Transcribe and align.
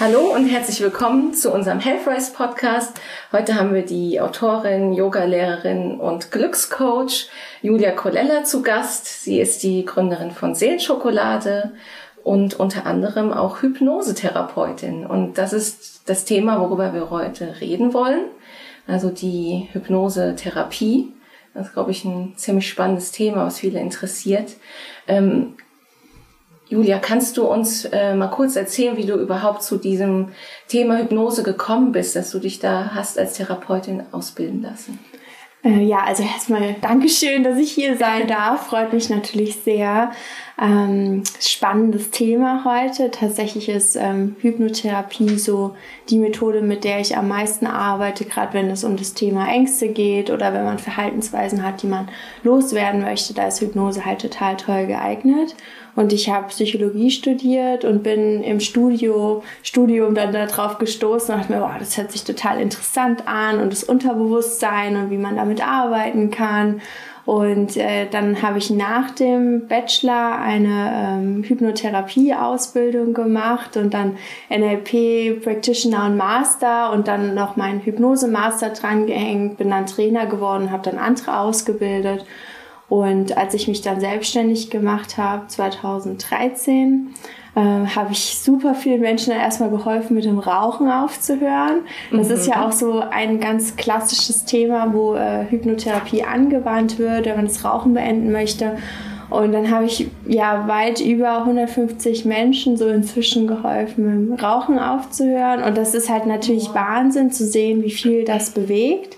Hallo 0.00 0.34
und 0.34 0.46
herzlich 0.46 0.80
willkommen 0.80 1.34
zu 1.34 1.52
unserem 1.52 1.78
Healthrise 1.78 2.32
Podcast. 2.32 2.98
Heute 3.32 3.56
haben 3.56 3.74
wir 3.74 3.84
die 3.84 4.18
Autorin, 4.18 4.94
Yogalehrerin 4.94 6.00
und 6.00 6.30
Glückscoach 6.30 7.28
Julia 7.60 7.90
Colella 7.90 8.44
zu 8.44 8.62
Gast. 8.62 9.24
Sie 9.24 9.38
ist 9.38 9.62
die 9.62 9.84
Gründerin 9.84 10.30
von 10.30 10.54
Seelenschokolade 10.54 11.72
und 12.24 12.58
unter 12.58 12.86
anderem 12.86 13.30
auch 13.30 13.60
Hypnosetherapeutin. 13.60 15.04
Und 15.04 15.36
das 15.36 15.52
ist 15.52 16.08
das 16.08 16.24
Thema, 16.24 16.58
worüber 16.62 16.94
wir 16.94 17.10
heute 17.10 17.60
reden 17.60 17.92
wollen. 17.92 18.24
Also 18.86 19.10
die 19.10 19.68
Hypnosetherapie. 19.74 21.12
Das 21.52 21.66
ist, 21.66 21.72
glaube 21.74 21.90
ich, 21.90 22.06
ein 22.06 22.32
ziemlich 22.36 22.70
spannendes 22.70 23.12
Thema, 23.12 23.44
was 23.44 23.58
viele 23.58 23.80
interessiert. 23.80 24.52
Ähm, 25.06 25.56
Julia, 26.70 27.00
kannst 27.00 27.36
du 27.36 27.46
uns 27.46 27.84
äh, 27.86 28.14
mal 28.14 28.28
kurz 28.28 28.54
erzählen, 28.54 28.96
wie 28.96 29.04
du 29.04 29.14
überhaupt 29.14 29.64
zu 29.64 29.76
diesem 29.76 30.28
Thema 30.68 30.98
Hypnose 30.98 31.42
gekommen 31.42 31.90
bist, 31.90 32.14
dass 32.14 32.30
du 32.30 32.38
dich 32.38 32.60
da 32.60 32.92
hast 32.94 33.18
als 33.18 33.34
Therapeutin 33.34 34.04
ausbilden 34.12 34.62
lassen? 34.62 35.00
Äh, 35.62 35.82
ja, 35.82 36.04
also 36.04 36.22
erstmal 36.22 36.76
Dankeschön, 36.80 37.42
dass 37.42 37.58
ich 37.58 37.72
hier 37.72 37.96
sein 37.96 38.26
darf. 38.28 38.68
Freut 38.68 38.92
mich 38.92 39.10
natürlich 39.10 39.56
sehr. 39.56 40.12
Ähm, 40.62 41.22
spannendes 41.40 42.10
Thema 42.10 42.64
heute. 42.64 43.10
Tatsächlich 43.10 43.68
ist 43.68 43.96
ähm, 43.96 44.36
Hypnotherapie 44.40 45.38
so 45.38 45.74
die 46.08 46.18
Methode, 46.18 46.62
mit 46.62 46.84
der 46.84 47.00
ich 47.00 47.16
am 47.16 47.28
meisten 47.28 47.66
arbeite, 47.66 48.24
gerade 48.24 48.54
wenn 48.54 48.70
es 48.70 48.84
um 48.84 48.96
das 48.96 49.12
Thema 49.12 49.48
Ängste 49.48 49.88
geht 49.88 50.30
oder 50.30 50.54
wenn 50.54 50.64
man 50.64 50.78
Verhaltensweisen 50.78 51.64
hat, 51.64 51.82
die 51.82 51.88
man 51.88 52.08
loswerden 52.42 53.02
möchte. 53.02 53.34
Da 53.34 53.48
ist 53.48 53.60
Hypnose 53.60 54.04
halt 54.04 54.20
total 54.20 54.56
toll 54.56 54.86
geeignet. 54.86 55.56
Und 56.00 56.14
ich 56.14 56.30
habe 56.30 56.46
Psychologie 56.46 57.10
studiert 57.10 57.84
und 57.84 58.02
bin 58.02 58.42
im 58.42 58.58
Studio, 58.58 59.42
Studium 59.62 60.14
dann 60.14 60.32
darauf 60.32 60.78
gestoßen 60.78 61.34
und 61.34 61.42
dachte 61.42 61.52
mir, 61.52 61.60
wow, 61.60 61.72
das 61.78 61.98
hört 61.98 62.10
sich 62.10 62.24
total 62.24 62.58
interessant 62.58 63.28
an 63.28 63.60
und 63.60 63.70
das 63.70 63.84
Unterbewusstsein 63.84 64.96
und 64.96 65.10
wie 65.10 65.18
man 65.18 65.36
damit 65.36 65.62
arbeiten 65.62 66.30
kann. 66.30 66.80
Und 67.26 67.76
äh, 67.76 68.06
dann 68.10 68.40
habe 68.40 68.56
ich 68.56 68.70
nach 68.70 69.10
dem 69.10 69.68
Bachelor 69.68 70.38
eine 70.40 71.18
ähm, 71.20 71.42
Hypnotherapie-Ausbildung 71.42 73.12
gemacht 73.12 73.76
und 73.76 73.92
dann 73.92 74.16
NLP 74.48 75.44
Practitioner 75.44 76.06
und 76.06 76.16
Master 76.16 76.92
und 76.92 77.08
dann 77.08 77.34
noch 77.34 77.56
meinen 77.56 77.80
Hypnose-Master 77.80 78.70
dran 78.70 79.04
gehängt, 79.06 79.58
bin 79.58 79.68
dann 79.68 79.84
Trainer 79.84 80.24
geworden, 80.24 80.70
habe 80.70 80.82
dann 80.82 80.98
andere 80.98 81.38
ausgebildet 81.38 82.24
und 82.90 83.38
als 83.38 83.54
ich 83.54 83.68
mich 83.68 83.82
dann 83.82 84.00
selbstständig 84.00 84.68
gemacht 84.68 85.16
habe, 85.16 85.46
2013, 85.46 87.14
äh, 87.54 87.60
habe 87.60 88.10
ich 88.10 88.36
super 88.38 88.74
vielen 88.74 89.00
Menschen 89.00 89.32
erstmal 89.32 89.70
geholfen, 89.70 90.16
mit 90.16 90.24
dem 90.24 90.40
Rauchen 90.40 90.90
aufzuhören. 90.90 91.82
Das 92.10 92.28
mhm. 92.28 92.34
ist 92.34 92.46
ja 92.48 92.56
mhm. 92.56 92.62
auch 92.64 92.72
so 92.72 92.98
ein 92.98 93.38
ganz 93.38 93.76
klassisches 93.76 94.44
Thema, 94.44 94.92
wo 94.92 95.14
äh, 95.14 95.46
Hypnotherapie 95.48 96.24
angewandt 96.24 96.98
wird, 96.98 97.26
wenn 97.26 97.36
man 97.36 97.46
das 97.46 97.64
Rauchen 97.64 97.94
beenden 97.94 98.32
möchte. 98.32 98.76
Und 99.30 99.52
dann 99.52 99.70
habe 99.70 99.84
ich 99.84 100.08
ja 100.26 100.66
weit 100.66 101.00
über 101.00 101.38
150 101.38 102.24
Menschen 102.24 102.76
so 102.76 102.88
inzwischen 102.88 103.46
geholfen, 103.46 104.26
mit 104.26 104.30
dem 104.30 104.44
Rauchen 104.44 104.80
aufzuhören. 104.80 105.62
Und 105.62 105.78
das 105.78 105.94
ist 105.94 106.10
halt 106.10 106.26
natürlich 106.26 106.74
Wahnsinn 106.74 107.30
zu 107.30 107.46
sehen, 107.46 107.84
wie 107.84 107.92
viel 107.92 108.24
das 108.24 108.50
bewegt. 108.50 109.16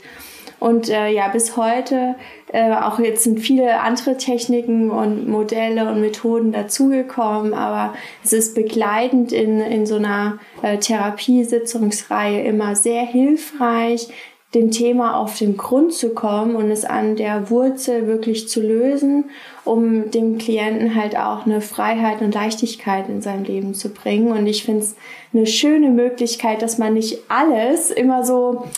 Und 0.62 0.88
äh, 0.88 1.08
ja, 1.08 1.26
bis 1.26 1.56
heute, 1.56 2.14
äh, 2.52 2.70
auch 2.70 3.00
jetzt 3.00 3.24
sind 3.24 3.40
viele 3.40 3.80
andere 3.80 4.16
Techniken 4.16 4.92
und 4.92 5.28
Modelle 5.28 5.90
und 5.90 6.00
Methoden 6.00 6.52
dazugekommen, 6.52 7.52
aber 7.52 7.94
es 8.22 8.32
ist 8.32 8.54
begleitend 8.54 9.32
in, 9.32 9.60
in 9.60 9.86
so 9.86 9.96
einer 9.96 10.38
äh, 10.62 10.78
Therapiesitzungsreihe 10.78 12.44
immer 12.44 12.76
sehr 12.76 13.02
hilfreich, 13.02 14.06
dem 14.54 14.70
Thema 14.70 15.16
auf 15.16 15.36
den 15.36 15.56
Grund 15.56 15.94
zu 15.94 16.10
kommen 16.10 16.54
und 16.54 16.70
es 16.70 16.84
an 16.84 17.16
der 17.16 17.50
Wurzel 17.50 18.06
wirklich 18.06 18.48
zu 18.48 18.60
lösen, 18.60 19.30
um 19.64 20.12
dem 20.12 20.38
Klienten 20.38 20.94
halt 20.94 21.16
auch 21.16 21.44
eine 21.44 21.60
Freiheit 21.60 22.20
und 22.20 22.34
Leichtigkeit 22.34 23.08
in 23.08 23.20
sein 23.20 23.44
Leben 23.44 23.74
zu 23.74 23.88
bringen. 23.88 24.30
Und 24.30 24.46
ich 24.46 24.62
finde 24.62 24.82
es 24.82 24.94
eine 25.34 25.48
schöne 25.48 25.90
Möglichkeit, 25.90 26.62
dass 26.62 26.78
man 26.78 26.94
nicht 26.94 27.18
alles 27.28 27.90
immer 27.90 28.24
so 28.24 28.68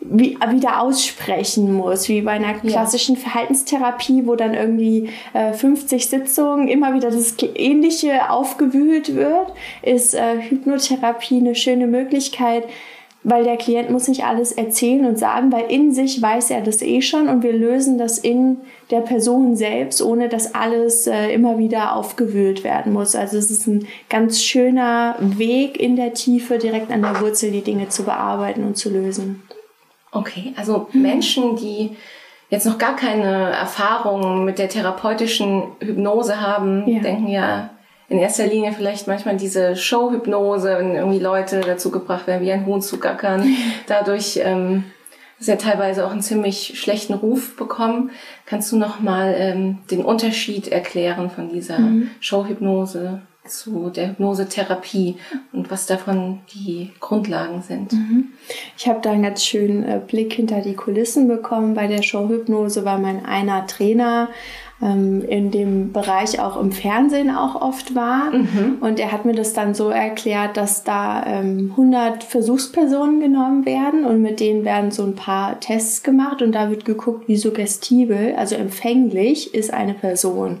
wie, 0.00 0.38
wieder 0.48 0.80
aussprechen 0.80 1.74
muss, 1.74 2.08
wie 2.08 2.22
bei 2.22 2.32
einer 2.32 2.54
klassischen 2.54 3.16
ja. 3.16 3.20
Verhaltenstherapie, 3.20 4.26
wo 4.26 4.34
dann 4.34 4.54
irgendwie 4.54 5.10
äh, 5.34 5.52
50 5.52 6.08
Sitzungen 6.08 6.68
immer 6.68 6.94
wieder 6.94 7.10
das 7.10 7.36
Ähnliche 7.54 8.30
aufgewühlt 8.30 9.14
wird, 9.14 9.52
ist 9.82 10.14
äh, 10.14 10.40
Hypnotherapie 10.40 11.38
eine 11.38 11.54
schöne 11.54 11.86
Möglichkeit, 11.86 12.64
weil 13.22 13.44
der 13.44 13.58
Klient 13.58 13.90
muss 13.90 14.08
nicht 14.08 14.24
alles 14.24 14.52
erzählen 14.52 15.04
und 15.04 15.18
sagen, 15.18 15.52
weil 15.52 15.70
in 15.70 15.92
sich 15.92 16.22
weiß 16.22 16.50
er 16.50 16.62
das 16.62 16.80
eh 16.80 17.02
schon 17.02 17.28
und 17.28 17.42
wir 17.42 17.52
lösen 17.52 17.98
das 17.98 18.16
in 18.16 18.56
der 18.90 19.00
Person 19.00 19.54
selbst, 19.54 20.00
ohne 20.00 20.30
dass 20.30 20.54
alles 20.54 21.06
äh, 21.06 21.28
immer 21.28 21.58
wieder 21.58 21.94
aufgewühlt 21.94 22.64
werden 22.64 22.94
muss. 22.94 23.14
Also 23.14 23.36
es 23.36 23.50
ist 23.50 23.66
ein 23.66 23.86
ganz 24.08 24.42
schöner 24.42 25.16
Weg 25.20 25.78
in 25.78 25.96
der 25.96 26.14
Tiefe, 26.14 26.56
direkt 26.56 26.90
an 26.90 27.02
der 27.02 27.20
Wurzel 27.20 27.50
die 27.50 27.60
Dinge 27.60 27.90
zu 27.90 28.04
bearbeiten 28.04 28.64
und 28.64 28.78
zu 28.78 28.88
lösen. 28.88 29.42
Okay, 30.12 30.52
also 30.56 30.88
mhm. 30.92 31.02
Menschen, 31.02 31.56
die 31.56 31.96
jetzt 32.48 32.66
noch 32.66 32.78
gar 32.78 32.96
keine 32.96 33.50
Erfahrung 33.50 34.44
mit 34.44 34.58
der 34.58 34.68
therapeutischen 34.68 35.64
Hypnose 35.80 36.40
haben, 36.40 36.88
ja. 36.88 37.00
denken 37.00 37.28
ja 37.28 37.70
in 38.08 38.18
erster 38.18 38.46
Linie 38.46 38.72
vielleicht 38.72 39.06
manchmal 39.06 39.36
diese 39.36 39.76
Showhypnose, 39.76 40.76
wenn 40.78 40.96
irgendwie 40.96 41.20
Leute 41.20 41.60
dazu 41.60 41.92
gebracht 41.92 42.26
werden, 42.26 42.44
wie 42.44 42.50
ein 42.50 42.66
Huhn 42.66 42.82
zu 42.82 42.98
gackern. 42.98 43.54
Dadurch 43.86 44.40
ähm, 44.42 44.84
ist 45.38 45.46
ja 45.46 45.54
teilweise 45.54 46.04
auch 46.04 46.10
einen 46.10 46.20
ziemlich 46.20 46.78
schlechten 46.78 47.14
Ruf 47.14 47.56
bekommen. 47.56 48.10
Kannst 48.46 48.72
du 48.72 48.76
noch 48.76 49.00
mal 49.00 49.34
ähm, 49.38 49.78
den 49.92 50.04
Unterschied 50.04 50.66
erklären 50.66 51.30
von 51.30 51.50
dieser 51.50 51.78
mhm. 51.78 52.10
Showhypnose? 52.18 53.22
Zu 53.46 53.90
der 53.90 54.10
Hypnosetherapie 54.10 55.16
und 55.52 55.70
was 55.70 55.86
davon 55.86 56.40
die 56.54 56.92
Grundlagen 57.00 57.62
sind. 57.62 57.92
Mhm. 57.92 58.28
Ich 58.76 58.86
habe 58.86 59.00
da 59.00 59.12
einen 59.12 59.22
ganz 59.22 59.44
schönen 59.44 59.82
äh, 59.82 60.00
Blick 60.06 60.34
hinter 60.34 60.60
die 60.60 60.74
Kulissen 60.74 61.26
bekommen 61.26 61.74
bei 61.74 61.86
der 61.86 62.02
Show 62.02 62.28
Hypnose, 62.28 62.84
weil 62.84 62.98
mein 62.98 63.24
einer 63.24 63.66
Trainer 63.66 64.28
ähm, 64.82 65.22
in 65.22 65.50
dem 65.50 65.92
Bereich 65.92 66.40
auch 66.40 66.60
im 66.60 66.72
Fernsehen 66.72 67.30
auch 67.30 67.60
oft 67.60 67.94
war. 67.94 68.30
Mhm. 68.30 68.78
Und 68.80 69.00
er 69.00 69.12
hat 69.12 69.24
mir 69.24 69.34
das 69.34 69.52
dann 69.52 69.74
so 69.74 69.90
erklärt, 69.90 70.56
dass 70.56 70.84
da 70.84 71.24
ähm, 71.26 71.70
100 71.72 72.24
Versuchspersonen 72.24 73.20
genommen 73.20 73.66
werden 73.66 74.04
und 74.04 74.22
mit 74.22 74.40
denen 74.40 74.64
werden 74.64 74.90
so 74.90 75.02
ein 75.02 75.14
paar 75.14 75.60
Tests 75.60 76.02
gemacht 76.02 76.42
und 76.42 76.52
da 76.52 76.70
wird 76.70 76.84
geguckt, 76.84 77.28
wie 77.28 77.36
suggestibel, 77.36 78.34
also 78.36 78.54
empfänglich 78.54 79.54
ist 79.54 79.72
eine 79.72 79.94
Person. 79.94 80.58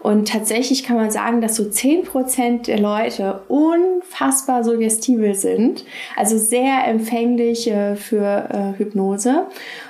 Und 0.00 0.28
tatsächlich 0.28 0.84
kann 0.84 0.96
man 0.96 1.10
sagen, 1.10 1.40
dass 1.40 1.56
so 1.56 1.64
10% 1.64 2.66
der 2.66 2.78
Leute 2.78 3.40
unfassbar 3.48 4.62
suggestibel 4.62 5.34
sind, 5.34 5.84
also 6.16 6.38
sehr 6.38 6.86
empfänglich 6.86 7.68
äh, 7.68 7.96
für 7.96 8.48
äh, 8.50 8.78
Hypnose. 8.78 9.46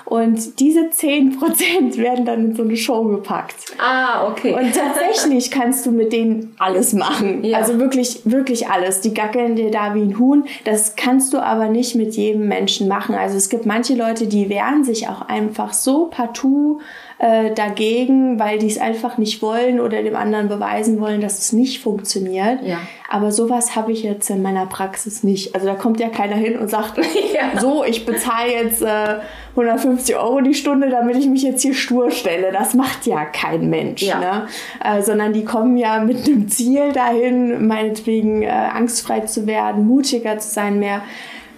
Und 0.06 0.58
diese 0.60 0.88
10% 0.88 1.96
werden 1.98 2.24
dann 2.24 2.46
in 2.46 2.56
so 2.56 2.62
eine 2.62 2.76
Show 2.78 3.04
gepackt. 3.04 3.56
Ah, 3.76 4.26
okay. 4.26 4.54
Und 4.54 4.74
tatsächlich 4.74 5.50
kannst 5.50 5.84
du 5.84 5.90
mit 5.90 6.14
denen 6.14 6.54
alles 6.58 6.94
machen. 6.94 7.44
Ja. 7.44 7.58
Also 7.58 7.78
wirklich, 7.78 8.22
wirklich 8.24 8.68
alles. 8.68 9.02
Die 9.02 9.12
gackeln 9.12 9.56
dir 9.56 9.70
da 9.70 9.94
wie 9.94 10.00
ein 10.00 10.18
Huhn. 10.18 10.44
Das 10.64 10.96
kannst 10.96 11.34
du 11.34 11.38
aber 11.38 11.68
nicht 11.68 11.94
mit 11.94 12.16
jedem 12.16 12.48
Menschen 12.48 12.88
machen. 12.88 13.14
Also 13.14 13.36
es 13.36 13.50
gibt 13.50 13.66
manche 13.66 13.94
Leute, 13.94 14.26
die 14.26 14.48
wehren 14.48 14.82
sich 14.82 15.08
auch 15.08 15.28
einfach 15.28 15.74
so 15.74 16.06
partout 16.06 16.80
äh, 17.18 17.52
dagegen, 17.52 18.38
weil 18.38 18.58
die 18.58 18.68
es 18.68 18.78
einfach 18.78 19.18
nicht 19.18 19.42
wollen 19.42 19.80
oder 19.80 20.02
dem 20.02 20.14
anderen 20.14 20.48
beweisen 20.48 21.00
wollen, 21.00 21.20
dass 21.20 21.38
es 21.38 21.52
nicht 21.52 21.82
funktioniert. 21.82 22.62
Ja. 22.62 22.78
Aber 23.10 23.32
sowas 23.32 23.74
habe 23.74 23.90
ich 23.90 24.04
jetzt 24.04 24.30
in 24.30 24.40
meiner 24.40 24.66
Praxis 24.66 25.24
nicht. 25.24 25.54
Also 25.54 25.66
da 25.66 25.74
kommt 25.74 25.98
ja 25.98 26.10
keiner 26.10 26.36
hin 26.36 26.56
und 26.58 26.70
sagt, 26.70 26.98
ja. 27.34 27.60
so, 27.60 27.82
ich 27.82 28.06
bezahle 28.06 28.52
jetzt 28.52 28.82
äh, 28.82 29.16
150 29.50 30.14
Euro 30.16 30.40
die 30.42 30.54
Stunde, 30.54 30.90
damit 30.90 31.16
ich 31.16 31.26
mich 31.26 31.42
jetzt 31.42 31.62
hier 31.62 31.74
stur 31.74 32.12
stelle. 32.12 32.52
Das 32.52 32.74
macht 32.74 33.06
ja 33.06 33.24
kein 33.24 33.68
Mensch. 33.68 34.02
Ja. 34.02 34.20
Ne? 34.20 34.46
Äh, 34.84 35.02
sondern 35.02 35.32
die 35.32 35.44
kommen 35.44 35.76
ja 35.76 35.98
mit 35.98 36.26
einem 36.26 36.48
Ziel 36.48 36.92
dahin, 36.92 37.66
meinetwegen 37.66 38.42
äh, 38.42 38.48
angstfrei 38.48 39.20
zu 39.20 39.46
werden, 39.48 39.86
mutiger 39.88 40.38
zu 40.38 40.50
sein, 40.50 40.78
mehr 40.78 41.02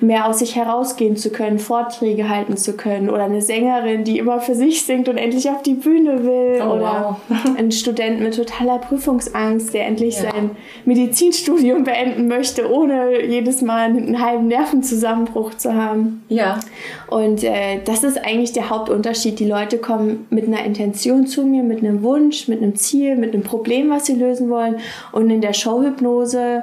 mehr 0.01 0.27
aus 0.27 0.39
sich 0.39 0.57
herausgehen 0.57 1.17
zu 1.17 1.31
können, 1.31 1.59
Vorträge 1.59 2.29
halten 2.29 2.57
zu 2.57 2.75
können 2.75 3.11
oder 3.11 3.25
eine 3.25 3.43
Sängerin, 3.43 4.05
die 4.05 4.19
immer 4.19 4.41
für 4.41 4.55
sich 4.55 4.85
singt 4.85 5.09
und 5.09 5.19
endlich 5.19 5.49
auf 5.51 5.63
die 5.63 5.75
Bühne 5.75 6.25
will 6.25 6.63
oh, 6.63 6.75
oder 6.75 7.19
wow. 7.29 7.37
ein 7.59 7.71
Student 7.73 8.21
mit 8.21 8.37
totaler 8.37 8.79
Prüfungsangst, 8.79 9.75
der 9.75 9.87
endlich 9.87 10.17
ja. 10.17 10.31
sein 10.31 10.51
Medizinstudium 10.85 11.85
beenden 11.85 12.29
möchte, 12.29 12.71
ohne 12.71 13.25
jedes 13.25 13.63
Mal 13.63 13.91
einen 13.91 14.21
halben 14.21 14.49
Nervenzusammenbruch 14.49 15.55
zu 15.55 15.75
haben. 15.75 16.23
Ja. 16.29 16.61
Und 17.09 17.45
äh, 17.45 17.81
das 17.85 18.05
ist 18.05 18.25
eigentlich 18.25 18.53
der 18.53 18.71
Hauptunterschied. 18.71 19.39
Die 19.39 19.47
Leute 19.47 19.79
kommen 19.79 20.27
mit 20.31 20.47
einer 20.47 20.65
Intention 20.65 21.27
zu 21.27 21.45
mir, 21.45 21.63
mit 21.63 21.79
einem 21.81 22.03
Wunsch, 22.03 22.49
mit 22.49 22.63
einem 22.63 22.77
Ziel, 22.77 23.17
mit 23.17 23.35
einem 23.35 23.43
Problem, 23.43 23.91
was 23.91 24.07
sie 24.07 24.15
lösen 24.15 24.49
wollen 24.49 24.77
und 25.13 25.31
in 25.31 25.41
der 25.41 25.53
Showhypnose 25.53 26.63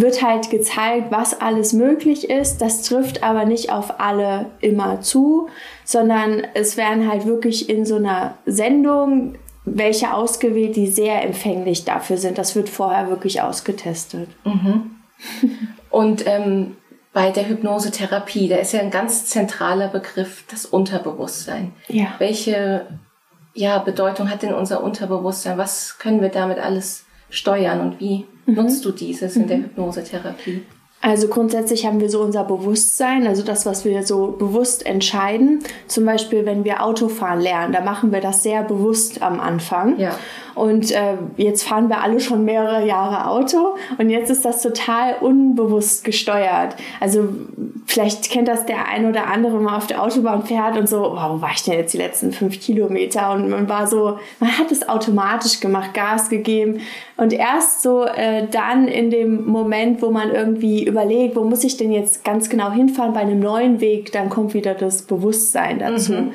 wird 0.00 0.22
halt 0.22 0.50
gezeigt, 0.50 1.10
was 1.10 1.40
alles 1.40 1.72
möglich 1.72 2.30
ist. 2.30 2.58
Das 2.58 2.82
trifft 2.82 3.22
aber 3.22 3.44
nicht 3.44 3.72
auf 3.72 4.00
alle 4.00 4.46
immer 4.60 5.00
zu, 5.00 5.48
sondern 5.84 6.46
es 6.54 6.76
werden 6.76 7.10
halt 7.10 7.26
wirklich 7.26 7.68
in 7.68 7.84
so 7.84 7.96
einer 7.96 8.34
Sendung 8.46 9.34
welche 9.64 10.14
ausgewählt, 10.14 10.76
die 10.76 10.86
sehr 10.86 11.22
empfänglich 11.24 11.84
dafür 11.84 12.16
sind. 12.16 12.38
Das 12.38 12.56
wird 12.56 12.68
vorher 12.68 13.10
wirklich 13.10 13.42
ausgetestet. 13.42 14.28
Mhm. 14.44 14.92
Und 15.90 16.26
ähm, 16.26 16.76
bei 17.12 17.30
der 17.30 17.48
Hypnosetherapie, 17.48 18.48
da 18.48 18.56
ist 18.56 18.72
ja 18.72 18.80
ein 18.80 18.90
ganz 18.90 19.26
zentraler 19.26 19.88
Begriff 19.88 20.44
das 20.50 20.64
Unterbewusstsein. 20.64 21.72
Ja. 21.88 22.14
Welche 22.18 22.86
ja, 23.54 23.78
Bedeutung 23.78 24.30
hat 24.30 24.42
denn 24.42 24.54
unser 24.54 24.82
Unterbewusstsein? 24.82 25.58
Was 25.58 25.98
können 25.98 26.20
wir 26.20 26.28
damit 26.28 26.58
alles 26.58 27.04
steuern 27.30 27.80
und 27.80 28.00
wie. 28.00 28.26
Nutzt 28.54 28.84
du 28.84 28.90
dieses 28.92 29.36
in 29.36 29.46
der 29.46 29.58
mhm. 29.58 29.64
Hypnosetherapie? 29.64 30.62
Also 31.00 31.28
grundsätzlich 31.28 31.86
haben 31.86 32.00
wir 32.00 32.10
so 32.10 32.20
unser 32.20 32.42
Bewusstsein, 32.42 33.28
also 33.28 33.44
das, 33.44 33.64
was 33.66 33.84
wir 33.84 34.04
so 34.04 34.32
bewusst 34.32 34.84
entscheiden. 34.84 35.60
Zum 35.86 36.04
Beispiel, 36.04 36.44
wenn 36.44 36.64
wir 36.64 36.82
Autofahren 36.82 37.40
lernen, 37.40 37.72
da 37.72 37.80
machen 37.80 38.10
wir 38.10 38.20
das 38.20 38.42
sehr 38.42 38.64
bewusst 38.64 39.22
am 39.22 39.38
Anfang. 39.38 39.96
Ja. 40.00 40.18
Und 40.58 40.90
äh, 40.90 41.14
jetzt 41.36 41.62
fahren 41.62 41.88
wir 41.88 42.02
alle 42.02 42.18
schon 42.18 42.44
mehrere 42.44 42.84
Jahre 42.84 43.28
Auto 43.28 43.76
und 43.96 44.10
jetzt 44.10 44.28
ist 44.28 44.44
das 44.44 44.60
total 44.60 45.14
unbewusst 45.20 46.02
gesteuert. 46.02 46.74
Also 46.98 47.28
vielleicht 47.86 48.28
kennt 48.28 48.48
das 48.48 48.66
der 48.66 48.88
ein 48.88 49.06
oder 49.06 49.28
andere 49.28 49.60
mal 49.60 49.76
auf 49.76 49.86
der 49.86 50.02
Autobahn 50.02 50.44
fährt 50.44 50.76
und 50.76 50.88
so, 50.88 51.00
wow, 51.00 51.36
wo 51.36 51.40
war 51.40 51.52
ich 51.54 51.62
denn 51.62 51.74
jetzt 51.74 51.94
die 51.94 51.98
letzten 51.98 52.32
fünf 52.32 52.58
Kilometer? 52.60 53.30
Und 53.32 53.50
man 53.50 53.68
war 53.68 53.86
so, 53.86 54.18
man 54.40 54.58
hat 54.58 54.72
es 54.72 54.88
automatisch 54.88 55.60
gemacht, 55.60 55.94
Gas 55.94 56.28
gegeben. 56.28 56.80
Und 57.16 57.32
erst 57.32 57.82
so 57.82 58.04
äh, 58.04 58.48
dann 58.50 58.88
in 58.88 59.10
dem 59.10 59.46
Moment, 59.46 60.02
wo 60.02 60.10
man 60.10 60.30
irgendwie 60.30 60.84
überlegt, 60.84 61.36
wo 61.36 61.44
muss 61.44 61.62
ich 61.62 61.76
denn 61.76 61.92
jetzt 61.92 62.24
ganz 62.24 62.50
genau 62.50 62.72
hinfahren 62.72 63.12
bei 63.12 63.20
einem 63.20 63.38
neuen 63.38 63.80
Weg, 63.80 64.10
dann 64.10 64.28
kommt 64.28 64.54
wieder 64.54 64.74
das 64.74 65.02
Bewusstsein 65.02 65.78
dazu. 65.78 66.14
Mhm. 66.14 66.32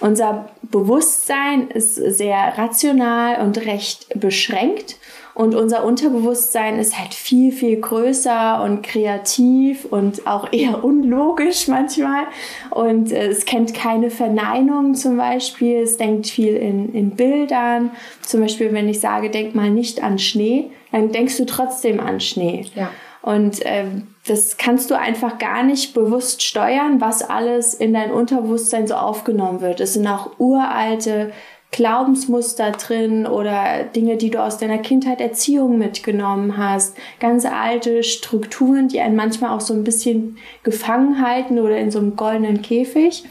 Unser 0.00 0.50
Bewusstsein 0.62 1.68
ist 1.68 1.94
sehr 1.94 2.58
rational 2.58 3.40
und 3.40 3.58
recht 3.64 4.08
beschränkt 4.20 4.96
und 5.36 5.54
unser 5.54 5.84
Unterbewusstsein 5.84 6.78
ist 6.78 6.98
halt 6.98 7.12
viel, 7.12 7.52
viel 7.52 7.78
größer 7.78 8.62
und 8.62 8.82
kreativ 8.82 9.84
und 9.84 10.26
auch 10.26 10.50
eher 10.50 10.82
unlogisch 10.82 11.68
manchmal. 11.68 12.24
Und 12.70 13.12
äh, 13.12 13.26
es 13.26 13.44
kennt 13.44 13.74
keine 13.74 14.08
Verneinung 14.08 14.94
zum 14.94 15.18
Beispiel. 15.18 15.82
Es 15.82 15.98
denkt 15.98 16.26
viel 16.26 16.56
in, 16.56 16.94
in 16.94 17.10
Bildern. 17.10 17.90
Zum 18.22 18.40
Beispiel, 18.40 18.72
wenn 18.72 18.88
ich 18.88 19.00
sage, 19.00 19.28
denk 19.28 19.54
mal 19.54 19.68
nicht 19.68 20.02
an 20.02 20.18
Schnee, 20.18 20.70
dann 20.90 21.12
denkst 21.12 21.36
du 21.36 21.44
trotzdem 21.44 22.00
an 22.00 22.18
Schnee. 22.20 22.64
Ja. 22.74 22.90
Und 23.20 23.60
äh, 23.66 23.84
das 24.26 24.56
kannst 24.56 24.90
du 24.90 24.98
einfach 24.98 25.38
gar 25.38 25.62
nicht 25.62 25.94
bewusst 25.94 26.42
steuern, 26.42 27.00
was 27.00 27.22
alles 27.22 27.74
in 27.74 27.94
dein 27.94 28.10
Unterbewusstsein 28.10 28.86
so 28.86 28.94
aufgenommen 28.94 29.60
wird. 29.60 29.80
Es 29.80 29.94
sind 29.94 30.06
auch 30.06 30.38
uralte 30.38 31.32
Glaubensmuster 31.70 32.72
drin 32.72 33.26
oder 33.26 33.84
Dinge, 33.84 34.16
die 34.16 34.30
du 34.30 34.42
aus 34.42 34.58
deiner 34.58 34.78
Kindheit 34.78 35.20
Erziehung 35.20 35.78
mitgenommen 35.78 36.56
hast. 36.56 36.96
Ganz 37.20 37.44
alte 37.44 38.02
Strukturen, 38.02 38.88
die 38.88 39.00
einen 39.00 39.16
manchmal 39.16 39.50
auch 39.50 39.60
so 39.60 39.74
ein 39.74 39.84
bisschen 39.84 40.38
gefangen 40.62 41.20
halten 41.20 41.58
oder 41.58 41.78
in 41.78 41.90
so 41.90 41.98
einem 41.98 42.16
goldenen 42.16 42.62
Käfig. 42.62 43.24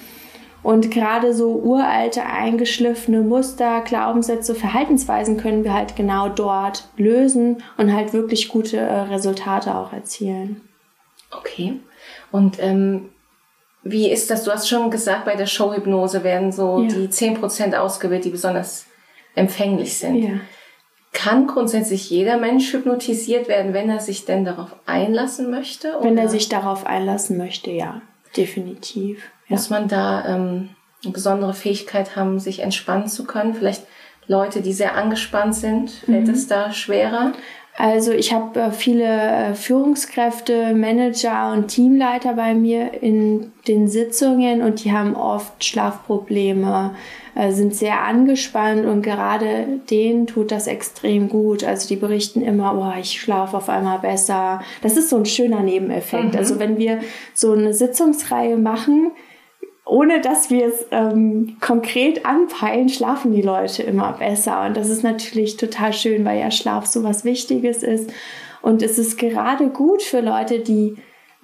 Und 0.62 0.90
gerade 0.92 1.34
so 1.34 1.62
uralte, 1.64 2.26
eingeschliffene 2.26 3.22
Muster, 3.22 3.82
Glaubenssätze, 3.82 4.56
Verhaltensweisen 4.56 5.38
können 5.38 5.64
wir 5.64 5.74
halt 5.74 5.96
genau 5.96 6.30
dort 6.30 6.88
lösen 6.98 7.64
und 7.78 7.94
halt 7.94 8.14
wirklich 8.14 8.50
gute 8.50 8.78
äh, 8.78 9.02
Resultate 9.02 9.76
auch 9.76 9.94
erzielen. 9.94 10.62
Okay. 11.40 11.80
Und 12.32 12.58
ähm, 12.60 13.10
wie 13.84 14.10
ist 14.10 14.32
das? 14.32 14.44
Du 14.44 14.52
hast 14.52 14.68
schon 14.68 14.90
gesagt, 14.90 15.26
bei 15.26 15.36
der 15.36 15.46
Showhypnose 15.46 16.24
werden 16.24 16.52
so 16.52 16.82
ja. 16.82 16.88
die 16.88 17.08
10% 17.08 17.76
ausgewählt, 17.76 18.26
die 18.26 18.32
besonders 18.32 18.88
empfänglich 19.36 19.98
sind. 19.98 20.16
Ja. 20.16 20.40
Kann 21.14 21.48
grundsätzlich 21.48 22.10
jeder 22.10 22.38
Mensch 22.38 22.74
hypnotisiert 22.74 23.48
werden, 23.48 23.74
wenn 23.74 23.90
er 23.90 24.00
sich 24.00 24.26
denn 24.26 24.44
darauf 24.44 24.76
einlassen 24.86 25.50
möchte? 25.50 25.98
Oder? 25.98 26.04
Wenn 26.04 26.18
er 26.18 26.28
sich 26.28 26.50
darauf 26.50 26.86
einlassen 26.86 27.38
möchte, 27.38 27.72
ja, 27.72 28.02
definitiv. 28.36 29.24
Ja. 29.48 29.56
Muss 29.56 29.70
man 29.70 29.88
da 29.88 30.26
ähm, 30.26 30.70
eine 31.04 31.14
besondere 31.14 31.54
Fähigkeit 31.54 32.16
haben, 32.16 32.40
sich 32.40 32.60
entspannen 32.60 33.08
zu 33.08 33.24
können? 33.24 33.54
Vielleicht 33.54 33.84
Leute, 34.28 34.62
die 34.62 34.74
sehr 34.74 34.96
angespannt 34.96 35.56
sind, 35.56 35.92
fällt 35.92 36.28
mhm. 36.28 36.34
es 36.34 36.48
da 36.48 36.74
schwerer? 36.74 37.34
Also 37.78 38.12
ich 38.12 38.32
habe 38.32 38.58
äh, 38.60 38.72
viele 38.72 39.04
äh, 39.04 39.54
Führungskräfte, 39.54 40.74
Manager 40.74 41.52
und 41.52 41.68
Teamleiter 41.68 42.34
bei 42.34 42.54
mir 42.54 43.04
in 43.04 43.52
den 43.68 43.90
Sitzungen 43.90 44.62
und 44.62 44.86
die 44.86 44.94
haben 44.94 45.14
oft 45.14 45.62
Schlafprobleme, 45.62 46.96
äh, 47.36 47.52
sind 47.52 47.76
sehr 47.76 48.02
angespannt 48.02 48.86
und 48.86 49.02
gerade 49.02 49.68
denen 49.90 50.26
tut 50.26 50.52
das 50.52 50.68
extrem 50.68 51.28
gut. 51.28 51.66
Also 51.66 51.90
die 51.90 51.98
berichten 51.98 52.42
immer, 52.42 52.78
oh, 52.78 52.98
ich 52.98 53.20
schlafe 53.20 53.58
auf 53.58 53.68
einmal 53.68 54.00
besser. 54.00 54.62
Das 54.82 54.96
ist 54.96 55.10
so 55.10 55.18
ein 55.18 55.26
schöner 55.26 55.62
Nebeneffekt. 55.62 56.34
Mhm. 56.34 56.38
Also 56.38 56.60
wenn 56.60 56.78
wir 56.78 57.02
so 57.34 57.52
eine 57.52 57.74
Sitzungsreihe 57.74 58.56
machen, 58.56 59.12
ohne 59.86 60.20
dass 60.20 60.50
wir 60.50 60.66
es 60.66 60.88
ähm, 60.90 61.58
konkret 61.62 62.26
anpeilen, 62.26 62.90
schlafen 62.90 63.32
die 63.32 63.44
Leute 63.44 63.84
immer 63.84 64.14
besser. 64.14 64.66
Und 64.66 64.76
das 64.76 64.90
ist 64.90 65.04
natürlich 65.04 65.58
total 65.58 65.94
schön, 65.94 66.26
weil 66.26 66.40
ja 66.40 66.50
Schlaf 66.50 66.88
so 66.88 67.04
was 67.04 67.24
Wichtiges 67.24 67.84
ist. 67.84 68.12
Und 68.64 68.82
es 68.82 68.98
ist 68.98 69.18
gerade 69.18 69.70
gut 69.70 70.02
für 70.02 70.22
Leute, 70.22 70.60
die 70.60 70.96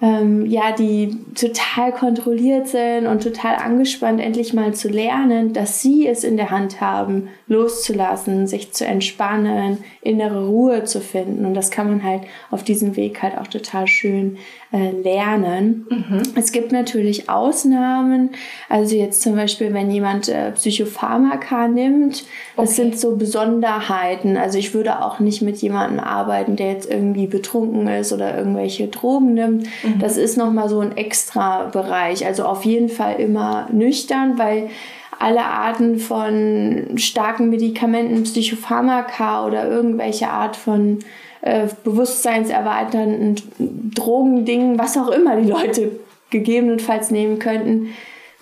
ähm, 0.02 0.46
ja, 0.46 0.72
die 0.72 1.16
total 1.36 1.92
kontrolliert 1.92 2.66
sind 2.66 3.06
und 3.06 3.22
total 3.22 3.54
angespannt, 3.54 4.20
endlich 4.20 4.52
mal 4.52 4.74
zu 4.74 4.88
lernen, 4.88 5.52
dass 5.52 5.80
sie 5.80 6.08
es 6.08 6.24
in 6.24 6.36
der 6.36 6.50
Hand 6.50 6.80
haben, 6.80 7.28
loszulassen, 7.46 8.48
sich 8.48 8.72
zu 8.72 8.84
entspannen, 8.84 9.78
innere 10.00 10.48
Ruhe 10.48 10.82
zu 10.82 11.00
finden. 11.00 11.46
Und 11.46 11.54
das 11.54 11.70
kann 11.70 11.86
man 11.86 12.02
halt 12.02 12.22
auf 12.50 12.64
diesem 12.64 12.96
Weg 12.96 13.22
halt 13.22 13.38
auch 13.38 13.46
total 13.46 13.86
schön 13.86 14.38
äh, 14.72 14.90
lernen. 14.90 15.86
Mhm. 15.88 16.22
Es 16.34 16.50
gibt 16.50 16.72
natürlich 16.72 17.28
Ausnahmen. 17.28 18.30
Also 18.68 18.96
jetzt 18.96 19.22
zum 19.22 19.36
Beispiel, 19.36 19.72
wenn 19.72 19.88
jemand 19.90 20.28
äh, 20.28 20.50
Psychopharmaka 20.50 21.68
nimmt, 21.68 22.24
das 22.56 22.70
okay. 22.70 22.74
sind 22.74 22.98
so 22.98 23.16
Besonderheiten. 23.16 24.36
Also 24.36 24.58
ich 24.58 24.74
würde 24.74 25.04
auch 25.04 25.20
nicht 25.20 25.42
mit 25.42 25.58
jemandem 25.58 26.00
arbeiten, 26.00 26.56
der 26.56 26.72
jetzt 26.72 26.90
irgendwie 26.90 27.28
betrunken 27.28 27.86
ist 27.86 28.12
oder 28.12 28.36
irgendwelche 28.36 28.88
Drogen 28.88 29.34
nimmt. 29.34 29.66
Mhm. 29.84 29.91
Das 29.98 30.16
ist 30.16 30.36
nochmal 30.36 30.68
so 30.68 30.80
ein 30.80 30.96
extra 30.96 31.64
Bereich. 31.64 32.26
Also 32.26 32.44
auf 32.44 32.64
jeden 32.64 32.88
Fall 32.88 33.20
immer 33.20 33.68
nüchtern, 33.72 34.38
weil 34.38 34.70
alle 35.18 35.44
Arten 35.44 35.98
von 35.98 36.96
starken 36.96 37.48
Medikamenten, 37.48 38.24
Psychopharmaka 38.24 39.46
oder 39.46 39.68
irgendwelche 39.68 40.28
Art 40.28 40.56
von 40.56 40.98
äh, 41.42 41.68
bewusstseinserweiternden 41.84 43.36
Drogendingen, 43.94 44.78
was 44.78 44.96
auch 44.96 45.08
immer 45.08 45.36
die 45.36 45.48
Leute 45.48 45.92
gegebenenfalls 46.30 47.10
nehmen 47.10 47.38
könnten, 47.38 47.90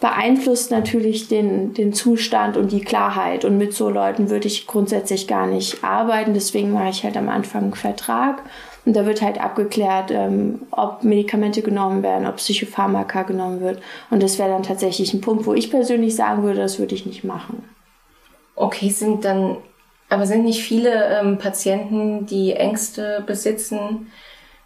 beeinflusst 0.01 0.71
natürlich 0.71 1.29
den, 1.29 1.75
den 1.75 1.93
Zustand 1.93 2.57
und 2.57 2.73
die 2.73 2.81
Klarheit. 2.81 3.45
Und 3.45 3.59
mit 3.59 3.75
so 3.75 3.91
Leuten 3.91 4.31
würde 4.31 4.47
ich 4.47 4.67
grundsätzlich 4.67 5.29
gar 5.29 5.47
nicht 5.47 5.85
arbeiten. 5.85 6.33
Deswegen 6.33 6.73
mache 6.73 6.89
ich 6.89 7.05
halt 7.05 7.17
am 7.17 7.29
Anfang 7.29 7.65
einen 7.65 7.75
Vertrag. 7.75 8.43
Und 8.87 8.97
da 8.97 9.05
wird 9.05 9.21
halt 9.21 9.41
abgeklärt, 9.41 10.11
ähm, 10.11 10.63
ob 10.71 11.05
Medikamente 11.05 11.63
genommen 11.63 12.03
werden, 12.03 12.27
ob 12.27 12.37
Psychopharmaka 12.37 13.23
genommen 13.23 13.61
wird. 13.61 13.81
Und 14.11 14.23
das 14.23 14.39
wäre 14.39 14.49
dann 14.49 14.63
tatsächlich 14.63 15.13
ein 15.13 15.21
Punkt, 15.21 15.47
wo 15.47 15.55
ich 15.55 15.71
persönlich 15.71 16.17
sagen 16.17 16.43
würde, 16.43 16.61
das 16.61 16.79
würde 16.79 16.95
ich 16.95 17.05
nicht 17.05 17.25
machen. 17.25 17.63
Okay, 18.57 18.89
sind 18.89 19.25
dann, 19.25 19.59
aber 20.09 20.27
sind 20.27 20.45
nicht 20.45 20.63
viele 20.63 21.21
ähm, 21.21 21.39
Patienten, 21.39 22.27
die 22.27 22.53
Ängste 22.53 23.23
besitzen, 23.27 24.07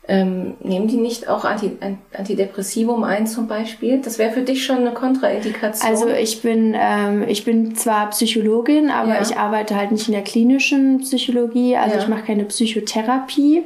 ähm, 0.06 0.54
nehmen 0.60 0.86
die 0.86 0.98
nicht 0.98 1.28
auch 1.28 1.46
Anti 1.46 1.78
Antidepressivum 2.12 3.04
ein 3.04 3.26
zum 3.26 3.48
Beispiel? 3.48 4.02
Das 4.02 4.18
wäre 4.18 4.32
für 4.32 4.42
dich 4.42 4.64
schon 4.64 4.78
eine 4.78 4.92
Kontraindikation. 4.92 5.90
Also 5.90 6.08
ich 6.08 6.42
bin, 6.42 6.76
ähm, 6.78 7.24
ich 7.26 7.44
bin 7.44 7.74
zwar 7.74 8.10
Psychologin, 8.10 8.90
aber 8.90 9.14
ja. 9.14 9.22
ich 9.22 9.38
arbeite 9.38 9.76
halt 9.76 9.92
nicht 9.92 10.06
in 10.06 10.12
der 10.12 10.22
klinischen 10.22 11.00
Psychologie. 11.00 11.76
Also 11.76 11.96
ja. 11.96 12.02
ich 12.02 12.08
mache 12.08 12.24
keine 12.24 12.44
Psychotherapie, 12.44 13.62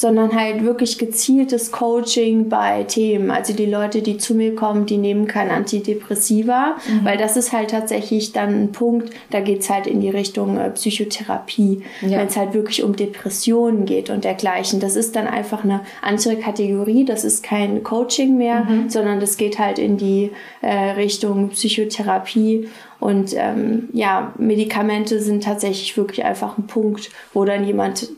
sondern 0.00 0.34
halt 0.34 0.64
wirklich 0.64 0.96
gezieltes 0.96 1.72
Coaching 1.72 2.48
bei 2.48 2.84
Themen. 2.84 3.30
Also 3.30 3.52
die 3.52 3.66
Leute, 3.66 4.00
die 4.00 4.16
zu 4.16 4.34
mir 4.34 4.54
kommen, 4.54 4.86
die 4.86 4.96
nehmen 4.96 5.26
kein 5.26 5.50
Antidepressiva, 5.50 6.78
mhm. 6.88 7.04
weil 7.04 7.18
das 7.18 7.36
ist 7.36 7.52
halt 7.52 7.72
tatsächlich 7.72 8.32
dann 8.32 8.62
ein 8.62 8.72
Punkt, 8.72 9.10
da 9.28 9.40
geht's 9.40 9.68
halt 9.68 9.86
in 9.86 10.00
die 10.00 10.08
Richtung 10.08 10.56
äh, 10.56 10.70
Psychotherapie, 10.70 11.82
ja. 12.00 12.18
wenn 12.18 12.28
es 12.28 12.38
halt 12.38 12.54
wirklich 12.54 12.82
um 12.82 12.96
Depressionen 12.96 13.84
geht 13.84 14.08
und 14.08 14.24
dergleichen. 14.24 14.80
Das 14.80 14.96
ist 14.96 15.16
dann 15.16 15.26
einfach 15.26 15.64
eine 15.64 15.82
andere 16.00 16.36
Kategorie, 16.36 17.04
das 17.04 17.22
ist 17.22 17.42
kein 17.42 17.82
Coaching 17.82 18.38
mehr, 18.38 18.64
mhm. 18.64 18.88
sondern 18.88 19.20
das 19.20 19.36
geht 19.36 19.58
halt 19.58 19.78
in 19.78 19.98
die 19.98 20.30
äh, 20.62 20.92
Richtung 20.92 21.50
Psychotherapie. 21.50 22.70
Und 23.00 23.34
ähm, 23.36 23.90
ja, 23.92 24.32
Medikamente 24.38 25.20
sind 25.20 25.44
tatsächlich 25.44 25.94
wirklich 25.98 26.24
einfach 26.24 26.56
ein 26.56 26.66
Punkt, 26.66 27.10
wo 27.34 27.44
dann 27.44 27.66
jemand 27.66 28.08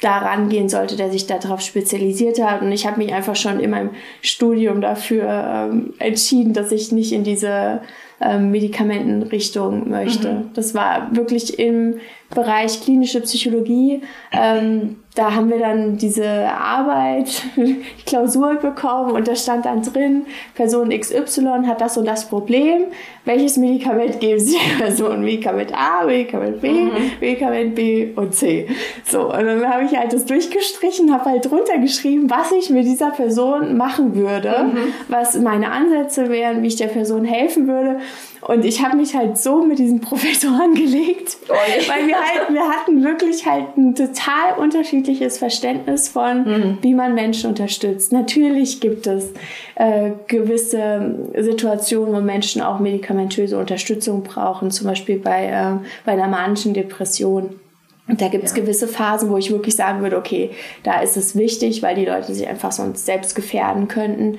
da 0.00 0.18
rangehen 0.18 0.68
sollte, 0.68 0.96
der 0.96 1.10
sich 1.10 1.26
darauf 1.26 1.60
spezialisiert 1.60 2.42
hat. 2.42 2.62
Und 2.62 2.72
ich 2.72 2.86
habe 2.86 2.98
mich 2.98 3.12
einfach 3.12 3.36
schon 3.36 3.60
in 3.60 3.70
meinem 3.70 3.90
Studium 4.22 4.80
dafür 4.80 5.24
ähm, 5.70 5.94
entschieden, 5.98 6.52
dass 6.54 6.72
ich 6.72 6.90
nicht 6.90 7.12
in 7.12 7.22
diese 7.22 7.82
ähm, 8.20 8.50
Medikamentenrichtung 8.50 9.88
möchte. 9.90 10.32
Mhm. 10.32 10.50
Das 10.54 10.74
war 10.74 11.14
wirklich 11.14 11.58
im 11.58 12.00
Bereich 12.34 12.80
klinische 12.82 13.20
Psychologie. 13.20 14.02
Ähm, 14.32 14.96
da 15.16 15.34
haben 15.34 15.50
wir 15.50 15.58
dann 15.58 15.96
diese 15.96 16.26
Arbeit, 16.26 17.42
Klausur 18.06 18.54
bekommen 18.54 19.10
und 19.10 19.26
da 19.26 19.34
stand 19.34 19.66
dann 19.66 19.82
drin, 19.82 20.24
Person 20.54 20.90
XY 20.90 21.64
hat 21.66 21.80
das 21.80 21.98
und 21.98 22.04
das 22.04 22.28
Problem. 22.28 22.84
Welches 23.24 23.56
Medikament 23.56 24.20
geben 24.20 24.38
Sie 24.38 24.56
der 24.56 24.84
Person? 24.84 25.22
Medikament 25.22 25.74
A, 25.74 26.06
Medikament 26.06 26.60
B, 26.60 26.70
mhm. 26.70 26.90
Medikament 27.20 27.74
B 27.74 28.12
und 28.14 28.34
C. 28.34 28.68
So, 29.04 29.32
und 29.32 29.44
dann 29.44 29.68
habe 29.68 29.84
ich 29.84 29.96
halt 29.96 30.12
das 30.12 30.24
durchgestrichen, 30.26 31.12
habe 31.12 31.30
halt 31.30 31.50
drunter 31.50 31.78
geschrieben, 31.78 32.30
was 32.30 32.52
ich 32.52 32.70
mit 32.70 32.84
dieser 32.84 33.10
Person 33.10 33.76
machen 33.76 34.14
würde, 34.14 34.70
mhm. 34.72 34.94
was 35.08 35.36
meine 35.40 35.72
Ansätze 35.72 36.28
wären, 36.28 36.62
wie 36.62 36.68
ich 36.68 36.76
der 36.76 36.86
Person 36.86 37.24
helfen 37.24 37.66
würde. 37.66 37.98
Und 38.42 38.64
ich 38.64 38.82
habe 38.82 38.96
mich 38.96 39.14
halt 39.14 39.36
so 39.36 39.62
mit 39.62 39.78
diesen 39.78 40.00
Professoren 40.00 40.74
gelegt, 40.74 41.36
weil 41.48 42.06
wir 42.06 42.16
halt, 42.16 42.52
wir 42.52 42.68
hatten 42.68 43.04
wirklich 43.04 43.46
halt 43.46 43.76
ein 43.76 43.94
total 43.94 44.58
unterschiedliches 44.58 45.38
Verständnis 45.38 46.08
von, 46.08 46.44
mhm. 46.44 46.78
wie 46.80 46.94
man 46.94 47.14
Menschen 47.14 47.50
unterstützt. 47.50 48.12
Natürlich 48.12 48.80
gibt 48.80 49.06
es 49.06 49.32
äh, 49.74 50.12
gewisse 50.26 51.30
Situationen, 51.36 52.14
wo 52.14 52.20
Menschen 52.20 52.62
auch 52.62 52.80
medikamentöse 52.80 53.58
Unterstützung 53.58 54.22
brauchen, 54.22 54.70
zum 54.70 54.86
Beispiel 54.86 55.18
bei, 55.18 55.46
äh, 55.46 55.86
bei 56.06 56.12
einer 56.12 56.28
manischen 56.28 56.72
Depression. 56.72 57.60
Und 58.08 58.20
da 58.20 58.28
gibt 58.28 58.44
es 58.44 58.56
ja. 58.56 58.62
gewisse 58.62 58.88
Phasen, 58.88 59.30
wo 59.30 59.36
ich 59.36 59.52
wirklich 59.52 59.76
sagen 59.76 60.02
würde, 60.02 60.16
okay, 60.16 60.50
da 60.82 61.00
ist 61.00 61.16
es 61.16 61.36
wichtig, 61.36 61.82
weil 61.82 61.94
die 61.94 62.06
Leute 62.06 62.34
sich 62.34 62.48
einfach 62.48 62.72
sonst 62.72 63.06
selbst 63.06 63.36
gefährden 63.36 63.86
könnten. 63.86 64.38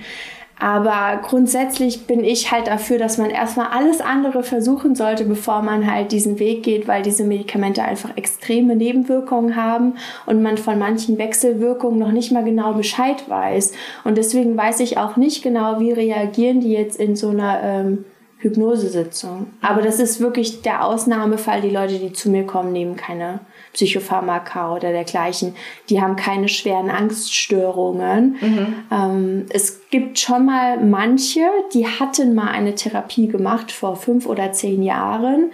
Aber 0.62 1.20
grundsätzlich 1.24 2.06
bin 2.06 2.24
ich 2.24 2.52
halt 2.52 2.68
dafür, 2.68 3.00
dass 3.00 3.18
man 3.18 3.32
erstmal 3.32 3.70
alles 3.72 4.00
andere 4.00 4.44
versuchen 4.44 4.94
sollte, 4.94 5.26
bevor 5.26 5.64
man 5.64 5.92
halt 5.92 6.12
diesen 6.12 6.38
Weg 6.38 6.62
geht, 6.62 6.88
weil 6.88 7.02
diese 7.02 7.24
Medikamente 7.24 7.82
einfach 7.82 8.16
extreme 8.16 8.76
Nebenwirkungen 8.76 9.56
haben 9.56 9.96
und 10.28 10.44
man 10.44 10.60
von 10.60 10.78
manchen 10.78 11.18
Wechselwirkungen 11.18 11.98
noch 11.98 12.12
nicht 12.12 12.32
mal 12.32 12.44
genau 12.44 12.74
Bescheid 12.74 13.28
weiß. 13.28 13.74
Und 14.04 14.20
deswegen 14.20 14.56
weiß 14.56 14.82
ich 14.82 15.00
auch 15.00 15.18
nicht 15.18 15.42
genau, 15.42 15.80
wie 15.80 15.94
reagieren 15.94 16.62
die 16.62 16.74
jetzt 16.74 17.00
in 17.00 17.16
so 17.16 17.30
einer 17.30 17.60
ähm, 17.64 18.06
Hypnosesitzung. 18.38 19.48
Aber 19.64 19.82
das 19.82 20.00
ist 20.00 20.20
wirklich 20.20 20.62
der 20.62 20.86
Ausnahmefall. 20.86 21.62
Die 21.62 21.72
Leute, 21.72 21.98
die 21.98 22.14
zu 22.14 22.30
mir 22.30 22.46
kommen, 22.46 22.72
nehmen 22.72 22.96
keine 22.96 23.40
Psychopharmaka 23.74 24.76
oder 24.76 24.92
dergleichen. 24.92 25.56
Die 25.90 26.02
haben 26.02 26.16
keine 26.16 26.50
schweren 26.50 26.90
Angststörungen. 26.90 28.38
Mhm. 28.42 28.76
Ähm, 28.92 29.46
es 29.50 29.90
gibt 29.90 30.20
schon 30.20 30.46
mal 30.46 30.84
manche, 30.84 31.42
die 31.74 31.88
hatten 31.88 32.36
mal 32.36 32.50
eine 32.50 32.76
Therapie 32.76 33.28
gemacht 33.28 33.72
vor 33.72 33.96
fünf 33.96 34.26
oder 34.26 34.52
zehn 34.52 34.84
Jahren 34.84 35.52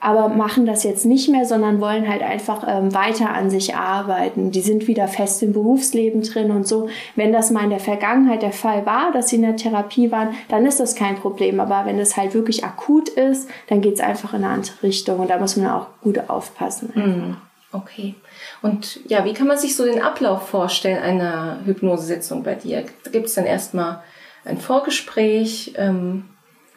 aber 0.00 0.28
machen 0.28 0.64
das 0.64 0.82
jetzt 0.82 1.04
nicht 1.04 1.28
mehr, 1.28 1.44
sondern 1.44 1.80
wollen 1.80 2.08
halt 2.08 2.22
einfach 2.22 2.64
ähm, 2.66 2.94
weiter 2.94 3.34
an 3.34 3.50
sich 3.50 3.76
arbeiten. 3.76 4.50
Die 4.50 4.62
sind 4.62 4.88
wieder 4.88 5.08
fest 5.08 5.42
im 5.42 5.52
Berufsleben 5.52 6.22
drin 6.22 6.50
und 6.50 6.66
so. 6.66 6.88
Wenn 7.16 7.32
das 7.32 7.50
mal 7.50 7.64
in 7.64 7.70
der 7.70 7.80
Vergangenheit 7.80 8.40
der 8.40 8.52
Fall 8.52 8.86
war, 8.86 9.12
dass 9.12 9.28
sie 9.28 9.36
in 9.36 9.42
der 9.42 9.56
Therapie 9.56 10.10
waren, 10.10 10.30
dann 10.48 10.64
ist 10.64 10.80
das 10.80 10.94
kein 10.94 11.16
Problem. 11.16 11.60
Aber 11.60 11.84
wenn 11.84 11.98
es 11.98 12.16
halt 12.16 12.32
wirklich 12.32 12.64
akut 12.64 13.10
ist, 13.10 13.48
dann 13.68 13.82
geht 13.82 13.94
es 13.94 14.00
einfach 14.00 14.32
in 14.32 14.42
eine 14.42 14.54
andere 14.54 14.82
Richtung 14.82 15.20
und 15.20 15.28
da 15.28 15.38
muss 15.38 15.56
man 15.56 15.70
auch 15.70 15.88
gut 16.00 16.30
aufpassen. 16.30 16.92
Mhm. 16.94 17.36
Okay. 17.72 18.14
Und 18.62 19.00
ja, 19.08 19.24
wie 19.24 19.32
kann 19.32 19.46
man 19.46 19.56
sich 19.56 19.76
so 19.76 19.84
den 19.84 20.02
Ablauf 20.02 20.48
vorstellen 20.48 21.02
einer 21.02 21.60
Hypnosesitzung 21.64 22.42
bei 22.42 22.54
dir? 22.56 22.84
Gibt 23.12 23.26
es 23.26 23.34
dann 23.34 23.46
erstmal 23.46 24.02
ein 24.44 24.58
Vorgespräch? 24.58 25.74
Ähm, 25.76 26.24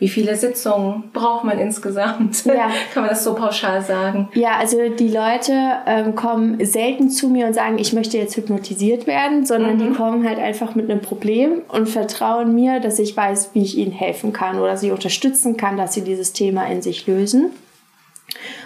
wie 0.04 0.10
viele 0.10 0.36
Sitzungen 0.36 1.12
braucht 1.14 1.46
man 1.46 1.60
insgesamt? 1.60 2.46
Ja. 2.46 2.70
kann 2.94 3.04
man 3.04 3.10
das 3.10 3.24
so 3.24 3.36
pauschal 3.36 3.82
sagen? 3.82 4.28
Ja, 4.34 4.58
also 4.58 4.90
die 4.90 5.08
Leute 5.08 5.54
ähm, 5.86 6.14
kommen 6.16 6.64
selten 6.66 7.10
zu 7.10 7.30
mir 7.30 7.48
und 7.48 7.54
sagen, 7.54 7.78
ich 7.80 7.94
möchte 7.94 8.18
jetzt 8.18 8.36
hypnotisiert 8.36 9.08
werden, 9.08 9.46
sondern 9.46 9.76
mhm. 9.76 9.80
die 9.80 9.90
kommen 9.92 10.28
halt 10.28 10.40
einfach 10.40 10.76
mit 10.76 10.92
einem 10.92 11.02
Problem 11.02 11.62
und 11.70 11.88
vertrauen 11.88 12.54
mir, 12.54 12.82
dass 12.82 13.00
ich 13.00 13.16
weiß, 13.16 13.52
wie 13.54 13.62
ich 13.62 13.78
ihnen 13.78 13.94
helfen 13.94 14.34
kann 14.34 14.60
oder 14.60 14.78
sie 14.78 14.92
unterstützen 14.92 15.58
kann, 15.58 15.78
dass 15.78 15.94
sie 15.94 16.04
dieses 16.04 16.34
Thema 16.34 16.66
in 16.68 16.82
sich 16.82 17.08
lösen. 17.08 17.52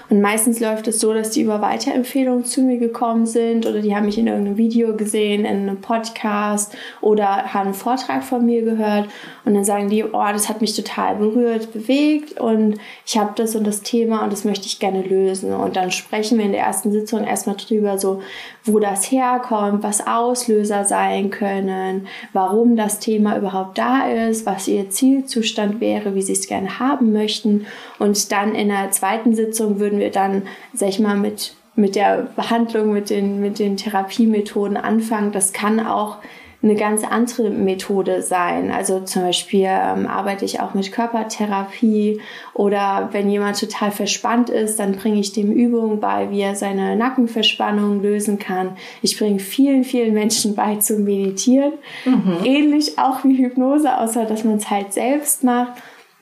Und 0.09 0.21
meistens 0.21 0.59
läuft 0.59 0.87
es 0.87 1.01
so, 1.01 1.13
dass 1.13 1.31
die 1.31 1.41
über 1.41 1.61
Weiterempfehlungen 1.61 2.45
zu 2.45 2.61
mir 2.61 2.77
gekommen 2.77 3.25
sind 3.25 3.65
oder 3.65 3.81
die 3.81 3.93
haben 3.93 4.05
mich 4.05 4.17
in 4.17 4.27
irgendeinem 4.27 4.57
Video 4.57 4.95
gesehen, 4.95 5.43
in 5.43 5.67
einem 5.67 5.81
Podcast 5.81 6.75
oder 7.01 7.53
haben 7.53 7.67
einen 7.67 7.73
Vortrag 7.73 8.23
von 8.23 8.45
mir 8.45 8.61
gehört 8.61 9.09
und 9.43 9.53
dann 9.53 9.65
sagen 9.65 9.89
die, 9.89 10.05
oh, 10.05 10.25
das 10.31 10.47
hat 10.47 10.61
mich 10.61 10.75
total 10.75 11.15
berührt, 11.15 11.73
bewegt 11.73 12.39
und 12.39 12.77
ich 13.05 13.17
habe 13.17 13.33
das 13.35 13.55
und 13.55 13.67
das 13.67 13.81
Thema 13.81 14.23
und 14.23 14.31
das 14.31 14.45
möchte 14.45 14.65
ich 14.65 14.79
gerne 14.79 15.01
lösen. 15.01 15.53
Und 15.53 15.75
dann 15.75 15.91
sprechen 15.91 16.37
wir 16.37 16.45
in 16.45 16.53
der 16.53 16.61
ersten 16.61 16.91
Sitzung 16.91 17.25
erstmal 17.25 17.57
drüber, 17.57 17.97
so, 17.97 18.21
wo 18.63 18.79
das 18.79 19.11
herkommt, 19.11 19.83
was 19.83 20.05
Auslöser 20.05 20.85
sein 20.85 21.29
können, 21.29 22.07
warum 22.33 22.75
das 22.75 22.99
Thema 22.99 23.37
überhaupt 23.37 23.77
da 23.77 24.07
ist, 24.07 24.45
was 24.45 24.67
ihr 24.67 24.89
Zielzustand 24.89 25.81
wäre, 25.81 26.15
wie 26.15 26.21
sie 26.21 26.33
es 26.33 26.47
gerne 26.47 26.79
haben 26.79 27.11
möchten. 27.11 27.65
Und 27.99 28.31
dann 28.31 28.55
in 28.55 28.69
der 28.69 28.91
zweiten 28.91 29.35
Sitzung 29.35 29.79
würden 29.79 29.96
wir 29.99 30.11
dann, 30.11 30.43
sag 30.73 30.89
ich 30.89 30.99
mal, 30.99 31.17
mit, 31.17 31.55
mit 31.75 31.95
der 31.95 32.27
Behandlung, 32.35 32.93
mit 32.93 33.09
den, 33.09 33.39
mit 33.39 33.59
den 33.59 33.77
Therapiemethoden 33.77 34.77
anfangen. 34.77 35.31
Das 35.31 35.53
kann 35.53 35.85
auch 35.85 36.17
eine 36.63 36.75
ganz 36.75 37.03
andere 37.03 37.49
Methode 37.51 38.23
sein. 38.23 38.71
Also 38.71 39.01
zum 39.01 39.23
Beispiel 39.23 39.67
ähm, 39.67 40.07
arbeite 40.07 40.43
ich 40.43 40.59
auch 40.59 40.73
mit 40.73 40.91
Körpertherapie 40.91 42.19
oder 42.53 43.09
wenn 43.11 43.29
jemand 43.29 43.59
total 43.59 43.91
verspannt 43.91 44.49
ist, 44.49 44.79
dann 44.79 44.93
bringe 44.93 45.19
ich 45.19 45.33
dem 45.33 45.51
Übungen 45.51 45.99
bei, 45.99 46.31
wie 46.31 46.41
er 46.41 46.55
seine 46.55 46.95
Nackenverspannung 46.95 48.01
lösen 48.01 48.39
kann. 48.39 48.71
Ich 49.03 49.19
bringe 49.19 49.39
vielen, 49.39 49.83
vielen 49.83 50.13
Menschen 50.13 50.55
bei 50.55 50.77
zu 50.77 50.97
meditieren. 50.97 51.73
Mhm. 52.05 52.37
Ähnlich 52.43 52.97
auch 52.97 53.23
wie 53.23 53.37
Hypnose, 53.37 53.95
außer 53.95 54.25
dass 54.25 54.43
man 54.43 54.57
es 54.57 54.69
halt 54.69 54.93
selbst 54.93 55.43
macht. 55.43 55.73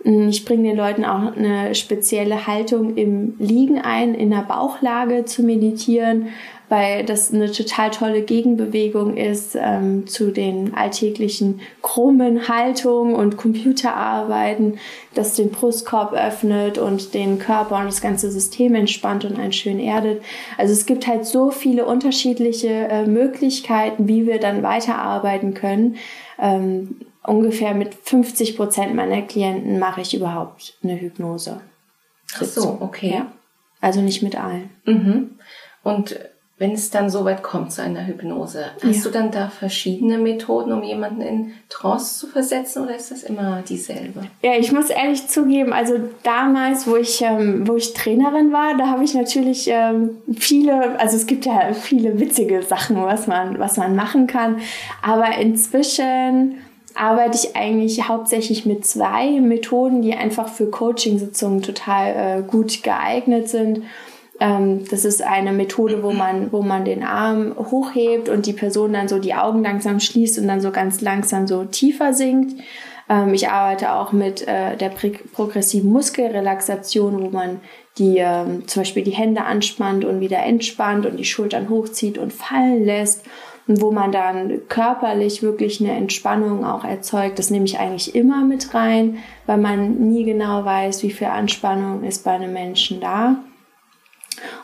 Mm, 0.03 0.29
ich 0.29 0.45
bringe 0.45 0.69
den 0.69 0.77
Leuten 0.77 1.05
auch 1.05 1.35
eine 1.35 1.75
spezielle 1.75 2.47
Haltung 2.47 2.95
im 2.95 3.35
Liegen 3.39 3.79
ein, 3.79 4.13
in 4.13 4.29
der 4.29 4.45
Bauchlage 4.47 5.25
zu 5.25 5.43
meditieren, 5.43 6.27
weil 6.69 7.05
das 7.05 7.31
eine 7.31 7.51
total 7.51 7.91
tolle 7.91 8.21
Gegenbewegung 8.23 9.17
ist 9.17 9.55
ähm, 9.55 10.07
zu 10.07 10.31
den 10.31 10.73
alltäglichen 10.73 11.61
krummen 11.81 12.47
Haltungen 12.47 13.13
und 13.13 13.37
Computerarbeiten, 13.37 14.79
das 15.13 15.35
den 15.35 15.51
Brustkorb 15.51 16.13
öffnet 16.13 16.77
und 16.77 17.13
den 17.13 17.37
Körper 17.37 17.77
und 17.77 17.85
das 17.85 18.01
ganze 18.01 18.31
System 18.31 18.73
entspannt 18.73 19.25
und 19.25 19.37
einen 19.37 19.53
schön 19.53 19.79
erdet. 19.79 20.23
Also 20.57 20.73
es 20.73 20.85
gibt 20.85 21.05
halt 21.07 21.25
so 21.25 21.51
viele 21.51 21.85
unterschiedliche 21.85 22.69
äh, 22.69 23.05
Möglichkeiten, 23.05 24.07
wie 24.07 24.25
wir 24.25 24.39
dann 24.39 24.63
weiterarbeiten 24.63 25.53
können. 25.53 25.97
Ähm, 26.39 26.97
ungefähr 27.27 27.73
mit 27.73 27.95
50 27.95 28.57
Prozent 28.57 28.95
meiner 28.95 29.21
Klienten 29.21 29.79
mache 29.79 30.01
ich 30.01 30.13
überhaupt 30.13 30.77
eine 30.83 30.99
Hypnose. 30.99 31.61
Ach 32.35 32.43
so, 32.43 32.77
okay. 32.79 33.13
Ja. 33.15 33.31
Also 33.81 34.01
nicht 34.01 34.23
mit 34.23 34.35
allen. 34.35 34.69
Mhm. 34.85 35.31
Und 35.83 36.19
wenn 36.57 36.71
es 36.71 36.89
dann 36.89 37.09
so 37.09 37.25
weit 37.25 37.43
kommt 37.43 37.73
zu 37.73 37.81
einer 37.81 38.07
Hypnose, 38.07 38.67
hast 38.81 38.95
ja. 38.97 39.03
du 39.03 39.09
dann 39.09 39.29
da 39.29 39.49
verschiedene 39.49 40.17
Methoden, 40.17 40.71
um 40.71 40.83
jemanden 40.83 41.19
in 41.21 41.51
Trance 41.67 42.17
zu 42.17 42.27
versetzen 42.27 42.83
oder 42.83 42.95
ist 42.95 43.11
das 43.11 43.23
immer 43.23 43.61
dieselbe? 43.67 44.21
Ja, 44.41 44.53
ich 44.57 44.71
muss 44.71 44.89
ehrlich 44.89 45.27
zugeben, 45.27 45.73
also 45.73 45.95
damals, 46.23 46.87
wo 46.87 46.95
ich, 46.95 47.21
ähm, 47.21 47.67
wo 47.67 47.75
ich 47.75 47.93
Trainerin 47.93 48.53
war, 48.53 48.77
da 48.77 48.87
habe 48.87 49.03
ich 49.03 49.13
natürlich 49.13 49.67
ähm, 49.67 50.11
viele, 50.37 50.97
also 50.97 51.17
es 51.17 51.27
gibt 51.27 51.45
ja 51.45 51.73
viele 51.73 52.21
witzige 52.21 52.63
Sachen, 52.63 53.03
was 53.03 53.27
man, 53.27 53.59
was 53.59 53.75
man 53.75 53.93
machen 53.93 54.25
kann, 54.25 54.61
aber 55.01 55.37
inzwischen 55.37 56.55
arbeite 56.95 57.37
ich 57.37 57.55
eigentlich 57.55 58.07
hauptsächlich 58.07 58.65
mit 58.65 58.85
zwei 58.85 59.39
Methoden, 59.39 60.01
die 60.01 60.13
einfach 60.13 60.47
für 60.47 60.69
Coaching-Sitzungen 60.69 61.61
total 61.61 62.39
äh, 62.39 62.41
gut 62.43 62.83
geeignet 62.83 63.49
sind. 63.49 63.83
Ähm, 64.39 64.85
das 64.89 65.05
ist 65.05 65.21
eine 65.21 65.51
Methode, 65.51 66.03
wo 66.03 66.11
man, 66.11 66.51
wo 66.51 66.61
man 66.61 66.85
den 66.85 67.03
Arm 67.03 67.55
hochhebt 67.57 68.29
und 68.29 68.45
die 68.45 68.53
Person 68.53 68.93
dann 68.93 69.07
so 69.07 69.19
die 69.19 69.33
Augen 69.33 69.61
langsam 69.63 69.99
schließt 69.99 70.39
und 70.39 70.47
dann 70.47 70.61
so 70.61 70.71
ganz 70.71 71.01
langsam 71.01 71.47
so 71.47 71.65
tiefer 71.65 72.13
sinkt. 72.13 72.61
Ähm, 73.09 73.33
ich 73.33 73.49
arbeite 73.49 73.93
auch 73.93 74.11
mit 74.11 74.47
äh, 74.47 74.75
der 74.77 74.89
progressiven 74.89 75.91
Muskelrelaxation, 75.91 77.21
wo 77.21 77.29
man 77.29 77.59
die 77.97 78.17
ähm, 78.17 78.67
zum 78.67 78.81
Beispiel 78.81 79.03
die 79.03 79.11
Hände 79.11 79.43
anspannt 79.43 80.03
und 80.03 80.19
wieder 80.19 80.39
entspannt 80.39 81.05
und 81.05 81.17
die 81.17 81.25
Schultern 81.25 81.69
hochzieht 81.69 82.17
und 82.17 82.33
fallen 82.33 82.83
lässt 82.83 83.23
wo 83.67 83.91
man 83.91 84.11
dann 84.11 84.67
körperlich 84.67 85.41
wirklich 85.41 85.81
eine 85.81 85.93
Entspannung 85.93 86.65
auch 86.65 86.83
erzeugt. 86.83 87.39
Das 87.39 87.49
nehme 87.49 87.65
ich 87.65 87.79
eigentlich 87.79 88.13
immer 88.15 88.43
mit 88.43 88.73
rein, 88.73 89.17
weil 89.47 89.57
man 89.57 89.95
nie 90.09 90.23
genau 90.23 90.63
weiß, 90.65 91.01
wie 91.03 91.11
viel 91.11 91.27
Anspannung 91.27 92.03
ist 92.03 92.23
bei 92.23 92.31
einem 92.31 92.53
Menschen 92.53 92.99
da. 92.99 93.37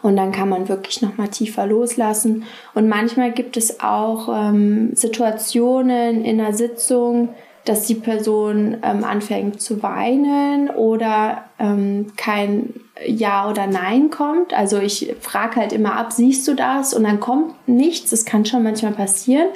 Und 0.02 0.18
dann 0.18 0.32
kann 0.32 0.50
man 0.50 0.70
wirklich 0.70 1.02
nochmal 1.02 1.30
tiefer 1.30 1.66
loslassen. 1.66 2.44
Und 2.76 2.90
manchmal 2.90 3.32
gibt 3.32 3.58
es 3.58 3.80
auch 3.80 4.30
ähm, 4.30 4.92
Situationen 4.94 6.24
in 6.24 6.40
einer 6.40 6.54
Sitzung, 6.54 7.30
dass 7.66 7.86
die 7.86 7.96
Person 7.96 8.78
ähm, 8.84 9.04
anfängt 9.04 9.62
zu 9.62 9.84
weinen 9.84 10.70
oder 10.70 11.46
ähm, 11.60 12.08
kein 12.18 12.74
Ja 13.06 13.48
oder 13.50 13.68
Nein 13.68 14.10
kommt. 14.10 14.54
Also 14.54 14.80
ich 14.80 15.14
frage 15.20 15.58
halt 15.58 15.72
immer 15.72 15.96
ab, 15.96 16.12
siehst 16.12 16.48
du 16.48 16.56
das? 16.56 16.94
Und 16.94 17.04
dann 17.04 17.20
kommt 17.20 17.68
nichts. 17.68 18.10
Das 18.10 18.26
kann 18.26 18.46
schon 18.46 18.64
manchmal 18.64 18.94
passieren. 18.94 19.48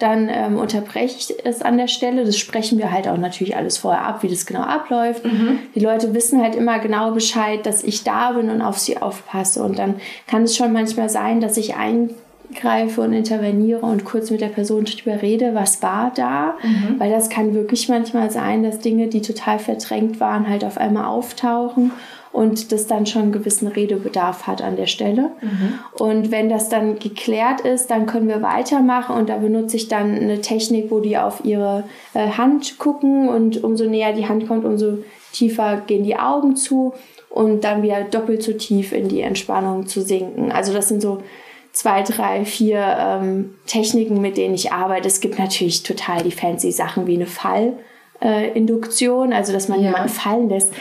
Dann 0.00 0.28
ähm, 0.28 0.58
unterbreche 0.58 1.16
ich 1.16 1.34
es 1.44 1.62
an 1.62 1.78
der 1.78 1.86
Stelle. 1.86 2.24
Das 2.24 2.36
sprechen 2.36 2.78
wir 2.78 2.90
halt 2.90 3.06
auch 3.06 3.16
natürlich 3.16 3.56
alles 3.56 3.78
vorher 3.78 4.04
ab, 4.04 4.24
wie 4.24 4.28
das 4.28 4.44
genau 4.44 4.62
abläuft. 4.62 5.24
Mhm. 5.24 5.60
Die 5.76 5.80
Leute 5.80 6.14
wissen 6.14 6.42
halt 6.42 6.56
immer 6.56 6.80
genau 6.80 7.12
Bescheid, 7.12 7.64
dass 7.64 7.84
ich 7.84 8.02
da 8.02 8.32
bin 8.32 8.50
und 8.50 8.60
auf 8.60 8.78
sie 8.78 8.98
aufpasse. 8.98 9.62
Und 9.62 9.78
dann 9.78 10.00
kann 10.26 10.42
es 10.42 10.56
schon 10.56 10.72
manchmal 10.72 11.08
sein, 11.08 11.40
dass 11.40 11.56
ich 11.56 11.76
ein 11.76 12.10
greife 12.54 13.00
und 13.00 13.12
interveniere 13.12 13.80
und 13.80 14.04
kurz 14.04 14.30
mit 14.30 14.40
der 14.40 14.48
Person 14.48 14.84
drüber 14.84 15.22
rede, 15.22 15.54
was 15.54 15.82
war 15.82 16.12
da, 16.14 16.56
mhm. 16.62 16.98
weil 16.98 17.10
das 17.10 17.28
kann 17.28 17.54
wirklich 17.54 17.88
manchmal 17.88 18.30
sein, 18.30 18.62
dass 18.62 18.78
Dinge, 18.78 19.08
die 19.08 19.22
total 19.22 19.58
verdrängt 19.58 20.20
waren, 20.20 20.48
halt 20.48 20.64
auf 20.64 20.78
einmal 20.78 21.06
auftauchen 21.06 21.92
und 22.32 22.72
das 22.72 22.86
dann 22.86 23.04
schon 23.06 23.22
einen 23.22 23.32
gewissen 23.32 23.68
Redebedarf 23.68 24.46
hat 24.46 24.62
an 24.62 24.76
der 24.76 24.86
Stelle. 24.86 25.30
Mhm. 25.40 25.78
Und 25.98 26.30
wenn 26.30 26.48
das 26.48 26.68
dann 26.68 26.98
geklärt 26.98 27.60
ist, 27.60 27.90
dann 27.90 28.06
können 28.06 28.28
wir 28.28 28.42
weitermachen 28.42 29.16
und 29.16 29.28
da 29.28 29.36
benutze 29.36 29.76
ich 29.76 29.88
dann 29.88 30.16
eine 30.16 30.40
Technik, 30.40 30.90
wo 30.90 31.00
die 31.00 31.18
auf 31.18 31.44
ihre 31.44 31.84
äh, 32.14 32.30
Hand 32.30 32.78
gucken 32.78 33.28
und 33.28 33.62
umso 33.62 33.84
näher 33.84 34.14
die 34.14 34.28
Hand 34.28 34.48
kommt, 34.48 34.64
umso 34.64 34.98
tiefer 35.32 35.82
gehen 35.86 36.04
die 36.04 36.16
Augen 36.16 36.56
zu 36.56 36.94
und 37.28 37.64
dann 37.64 37.82
wieder 37.82 38.02
doppelt 38.04 38.42
so 38.42 38.52
tief 38.52 38.92
in 38.92 39.08
die 39.08 39.20
Entspannung 39.20 39.86
zu 39.86 40.02
sinken. 40.02 40.52
Also 40.52 40.72
das 40.72 40.88
sind 40.88 41.00
so 41.00 41.22
zwei, 41.72 42.02
drei, 42.02 42.44
vier 42.44 42.96
ähm, 42.98 43.54
Techniken, 43.66 44.20
mit 44.20 44.36
denen 44.36 44.54
ich 44.54 44.72
arbeite. 44.72 45.08
Es 45.08 45.20
gibt 45.20 45.38
natürlich 45.38 45.82
total 45.82 46.22
die 46.22 46.30
fancy 46.30 46.70
Sachen 46.70 47.06
wie 47.06 47.14
eine 47.14 47.26
Fallinduktion, 47.26 49.32
äh, 49.32 49.34
also 49.34 49.52
dass 49.52 49.68
man 49.68 49.80
ja. 49.80 49.86
jemanden 49.86 50.10
fallen 50.10 50.48
lässt. 50.48 50.72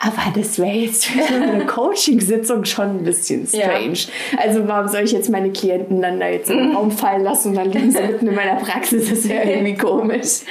Aber 0.00 0.32
das 0.32 0.60
wäre 0.60 0.76
jetzt 0.76 1.06
für 1.06 1.20
so 1.22 1.34
eine 1.34 1.66
Coaching-Sitzung 1.66 2.64
schon 2.64 2.98
ein 2.98 3.04
bisschen 3.04 3.48
strange. 3.48 3.94
Ja. 3.94 4.38
Also 4.38 4.68
warum 4.68 4.86
soll 4.88 5.02
ich 5.02 5.10
jetzt 5.10 5.28
meine 5.28 5.50
Klienten 5.50 6.00
dann 6.00 6.20
da 6.20 6.28
jetzt 6.28 6.50
im 6.50 6.76
Raum 6.76 6.92
fallen 6.92 7.24
lassen 7.24 7.48
und 7.48 7.56
dann 7.56 7.72
liegen 7.72 7.90
sie 7.90 8.00
mitten 8.00 8.28
in 8.28 8.36
meiner 8.36 8.54
Praxis? 8.56 9.10
Das 9.10 9.28
wäre 9.28 9.50
irgendwie 9.50 9.74
komisch. 9.74 10.42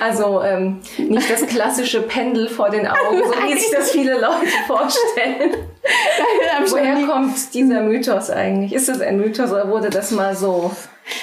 Also 0.00 0.42
ähm, 0.42 0.80
nicht 0.98 1.30
das 1.30 1.46
klassische 1.46 2.02
Pendel 2.02 2.48
vor 2.48 2.70
den 2.70 2.88
Augen, 2.88 3.18
so 3.18 3.32
wie 3.46 3.52
sich 3.58 3.70
das 3.70 3.92
viele 3.92 4.14
Leute 4.14 4.48
vorstellen. 4.66 5.54
Woher 6.68 7.06
kommt 7.06 7.54
dieser 7.54 7.82
Mythos 7.82 8.30
eigentlich? 8.30 8.72
Ist 8.72 8.88
das 8.88 9.00
ein 9.00 9.18
Mythos 9.18 9.50
oder 9.50 9.68
wurde 9.68 9.90
das 9.90 10.10
mal 10.10 10.36
so 10.36 10.70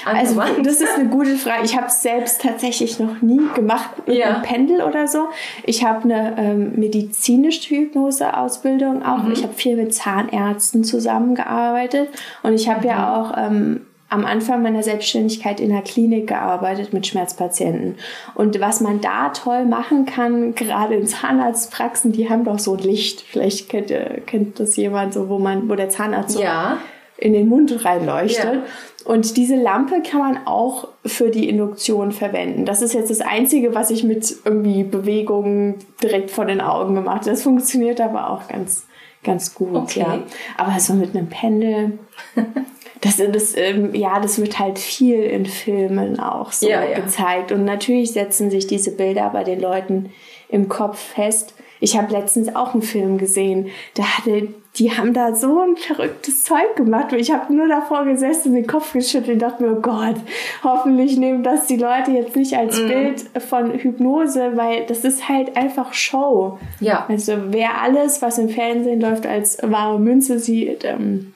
also 0.06 0.42
das 0.64 0.82
ist 0.82 0.98
eine 0.98 1.10
gute 1.10 1.36
Frage. 1.36 1.66
Ich 1.66 1.76
habe 1.76 1.88
es 1.88 2.02
selbst 2.02 2.42
tatsächlich 2.42 3.00
noch 3.00 3.22
nie 3.22 3.42
gemacht 3.56 4.08
mit 4.08 4.18
ja. 4.18 4.28
einem 4.28 4.42
Pendel 4.42 4.82
oder 4.82 5.08
so. 5.08 5.28
Ich 5.64 5.84
habe 5.84 6.04
eine 6.04 6.36
ähm, 6.38 6.74
medizinische 6.76 7.70
Hypnose-Ausbildung 7.70 9.04
auch. 9.04 9.24
Mhm. 9.24 9.32
Ich 9.32 9.44
habe 9.44 9.54
viel 9.54 9.76
mit 9.76 9.94
Zahnärzten 9.94 10.84
zusammengearbeitet 10.84 12.10
und 12.44 12.54
ich 12.54 12.70
habe 12.70 12.82
mhm. 12.82 12.88
ja 12.88 13.16
auch 13.16 13.34
ähm, 13.38 13.82
am 14.10 14.26
Anfang 14.26 14.62
meiner 14.62 14.84
Selbstständigkeit 14.84 15.60
in 15.60 15.70
der 15.70 15.82
Klinik 15.82 16.28
gearbeitet 16.28 16.94
mit 16.94 17.06
Schmerzpatienten. 17.08 17.96
Und 18.36 18.60
was 18.62 18.80
man 18.80 19.02
da 19.02 19.30
toll 19.30 19.66
machen 19.66 20.06
kann, 20.06 20.56
gerade 20.56 20.96
in 20.96 21.08
Zahnarztpraxen, 21.08 22.14
die 22.14 22.30
haben 22.30 22.46
doch 22.46 22.60
so 22.60 22.76
ein 22.76 22.80
Licht. 22.80 23.22
Vielleicht 23.22 23.68
kennt, 23.70 23.94
kennt 24.26 24.60
das 24.60 24.78
jemand 24.78 25.14
so, 25.14 25.28
wo 25.28 25.40
man, 25.40 25.70
wo 25.70 25.76
der 25.76 25.90
Zahnarzt 25.90 26.36
so 26.36 26.42
ja. 26.42 26.78
in 27.18 27.34
den 27.34 27.50
Mund 27.50 27.84
reinleuchtet. 27.84 28.54
Ja. 28.54 28.64
Und 29.04 29.36
diese 29.36 29.56
Lampe 29.56 30.02
kann 30.02 30.20
man 30.20 30.40
auch 30.46 30.88
für 31.06 31.30
die 31.30 31.50
Induktion 31.50 32.12
verwenden. 32.14 32.66
Das 32.66 32.82
ist 32.82 32.94
jetzt 32.94 33.10
das 33.10 33.22
Einzige, 33.22 33.76
was 33.76 33.90
ich 33.90 34.04
mit 34.04 34.36
irgendwie 34.46 34.84
Bewegungen 34.84 35.76
direkt 36.02 36.32
vor 36.32 36.46
den 36.46 36.62
Augen 36.62 36.96
gemacht 36.96 37.22
habe. 37.22 37.32
Das 37.32 37.44
funktioniert 37.44 38.00
aber 38.00 38.30
auch 38.30 38.48
ganz, 38.48 38.86
ganz 39.24 39.54
gut. 39.54 39.76
Okay. 39.76 40.00
Ja. 40.00 40.20
Aber 40.58 40.80
so 40.80 40.94
mit 40.94 41.16
einem 41.16 41.28
Pendel. 41.28 42.00
Das, 43.02 43.18
das, 43.18 43.56
ähm, 43.56 43.94
ja, 43.94 44.20
das 44.20 44.40
wird 44.40 44.60
halt 44.60 44.80
viel 44.80 45.22
in 45.22 45.46
Filmen 45.46 46.20
auch 46.20 46.52
so 46.52 46.68
ja, 46.68 46.84
ja. 46.84 47.00
gezeigt. 47.00 47.52
Und 47.52 47.66
natürlich 47.66 48.12
setzen 48.12 48.50
sich 48.50 48.68
diese 48.68 48.92
Bilder 48.92 49.30
bei 49.30 49.44
den 49.44 49.60
Leuten 49.60 50.12
im 50.50 50.70
Kopf 50.70 50.98
fest. 50.98 51.54
Ich 51.80 51.98
habe 51.98 52.12
letztens 52.12 52.56
auch 52.56 52.74
einen 52.74 52.82
Film 52.82 53.18
gesehen, 53.18 53.70
da 53.94 54.04
hatte, 54.04 54.48
die 54.78 54.92
haben 54.92 55.14
da 55.14 55.36
so 55.36 55.62
ein 55.62 55.76
verrücktes 55.78 56.44
Zeug 56.44 56.76
gemacht. 56.76 57.14
Ich 57.14 57.32
habe 57.32 57.54
nur 57.54 57.68
davor 57.68 58.06
gesessen, 58.06 58.56
den 58.56 58.66
Kopf 58.66 58.94
geschüttelt 58.94 59.34
und 59.34 59.40
dachte 59.40 59.64
mir, 59.64 59.78
oh 59.78 59.82
Gott, 59.82 60.16
hoffentlich 60.64 61.18
nehmen 61.18 61.44
das 61.44 61.68
die 61.68 61.78
Leute 61.78 62.12
jetzt 62.12 62.36
nicht 62.36 62.56
als 62.56 62.80
mm. 62.80 62.88
Bild 62.88 63.26
von 63.48 63.74
Hypnose, 63.74 64.54
weil 64.56 64.86
das 64.88 65.04
ist 65.04 65.30
halt 65.30 65.56
einfach 65.56 65.94
Show. 65.94 66.58
Ja. 66.80 67.06
Also 67.08 67.34
wer 67.50 67.80
alles, 67.82 68.22
was 68.24 68.40
im 68.40 68.50
Fernsehen 68.50 69.00
läuft, 69.02 69.28
als 69.28 69.60
wahre 69.62 70.00
Münze 70.00 70.40
sieht, 70.40 70.84
ähm, 70.84 71.34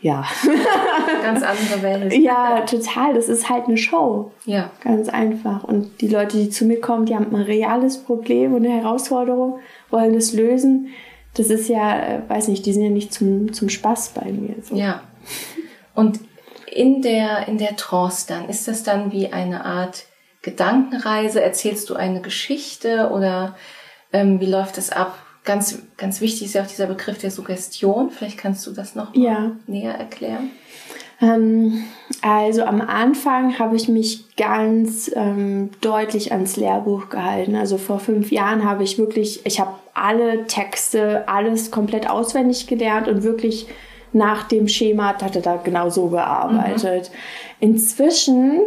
ja. 0.00 0.24
Ganz 1.22 1.42
andere 1.42 1.82
Welt. 1.82 2.12
Ja, 2.14 2.60
total. 2.60 3.14
Das 3.14 3.28
ist 3.28 3.48
halt 3.48 3.66
eine 3.66 3.76
Show. 3.76 4.30
Ja. 4.44 4.70
Ganz 4.82 5.08
einfach. 5.08 5.64
Und 5.64 6.00
die 6.00 6.08
Leute, 6.08 6.36
die 6.36 6.50
zu 6.50 6.64
mir 6.64 6.80
kommen, 6.80 7.06
die 7.06 7.14
haben 7.14 7.34
ein 7.34 7.42
reales 7.42 7.98
Problem 7.98 8.54
und 8.54 8.64
eine 8.64 8.82
Herausforderung, 8.82 9.58
wollen 9.90 10.14
es 10.14 10.32
lösen. 10.32 10.88
Das 11.34 11.50
ist 11.50 11.68
ja, 11.68 11.98
äh, 11.98 12.22
weiß 12.28 12.48
nicht, 12.48 12.64
die 12.66 12.72
sind 12.72 12.82
ja 12.82 12.90
nicht 12.90 13.12
zum, 13.12 13.52
zum 13.52 13.68
Spaß 13.68 14.10
bei 14.10 14.30
mir. 14.30 14.56
So. 14.62 14.74
Ja. 14.74 15.02
Und 15.94 16.20
in 16.70 17.02
der, 17.02 17.48
in 17.48 17.58
der 17.58 17.76
Trance 17.76 18.26
dann, 18.28 18.48
ist 18.48 18.68
das 18.68 18.82
dann 18.82 19.12
wie 19.12 19.32
eine 19.32 19.64
Art 19.64 20.04
Gedankenreise? 20.42 21.42
Erzählst 21.42 21.90
du 21.90 21.94
eine 21.94 22.20
Geschichte 22.20 23.10
oder 23.12 23.56
ähm, 24.12 24.40
wie 24.40 24.46
läuft 24.46 24.76
das 24.76 24.90
ab? 24.90 25.18
Ganz, 25.46 25.78
ganz 25.96 26.20
wichtig 26.20 26.48
ist 26.48 26.54
ja 26.54 26.62
auch 26.62 26.66
dieser 26.66 26.86
Begriff 26.86 27.18
der 27.18 27.30
Suggestion. 27.30 28.10
Vielleicht 28.10 28.36
kannst 28.36 28.66
du 28.66 28.72
das 28.72 28.94
noch 28.94 29.14
ja. 29.14 29.52
näher 29.66 29.94
erklären. 29.94 30.50
Ähm, 31.22 31.84
also 32.20 32.64
am 32.64 32.80
Anfang 32.82 33.58
habe 33.58 33.76
ich 33.76 33.88
mich 33.88 34.36
ganz 34.36 35.10
ähm, 35.14 35.70
deutlich 35.80 36.32
ans 36.32 36.56
Lehrbuch 36.56 37.08
gehalten. 37.08 37.56
Also 37.56 37.78
vor 37.78 38.00
fünf 38.00 38.30
Jahren 38.30 38.64
habe 38.64 38.84
ich 38.84 38.98
wirklich, 38.98 39.46
ich 39.46 39.60
habe 39.60 39.74
alle 39.94 40.46
Texte, 40.46 41.26
alles 41.28 41.70
komplett 41.70 42.10
auswendig 42.10 42.66
gelernt 42.66 43.08
und 43.08 43.22
wirklich 43.22 43.66
nach 44.16 44.48
dem 44.48 44.66
Schema 44.66 45.14
hatte 45.20 45.40
da 45.42 45.56
genau 45.56 45.90
so 45.90 46.06
gearbeitet. 46.06 47.10
Mhm. 47.12 47.16
Inzwischen 47.58 48.60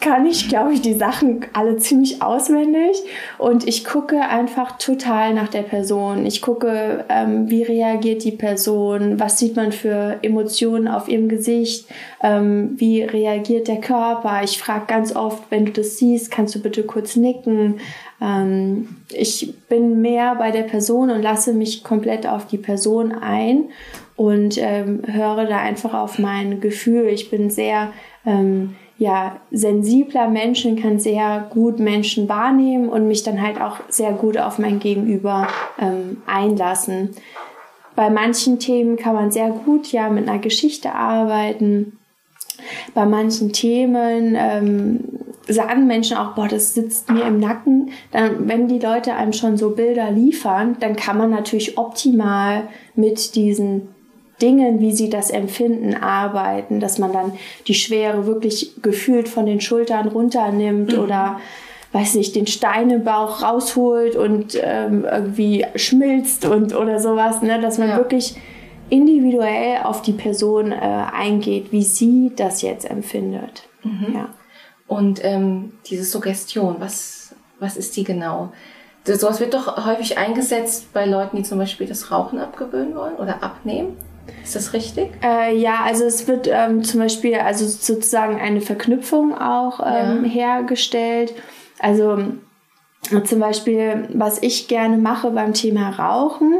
kann 0.00 0.24
ich, 0.26 0.48
glaube 0.48 0.72
ich, 0.72 0.80
die 0.80 0.94
Sachen 0.94 1.46
alle 1.52 1.78
ziemlich 1.78 2.22
auswendig 2.22 2.96
und 3.38 3.66
ich 3.66 3.84
gucke 3.84 4.20
einfach 4.20 4.78
total 4.78 5.34
nach 5.34 5.48
der 5.48 5.62
Person. 5.62 6.26
Ich 6.26 6.42
gucke, 6.42 7.04
ähm, 7.08 7.50
wie 7.50 7.62
reagiert 7.62 8.22
die 8.24 8.32
Person, 8.32 9.18
was 9.18 9.38
sieht 9.38 9.56
man 9.56 9.72
für 9.72 10.18
Emotionen 10.22 10.86
auf 10.86 11.08
ihrem 11.08 11.28
Gesicht, 11.28 11.88
ähm, 12.22 12.74
wie 12.76 13.02
reagiert 13.02 13.66
der 13.66 13.80
Körper. 13.80 14.42
Ich 14.44 14.58
frage 14.58 14.86
ganz 14.86 15.14
oft, 15.14 15.44
wenn 15.50 15.66
du 15.66 15.72
das 15.72 15.98
siehst, 15.98 16.30
kannst 16.30 16.54
du 16.54 16.60
bitte 16.60 16.84
kurz 16.84 17.16
nicken. 17.16 17.80
Ähm, 18.20 18.96
ich 19.12 19.54
bin 19.68 20.00
mehr 20.00 20.36
bei 20.36 20.52
der 20.52 20.62
Person 20.62 21.10
und 21.10 21.22
lasse 21.22 21.52
mich 21.52 21.82
komplett 21.82 22.28
auf 22.28 22.46
die 22.46 22.58
Person 22.58 23.12
ein 23.12 23.64
und 24.16 24.56
ähm, 24.58 25.02
höre 25.06 25.44
da 25.46 25.58
einfach 25.58 25.94
auf 25.94 26.18
mein 26.18 26.60
Gefühl. 26.60 27.08
Ich 27.08 27.30
bin 27.30 27.50
sehr 27.50 27.92
ähm, 28.24 28.76
ja, 28.98 29.36
sensibler 29.50 30.28
Menschen, 30.28 30.80
kann 30.80 30.98
sehr 30.98 31.46
gut 31.50 31.78
Menschen 31.78 32.28
wahrnehmen 32.28 32.88
und 32.88 33.06
mich 33.06 33.22
dann 33.22 33.42
halt 33.42 33.60
auch 33.60 33.78
sehr 33.88 34.12
gut 34.12 34.38
auf 34.38 34.58
mein 34.58 34.78
Gegenüber 34.78 35.48
ähm, 35.78 36.22
einlassen. 36.26 37.10
Bei 37.94 38.10
manchen 38.10 38.58
Themen 38.58 38.96
kann 38.96 39.14
man 39.14 39.30
sehr 39.30 39.50
gut 39.50 39.92
ja 39.92 40.08
mit 40.08 40.28
einer 40.28 40.38
Geschichte 40.38 40.94
arbeiten. 40.94 41.98
Bei 42.94 43.04
manchen 43.04 43.52
Themen 43.52 44.34
ähm, 44.38 45.00
sagen 45.46 45.86
Menschen 45.86 46.16
auch, 46.16 46.34
boah, 46.34 46.48
das 46.48 46.74
sitzt 46.74 47.10
mir 47.10 47.24
im 47.24 47.38
Nacken. 47.38 47.90
Dann, 48.12 48.48
wenn 48.48 48.66
die 48.68 48.78
Leute 48.78 49.14
einem 49.14 49.32
schon 49.34 49.58
so 49.58 49.70
Bilder 49.70 50.10
liefern, 50.10 50.76
dann 50.80 50.96
kann 50.96 51.18
man 51.18 51.30
natürlich 51.30 51.76
optimal 51.76 52.68
mit 52.94 53.34
diesen 53.34 53.88
Dingen, 54.40 54.80
wie 54.80 54.92
sie 54.92 55.08
das 55.08 55.30
empfinden, 55.30 55.94
arbeiten, 55.94 56.80
dass 56.80 56.98
man 56.98 57.12
dann 57.12 57.32
die 57.66 57.74
Schwere 57.74 58.26
wirklich 58.26 58.82
gefühlt 58.82 59.28
von 59.28 59.46
den 59.46 59.60
Schultern 59.60 60.08
runternimmt 60.08 60.92
mhm. 60.92 60.98
oder 61.02 61.40
weiß 61.92 62.14
nicht, 62.16 62.36
den 62.36 62.46
Stein 62.46 62.90
im 62.90 63.04
Bauch 63.04 63.42
rausholt 63.42 64.16
und 64.16 64.58
ähm, 64.60 65.06
irgendwie 65.10 65.64
schmilzt 65.76 66.44
und 66.44 66.74
oder 66.74 67.00
sowas, 67.00 67.40
ne? 67.40 67.60
dass 67.60 67.78
man 67.78 67.88
ja. 67.88 67.96
wirklich 67.96 68.36
individuell 68.90 69.82
auf 69.82 70.02
die 70.02 70.12
Person 70.12 70.72
äh, 70.72 70.76
eingeht, 70.76 71.72
wie 71.72 71.82
sie 71.82 72.32
das 72.36 72.62
jetzt 72.62 72.88
empfindet. 72.88 73.62
Mhm. 73.82 74.14
Ja. 74.14 74.28
Und 74.86 75.24
ähm, 75.24 75.72
diese 75.86 76.04
Suggestion, 76.04 76.76
was, 76.78 77.34
was 77.58 77.76
ist 77.76 77.96
die 77.96 78.04
genau? 78.04 78.52
Sowas 79.04 79.40
wird 79.40 79.54
doch 79.54 79.86
häufig 79.86 80.18
eingesetzt 80.18 80.92
bei 80.92 81.06
Leuten, 81.06 81.36
die 81.36 81.42
zum 81.44 81.58
Beispiel 81.58 81.86
das 81.86 82.10
Rauchen 82.10 82.40
abgewöhnen 82.40 82.94
wollen 82.94 83.14
oder 83.16 83.42
abnehmen. 83.42 83.96
Ist 84.42 84.56
das 84.56 84.72
richtig? 84.72 85.10
Äh, 85.22 85.56
ja, 85.56 85.80
also 85.84 86.04
es 86.04 86.28
wird 86.28 86.48
ähm, 86.50 86.84
zum 86.84 87.00
Beispiel 87.00 87.34
also 87.36 87.66
sozusagen 87.66 88.40
eine 88.40 88.60
Verknüpfung 88.60 89.36
auch 89.36 89.80
ähm, 89.80 90.24
ja. 90.24 90.30
hergestellt. 90.30 91.34
Also 91.78 92.18
zum 93.24 93.38
Beispiel, 93.38 94.08
was 94.12 94.42
ich 94.42 94.68
gerne 94.68 94.96
mache 94.96 95.30
beim 95.30 95.52
Thema 95.54 95.90
Rauchen, 95.90 96.54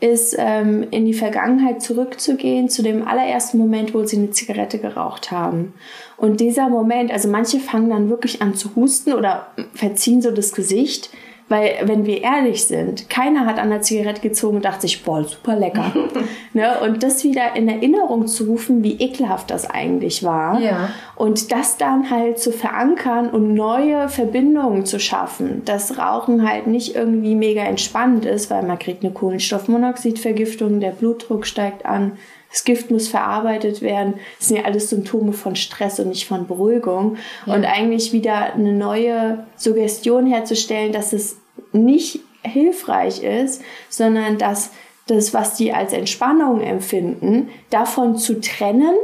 ist 0.00 0.36
ähm, 0.38 0.86
in 0.90 1.06
die 1.06 1.14
Vergangenheit 1.14 1.82
zurückzugehen 1.82 2.68
zu 2.68 2.82
dem 2.82 3.06
allerersten 3.06 3.58
Moment, 3.58 3.94
wo 3.94 4.04
sie 4.04 4.18
eine 4.18 4.30
Zigarette 4.30 4.78
geraucht 4.78 5.30
haben. 5.30 5.74
Und 6.16 6.40
dieser 6.40 6.68
Moment, 6.68 7.10
also 7.10 7.28
manche 7.28 7.60
fangen 7.60 7.90
dann 7.90 8.10
wirklich 8.10 8.42
an 8.42 8.54
zu 8.54 8.74
husten 8.76 9.14
oder 9.14 9.48
verziehen 9.74 10.20
so 10.20 10.30
das 10.30 10.52
Gesicht, 10.52 11.10
weil, 11.48 11.76
wenn 11.84 12.06
wir 12.06 12.22
ehrlich 12.22 12.64
sind, 12.64 13.08
keiner 13.08 13.46
hat 13.46 13.60
an 13.60 13.70
der 13.70 13.80
Zigarette 13.80 14.20
gezogen 14.20 14.56
und 14.56 14.64
dachte 14.64 14.82
sich, 14.82 15.04
boah, 15.04 15.22
super 15.22 15.54
lecker. 15.54 15.92
ne? 16.52 16.80
Und 16.80 17.04
das 17.04 17.22
wieder 17.22 17.54
in 17.54 17.68
Erinnerung 17.68 18.26
zu 18.26 18.44
rufen, 18.44 18.82
wie 18.82 18.94
ekelhaft 18.94 19.50
das 19.50 19.70
eigentlich 19.70 20.24
war. 20.24 20.60
Ja. 20.60 20.90
Und 21.14 21.52
das 21.52 21.76
dann 21.76 22.10
halt 22.10 22.40
zu 22.40 22.50
verankern 22.50 23.30
und 23.30 23.54
neue 23.54 24.08
Verbindungen 24.08 24.86
zu 24.86 24.98
schaffen. 24.98 25.62
Dass 25.64 25.98
Rauchen 25.98 26.48
halt 26.48 26.66
nicht 26.66 26.96
irgendwie 26.96 27.36
mega 27.36 27.62
entspannt 27.62 28.24
ist, 28.24 28.50
weil 28.50 28.64
man 28.64 28.80
kriegt 28.80 29.04
eine 29.04 29.12
Kohlenstoffmonoxidvergiftung, 29.12 30.80
der 30.80 30.90
Blutdruck 30.90 31.46
steigt 31.46 31.86
an. 31.86 32.18
Das 32.56 32.64
Gift 32.64 32.90
muss 32.90 33.08
verarbeitet 33.08 33.82
werden. 33.82 34.14
Das 34.38 34.48
sind 34.48 34.56
ja 34.56 34.64
alles 34.64 34.88
Symptome 34.88 35.34
von 35.34 35.56
Stress 35.56 36.00
und 36.00 36.08
nicht 36.08 36.26
von 36.26 36.46
Beruhigung. 36.46 37.18
Ja. 37.44 37.52
Und 37.52 37.66
eigentlich 37.66 38.14
wieder 38.14 38.54
eine 38.54 38.72
neue 38.72 39.44
Suggestion 39.56 40.24
herzustellen, 40.24 40.90
dass 40.90 41.12
es 41.12 41.36
nicht 41.72 42.20
hilfreich 42.42 43.22
ist, 43.22 43.60
sondern 43.90 44.38
dass 44.38 44.70
das, 45.06 45.34
was 45.34 45.56
die 45.56 45.74
als 45.74 45.92
Entspannung 45.92 46.62
empfinden, 46.62 47.50
davon 47.68 48.16
zu 48.16 48.40
trennen 48.40 48.96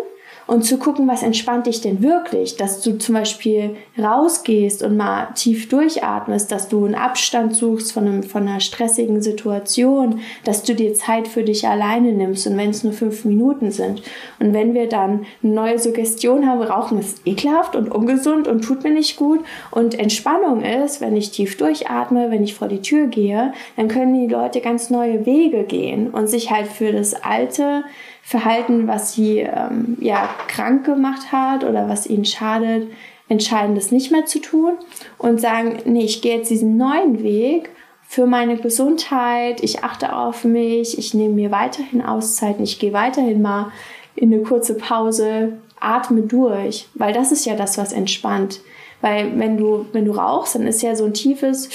und 0.46 0.64
zu 0.64 0.78
gucken, 0.78 1.08
was 1.08 1.22
entspannt 1.22 1.66
dich 1.66 1.80
denn 1.80 2.02
wirklich, 2.02 2.56
dass 2.56 2.80
du 2.80 2.98
zum 2.98 3.14
Beispiel 3.14 3.76
rausgehst 3.98 4.82
und 4.82 4.96
mal 4.96 5.28
tief 5.34 5.68
durchatmest, 5.68 6.50
dass 6.50 6.68
du 6.68 6.84
einen 6.84 6.94
Abstand 6.94 7.54
suchst 7.54 7.92
von, 7.92 8.06
einem, 8.06 8.22
von 8.22 8.48
einer 8.48 8.60
stressigen 8.60 9.22
Situation, 9.22 10.20
dass 10.44 10.62
du 10.62 10.74
dir 10.74 10.94
Zeit 10.94 11.28
für 11.28 11.42
dich 11.42 11.66
alleine 11.66 12.12
nimmst 12.12 12.46
und 12.46 12.56
wenn 12.56 12.70
es 12.70 12.84
nur 12.84 12.92
fünf 12.92 13.24
Minuten 13.24 13.70
sind. 13.70 14.02
Und 14.40 14.52
wenn 14.52 14.74
wir 14.74 14.88
dann 14.88 15.26
eine 15.42 15.52
neue 15.52 15.78
Suggestion 15.78 16.48
haben, 16.48 16.62
Rauchen 16.62 16.98
ist 16.98 17.26
ekelhaft 17.26 17.76
und 17.76 17.90
ungesund 17.90 18.48
und 18.48 18.62
tut 18.62 18.84
mir 18.84 18.92
nicht 18.92 19.16
gut 19.16 19.40
und 19.70 19.98
Entspannung 19.98 20.62
ist, 20.62 21.00
wenn 21.00 21.16
ich 21.16 21.30
tief 21.30 21.56
durchatme, 21.56 22.30
wenn 22.30 22.42
ich 22.42 22.54
vor 22.54 22.68
die 22.68 22.82
Tür 22.82 23.06
gehe, 23.06 23.52
dann 23.76 23.88
können 23.88 24.14
die 24.14 24.32
Leute 24.32 24.60
ganz 24.60 24.90
neue 24.90 25.24
Wege 25.26 25.64
gehen 25.64 26.10
und 26.10 26.28
sich 26.28 26.50
halt 26.50 26.66
für 26.66 26.92
das 26.92 27.14
alte 27.14 27.84
Verhalten, 28.32 28.88
was 28.88 29.12
sie 29.12 29.40
ähm, 29.40 29.98
ja 30.00 30.28
krank 30.48 30.86
gemacht 30.86 31.32
hat 31.32 31.64
oder 31.64 31.88
was 31.88 32.06
ihnen 32.06 32.24
schadet, 32.24 32.90
entscheiden, 33.28 33.74
das 33.74 33.92
nicht 33.92 34.10
mehr 34.10 34.24
zu 34.24 34.40
tun 34.40 34.72
und 35.18 35.38
sagen, 35.38 35.78
nee, 35.84 36.04
ich 36.04 36.22
gehe 36.22 36.38
jetzt 36.38 36.50
diesen 36.50 36.78
neuen 36.78 37.22
Weg 37.22 37.68
für 38.08 38.26
meine 38.26 38.56
Gesundheit, 38.56 39.62
ich 39.62 39.84
achte 39.84 40.16
auf 40.16 40.44
mich, 40.44 40.98
ich 40.98 41.12
nehme 41.12 41.34
mir 41.34 41.50
weiterhin 41.50 42.02
Auszeiten, 42.02 42.64
ich 42.64 42.78
gehe 42.78 42.94
weiterhin 42.94 43.42
mal 43.42 43.70
in 44.14 44.32
eine 44.32 44.42
kurze 44.42 44.78
Pause, 44.78 45.58
atme 45.78 46.22
durch, 46.22 46.88
weil 46.94 47.12
das 47.12 47.32
ist 47.32 47.44
ja 47.44 47.54
das, 47.54 47.76
was 47.76 47.92
entspannt. 47.92 48.60
Weil 49.02 49.38
wenn 49.38 49.58
du, 49.58 49.84
wenn 49.92 50.06
du 50.06 50.12
rauchst, 50.12 50.54
dann 50.54 50.66
ist 50.66 50.80
ja 50.80 50.96
so 50.96 51.04
ein 51.04 51.12
tiefes 51.14 51.68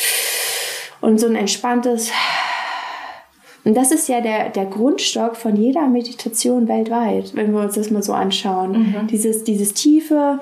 und 1.02 1.20
so 1.20 1.28
ein 1.28 1.36
entspanntes 1.36 2.12
und 3.68 3.74
das 3.74 3.92
ist 3.92 4.08
ja 4.08 4.22
der, 4.22 4.48
der 4.48 4.66
Grundstock 4.66 5.36
von 5.36 5.58
jeder 5.58 5.90
Meditation 5.90 6.70
weltweit, 6.70 7.36
wenn 7.36 7.52
wir 7.52 7.60
uns 7.60 7.76
das 7.76 7.92
mal 7.92 8.02
so 8.02 8.14
anschauen. 8.14 8.72
Mhm. 8.72 9.08
Dieses, 9.08 9.44
dieses 9.44 9.74
tiefe 9.74 10.40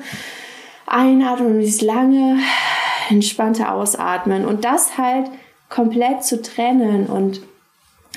Einatmen 0.85 1.59
dieses 1.59 1.81
lange, 1.81 2.37
entspannte 3.09 3.71
Ausatmen. 3.71 4.45
Und 4.45 4.63
das 4.63 4.99
halt 4.99 5.31
komplett 5.69 6.23
zu 6.23 6.39
trennen 6.43 7.07
und 7.07 7.41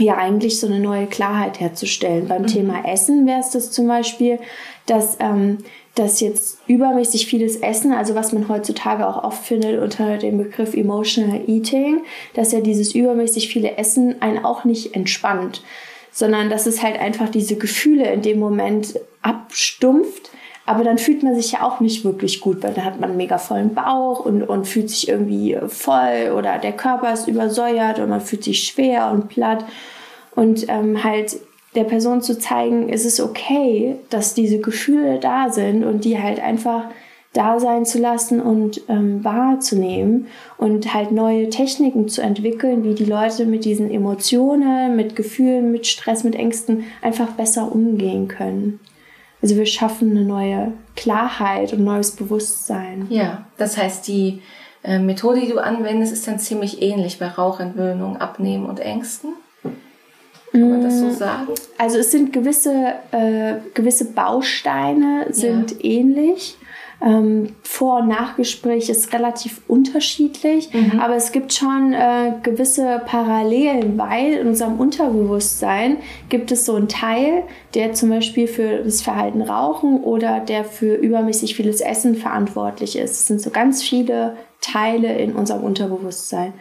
ja 0.04 0.16
eigentlich 0.16 0.60
so 0.60 0.66
eine 0.66 0.80
neue 0.80 1.06
Klarheit 1.06 1.60
herzustellen. 1.60 2.28
Beim 2.28 2.42
mhm. 2.42 2.46
Thema 2.48 2.84
Essen 2.86 3.26
wäre 3.26 3.40
es 3.40 3.50
das 3.50 3.70
zum 3.70 3.86
Beispiel, 3.86 4.38
dass 4.86 5.16
ähm, 5.20 5.58
dass 5.98 6.20
jetzt 6.20 6.58
übermäßig 6.68 7.26
vieles 7.26 7.56
Essen, 7.56 7.92
also 7.92 8.14
was 8.14 8.32
man 8.32 8.48
heutzutage 8.48 9.06
auch 9.06 9.24
oft 9.24 9.44
findet 9.44 9.80
unter 9.80 10.16
dem 10.16 10.38
Begriff 10.38 10.74
Emotional 10.74 11.40
Eating, 11.48 12.02
dass 12.34 12.52
ja 12.52 12.60
dieses 12.60 12.94
übermäßig 12.94 13.48
viele 13.48 13.76
Essen 13.76 14.22
einen 14.22 14.44
auch 14.44 14.64
nicht 14.64 14.94
entspannt, 14.94 15.62
sondern 16.12 16.50
dass 16.50 16.66
es 16.66 16.82
halt 16.82 17.00
einfach 17.00 17.28
diese 17.28 17.56
Gefühle 17.56 18.12
in 18.12 18.22
dem 18.22 18.38
Moment 18.38 18.98
abstumpft. 19.22 20.30
Aber 20.68 20.84
dann 20.84 20.98
fühlt 20.98 21.22
man 21.22 21.34
sich 21.34 21.52
ja 21.52 21.62
auch 21.62 21.80
nicht 21.80 22.04
wirklich 22.04 22.42
gut, 22.42 22.62
weil 22.62 22.74
dann 22.74 22.84
hat 22.84 23.00
man 23.00 23.08
einen 23.08 23.16
mega 23.16 23.38
vollen 23.38 23.72
Bauch 23.72 24.20
und, 24.20 24.42
und 24.42 24.66
fühlt 24.66 24.90
sich 24.90 25.08
irgendwie 25.08 25.56
voll 25.66 26.34
oder 26.36 26.58
der 26.58 26.72
Körper 26.72 27.10
ist 27.10 27.26
übersäuert 27.26 27.98
und 27.98 28.10
man 28.10 28.20
fühlt 28.20 28.44
sich 28.44 28.64
schwer 28.64 29.10
und 29.10 29.28
platt. 29.28 29.64
Und 30.36 30.68
ähm, 30.68 31.02
halt 31.02 31.38
der 31.74 31.84
Person 31.84 32.20
zu 32.20 32.38
zeigen, 32.38 32.90
ist 32.90 33.06
es 33.06 33.18
okay, 33.18 33.96
dass 34.10 34.34
diese 34.34 34.58
Gefühle 34.58 35.18
da 35.18 35.48
sind 35.48 35.84
und 35.84 36.04
die 36.04 36.20
halt 36.20 36.38
einfach 36.38 36.84
da 37.32 37.58
sein 37.58 37.86
zu 37.86 37.98
lassen 37.98 38.38
und 38.38 38.82
ähm, 38.90 39.24
wahrzunehmen 39.24 40.26
und 40.58 40.92
halt 40.92 41.12
neue 41.12 41.48
Techniken 41.48 42.08
zu 42.08 42.20
entwickeln, 42.20 42.84
wie 42.84 42.94
die 42.94 43.06
Leute 43.06 43.46
mit 43.46 43.64
diesen 43.64 43.90
Emotionen, 43.90 44.96
mit 44.96 45.16
Gefühlen, 45.16 45.72
mit 45.72 45.86
Stress, 45.86 46.24
mit 46.24 46.34
Ängsten 46.34 46.84
einfach 47.00 47.28
besser 47.28 47.72
umgehen 47.72 48.28
können. 48.28 48.80
Also 49.40 49.56
wir 49.56 49.66
schaffen 49.66 50.10
eine 50.10 50.24
neue 50.24 50.72
Klarheit 50.96 51.72
und 51.72 51.84
neues 51.84 52.12
Bewusstsein. 52.12 53.06
Ja, 53.08 53.46
das 53.56 53.76
heißt, 53.76 54.06
die 54.08 54.42
äh, 54.82 54.98
Methode, 54.98 55.40
die 55.40 55.48
du 55.48 55.58
anwendest, 55.58 56.12
ist 56.12 56.26
dann 56.26 56.38
ziemlich 56.38 56.82
ähnlich 56.82 57.18
bei 57.18 57.28
Rauchentwöhnung, 57.28 58.16
Abnehmen 58.16 58.66
und 58.66 58.80
Ängsten. 58.80 59.34
Kann 60.50 60.70
man 60.70 60.82
das 60.82 60.98
so 60.98 61.06
mm, 61.06 61.12
sagen? 61.12 61.48
Also 61.76 61.98
es 61.98 62.10
sind 62.10 62.32
gewisse, 62.32 62.94
äh, 63.12 63.56
gewisse 63.74 64.06
Bausteine 64.06 65.26
sind 65.30 65.72
ja. 65.72 65.76
ähnlich. 65.82 66.56
Ähm, 67.00 67.54
Vor- 67.62 68.00
und 68.00 68.08
Nachgespräch 68.08 68.88
ist 68.88 69.12
relativ 69.12 69.60
unterschiedlich, 69.68 70.74
mhm. 70.74 70.98
aber 70.98 71.14
es 71.14 71.30
gibt 71.30 71.52
schon 71.52 71.92
äh, 71.92 72.32
gewisse 72.42 73.00
Parallelen, 73.06 73.96
weil 73.96 74.32
in 74.32 74.48
unserem 74.48 74.80
Unterbewusstsein 74.80 75.98
gibt 76.28 76.50
es 76.50 76.64
so 76.64 76.74
einen 76.74 76.88
Teil, 76.88 77.44
der 77.74 77.92
zum 77.92 78.10
Beispiel 78.10 78.48
für 78.48 78.78
das 78.82 79.00
Verhalten 79.00 79.42
Rauchen 79.42 80.02
oder 80.02 80.40
der 80.40 80.64
für 80.64 80.96
übermäßig 80.96 81.54
vieles 81.54 81.80
Essen 81.80 82.16
verantwortlich 82.16 82.98
ist. 82.98 83.12
Es 83.12 83.26
sind 83.28 83.40
so 83.40 83.50
ganz 83.50 83.80
viele 83.80 84.36
Teile 84.60 85.16
in 85.18 85.36
unserem 85.36 85.62
Unterbewusstsein. 85.62 86.52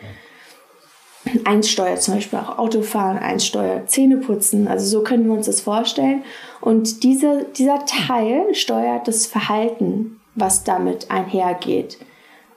Eins 1.43 1.69
steuert 1.69 2.01
zum 2.01 2.13
Beispiel 2.15 2.39
auch 2.39 2.57
Autofahren, 2.57 3.17
eins 3.17 3.45
steuert 3.45 3.89
Zähneputzen. 3.89 4.67
Also 4.67 4.85
so 4.85 5.03
können 5.03 5.25
wir 5.25 5.33
uns 5.33 5.47
das 5.47 5.61
vorstellen. 5.61 6.23
Und 6.61 7.03
diese, 7.03 7.47
dieser 7.57 7.85
Teil 7.85 8.53
steuert 8.53 9.07
das 9.07 9.25
Verhalten, 9.25 10.19
was 10.37 10.63
damit 10.63 11.11
einhergeht. 11.11 11.97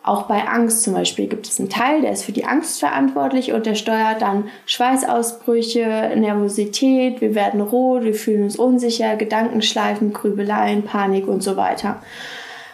Auch 0.02 0.22
bei 0.22 0.46
Angst 0.46 0.82
zum 0.82 0.94
Beispiel 0.94 1.26
gibt 1.26 1.46
es 1.46 1.60
einen 1.60 1.68
Teil, 1.68 2.00
der 2.00 2.12
ist 2.12 2.24
für 2.24 2.32
die 2.32 2.46
Angst 2.46 2.80
verantwortlich 2.80 3.52
und 3.52 3.66
der 3.66 3.74
steuert 3.74 4.22
dann 4.22 4.44
Schweißausbrüche, 4.64 6.12
Nervosität, 6.16 7.20
wir 7.20 7.34
werden 7.34 7.60
rot, 7.60 8.04
wir 8.04 8.14
fühlen 8.14 8.44
uns 8.44 8.56
unsicher, 8.56 9.16
Gedankenschleifen, 9.16 10.14
Grübeleien, 10.14 10.84
Panik 10.84 11.28
und 11.28 11.42
so 11.42 11.56
weiter. 11.56 12.00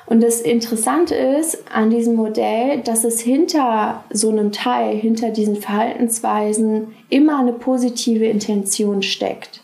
Und 0.07 0.23
das 0.23 0.41
Interessante 0.41 1.17
ist 1.17 1.65
an 1.75 1.91
diesem 1.91 2.15
Modell, 2.15 2.81
dass 2.83 3.03
es 3.03 3.21
hinter 3.21 4.05
so 4.11 4.31
einem 4.31 4.53
Teil, 4.53 4.95
hinter 4.95 5.31
diesen 5.31 5.57
Verhaltensweisen 5.57 6.95
immer 7.11 7.41
eine 7.41 7.53
positive 7.53 8.25
Intention 8.25 9.03
steckt. 9.03 9.63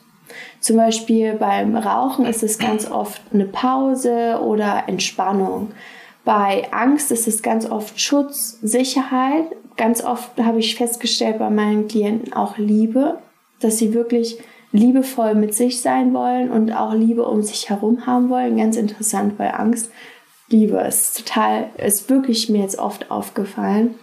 Zum 0.63 0.77
Beispiel 0.77 1.35
beim 1.35 1.77
Rauchen 1.77 2.25
ist 2.25 2.43
es 2.43 2.59
ganz 2.59 2.91
oft 2.91 3.21
eine 3.35 3.45
Pause 3.45 4.41
oder 4.43 4.85
Entspannung. 4.87 5.73
Bei 6.25 6.69
Angst 6.73 7.13
ist 7.13 7.29
es 7.29 7.43
ganz 7.43 7.69
oft 7.69 8.01
Schutz, 8.01 8.59
Sicherheit. 8.63 9.45
Ganz 9.77 10.03
oft 10.03 10.31
habe 10.41 10.61
ich 10.61 10.77
festgestellt 10.77 11.39
bei 11.39 11.51
meinen 11.51 11.89
Klienten 11.89 12.33
auch 12.33 12.57
Liebe, 12.57 13.19
dass 13.61 13.79
sie 13.79 13.93
wirklich 13.93 14.39
liebevoll 14.71 15.35
mit 15.35 15.53
sich 15.53 15.83
sein 15.83 16.15
wollen 16.15 16.51
und 16.51 16.73
auch 16.73 16.95
Liebe 16.95 17.27
um 17.27 17.43
sich 17.43 17.69
herum 17.69 18.07
haben 18.07 18.31
wollen. 18.31 18.57
Ganz 18.57 18.77
interessant 18.77 19.37
bei 19.37 19.53
Angst 19.53 19.91
liebe 20.53 20.79
es 20.79 21.15
total, 21.15 21.71
ist 21.79 22.09
wirklich 22.09 22.49
mir 22.49 22.63
jetzt 22.63 22.79
oft 22.79 23.11
aufgefallen. 23.11 23.97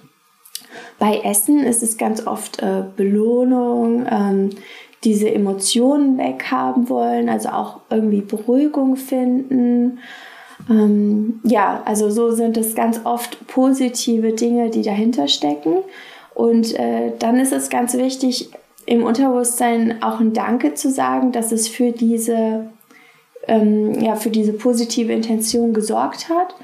Bei 0.97 1.21
Essen 1.23 1.63
ist 1.63 1.81
es 1.81 1.97
ganz 1.97 2.27
oft 2.27 2.61
äh, 2.61 2.83
Belohnung, 2.95 4.05
ähm, 4.09 4.49
diese 5.03 5.31
Emotionen 5.31 6.17
weghaben 6.17 6.89
wollen, 6.89 7.29
also 7.29 7.49
auch 7.49 7.81
irgendwie 7.89 8.21
Beruhigung 8.21 8.95
finden. 8.95 9.99
Ähm, 10.69 11.39
ja, 11.43 11.81
also 11.85 12.09
so 12.09 12.31
sind 12.31 12.57
es 12.57 12.75
ganz 12.75 13.01
oft 13.05 13.47
positive 13.47 14.33
Dinge, 14.33 14.69
die 14.69 14.81
dahinter 14.81 15.27
stecken. 15.27 15.77
Und 16.35 16.77
äh, 16.77 17.11
dann 17.17 17.37
ist 17.39 17.53
es 17.53 17.69
ganz 17.69 17.95
wichtig, 17.95 18.49
im 18.85 19.03
Unterbewusstsein 19.03 20.01
auch 20.01 20.19
ein 20.19 20.33
Danke 20.33 20.73
zu 20.73 20.89
sagen, 20.89 21.31
dass 21.31 21.51
es 21.51 21.67
für 21.67 21.91
diese, 21.91 22.69
ähm, 23.47 23.93
ja, 24.01 24.15
für 24.15 24.29
diese 24.29 24.53
positive 24.53 25.13
Intention 25.13 25.73
gesorgt 25.73 26.29
hat 26.29 26.55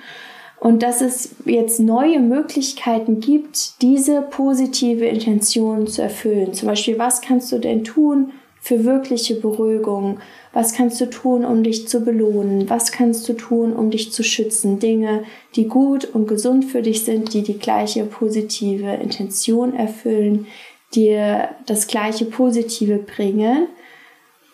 und 0.65 0.82
dass 0.82 1.01
es 1.01 1.36
jetzt 1.45 1.80
neue 1.80 2.19
Möglichkeiten 2.19 3.19
gibt, 3.19 3.80
diese 3.84 4.23
positive 4.23 5.06
Intention 5.06 5.86
zu 5.86 6.01
erfüllen. 6.01 6.56
Zum 6.56 6.69
Beispiel, 6.69 6.97
was 6.97 7.21
kannst 7.21 7.51
du 7.51 7.60
denn 7.60 7.84
tun 7.84 8.32
für 8.62 8.84
wirkliche 8.84 9.36
Beruhigung? 9.36 10.17
Was 10.54 10.73
kannst 10.73 10.99
du 10.99 11.08
tun, 11.08 11.45
um 11.45 11.62
dich 11.62 11.88
zu 11.88 11.99
belohnen? 11.99 12.67
Was 12.67 12.91
kannst 12.91 13.30
du 13.30 13.34
tun, 13.34 13.73
um 13.73 13.91
dich 13.91 14.12
zu 14.12 14.23
schützen? 14.23 14.80
Dinge, 14.80 15.25
die 15.56 15.67
gut 15.67 16.06
und 16.06 16.28
gesund 16.28 16.65
für 16.65 16.82
dich 16.82 17.06
sind, 17.06 17.36
die 17.36 17.43
die 17.43 17.60
gleiche 17.60 18.04
positive 18.04 18.91
Intention 18.91 19.75
erfüllen, 19.75 20.47
dir 20.95 21.49
das 21.67 21.86
gleiche 21.86 22.25
Positive 22.25 22.97
bringen, 22.97 23.67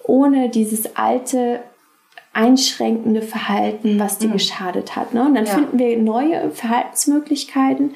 ohne 0.04 0.50
dieses 0.50 0.98
alte 0.98 1.62
einschränkende 2.34 3.22
Verhalten, 3.22 4.00
was 4.00 4.18
dir 4.18 4.30
mhm. 4.30 4.34
geschadet 4.34 4.96
hat. 4.96 5.14
Ne? 5.14 5.26
Und 5.26 5.36
dann 5.36 5.46
ja. 5.46 5.54
finden 5.54 5.80
wir 5.80 5.98
neue 5.98 6.52
Verhaltensmöglichkeiten 6.52 7.92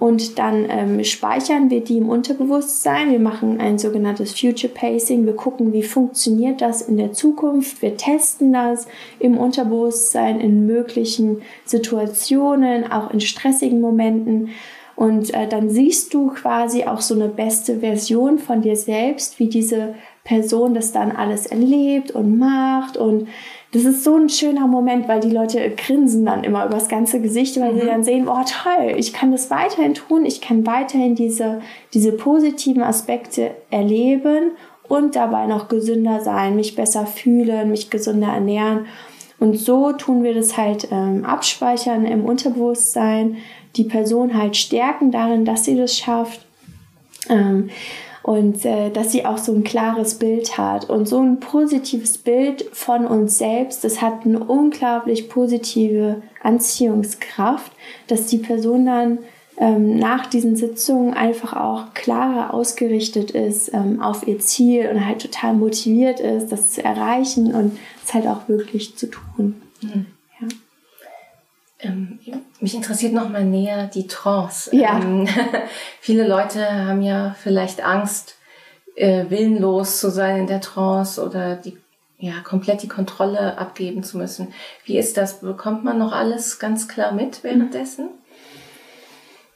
und 0.00 0.38
dann 0.38 0.66
ähm, 0.70 1.04
speichern 1.04 1.68
wir 1.68 1.84
die 1.84 1.98
im 1.98 2.08
Unterbewusstsein. 2.08 3.10
Wir 3.10 3.18
machen 3.18 3.60
ein 3.60 3.78
sogenanntes 3.78 4.32
Future 4.32 4.72
Pacing. 4.72 5.26
Wir 5.26 5.36
gucken, 5.36 5.74
wie 5.74 5.82
funktioniert 5.82 6.62
das 6.62 6.80
in 6.80 6.96
der 6.96 7.12
Zukunft. 7.12 7.82
Wir 7.82 7.98
testen 7.98 8.50
das 8.54 8.86
im 9.18 9.36
Unterbewusstsein 9.36 10.40
in 10.40 10.66
möglichen 10.66 11.42
Situationen, 11.66 12.90
auch 12.90 13.10
in 13.10 13.20
stressigen 13.20 13.82
Momenten. 13.82 14.48
Und 14.96 15.34
äh, 15.34 15.46
dann 15.46 15.68
siehst 15.68 16.14
du 16.14 16.28
quasi 16.28 16.84
auch 16.84 17.02
so 17.02 17.14
eine 17.14 17.28
beste 17.28 17.80
Version 17.80 18.38
von 18.38 18.62
dir 18.62 18.76
selbst, 18.76 19.38
wie 19.38 19.48
diese 19.48 19.94
Person 20.24 20.74
das 20.74 20.92
dann 20.92 21.12
alles 21.12 21.46
erlebt 21.46 22.10
und 22.10 22.38
macht 22.38 22.96
und 22.96 23.28
das 23.72 23.84
ist 23.84 24.02
so 24.02 24.16
ein 24.16 24.28
schöner 24.28 24.66
Moment, 24.66 25.06
weil 25.06 25.20
die 25.20 25.30
Leute 25.30 25.70
grinsen 25.70 26.26
dann 26.26 26.42
immer 26.42 26.66
übers 26.66 26.88
ganze 26.88 27.20
Gesicht, 27.20 27.58
weil 27.60 27.72
mhm. 27.72 27.80
sie 27.80 27.86
dann 27.86 28.04
sehen, 28.04 28.28
oh 28.28 28.42
toll, 28.44 28.94
ich 28.96 29.12
kann 29.12 29.30
das 29.30 29.48
weiterhin 29.50 29.94
tun, 29.94 30.26
ich 30.26 30.40
kann 30.40 30.66
weiterhin 30.66 31.14
diese, 31.14 31.60
diese 31.94 32.12
positiven 32.12 32.82
Aspekte 32.82 33.52
erleben 33.70 34.52
und 34.88 35.14
dabei 35.14 35.46
noch 35.46 35.68
gesünder 35.68 36.20
sein, 36.20 36.56
mich 36.56 36.74
besser 36.74 37.06
fühlen, 37.06 37.70
mich 37.70 37.90
gesünder 37.90 38.28
ernähren. 38.28 38.86
Und 39.38 39.56
so 39.56 39.92
tun 39.92 40.24
wir 40.24 40.34
das 40.34 40.56
halt 40.56 40.88
ähm, 40.90 41.24
abspeichern 41.24 42.04
im 42.04 42.24
Unterbewusstsein, 42.24 43.36
die 43.76 43.84
Person 43.84 44.36
halt 44.36 44.56
stärken 44.56 45.12
darin, 45.12 45.44
dass 45.44 45.64
sie 45.64 45.76
das 45.76 45.96
schafft. 45.96 46.44
Ähm, 47.28 47.70
und 48.22 48.64
äh, 48.64 48.90
dass 48.90 49.12
sie 49.12 49.24
auch 49.24 49.38
so 49.38 49.52
ein 49.52 49.64
klares 49.64 50.16
Bild 50.16 50.58
hat. 50.58 50.88
Und 50.88 51.06
so 51.06 51.20
ein 51.20 51.40
positives 51.40 52.18
Bild 52.18 52.64
von 52.72 53.06
uns 53.06 53.38
selbst, 53.38 53.84
das 53.84 54.02
hat 54.02 54.24
eine 54.24 54.40
unglaublich 54.40 55.28
positive 55.28 56.22
Anziehungskraft, 56.42 57.72
dass 58.08 58.26
die 58.26 58.38
Person 58.38 58.86
dann 58.86 59.18
ähm, 59.56 59.98
nach 59.98 60.26
diesen 60.26 60.56
Sitzungen 60.56 61.14
einfach 61.14 61.54
auch 61.54 61.92
klarer 61.94 62.54
ausgerichtet 62.54 63.30
ist 63.30 63.72
ähm, 63.74 64.00
auf 64.00 64.26
ihr 64.26 64.38
Ziel 64.38 64.88
und 64.88 65.06
halt 65.06 65.22
total 65.22 65.54
motiviert 65.54 66.20
ist, 66.20 66.50
das 66.50 66.72
zu 66.72 66.84
erreichen 66.84 67.54
und 67.54 67.78
es 68.04 68.14
halt 68.14 68.26
auch 68.26 68.48
wirklich 68.48 68.96
zu 68.96 69.10
tun. 69.10 69.60
Mhm. 69.82 70.06
Ähm, 71.82 72.18
mich 72.60 72.74
interessiert 72.74 73.12
noch 73.12 73.28
mal 73.28 73.44
näher 73.44 73.86
die 73.86 74.06
Trance. 74.06 74.74
Ja. 74.74 74.98
Ähm, 75.00 75.26
viele 76.00 76.26
Leute 76.26 76.86
haben 76.86 77.02
ja 77.02 77.34
vielleicht 77.42 77.84
Angst, 77.84 78.36
äh, 78.96 79.24
willenlos 79.28 79.98
zu 79.98 80.10
sein 80.10 80.40
in 80.40 80.46
der 80.46 80.60
Trance 80.60 81.24
oder 81.24 81.56
die 81.56 81.76
ja 82.18 82.34
komplett 82.44 82.82
die 82.82 82.88
Kontrolle 82.88 83.56
abgeben 83.58 84.02
zu 84.02 84.18
müssen. 84.18 84.48
Wie 84.84 84.98
ist 84.98 85.16
das? 85.16 85.40
Bekommt 85.40 85.84
man 85.84 85.98
noch 85.98 86.12
alles 86.12 86.58
ganz 86.58 86.86
klar 86.86 87.12
mit 87.12 87.42
währenddessen? 87.42 88.10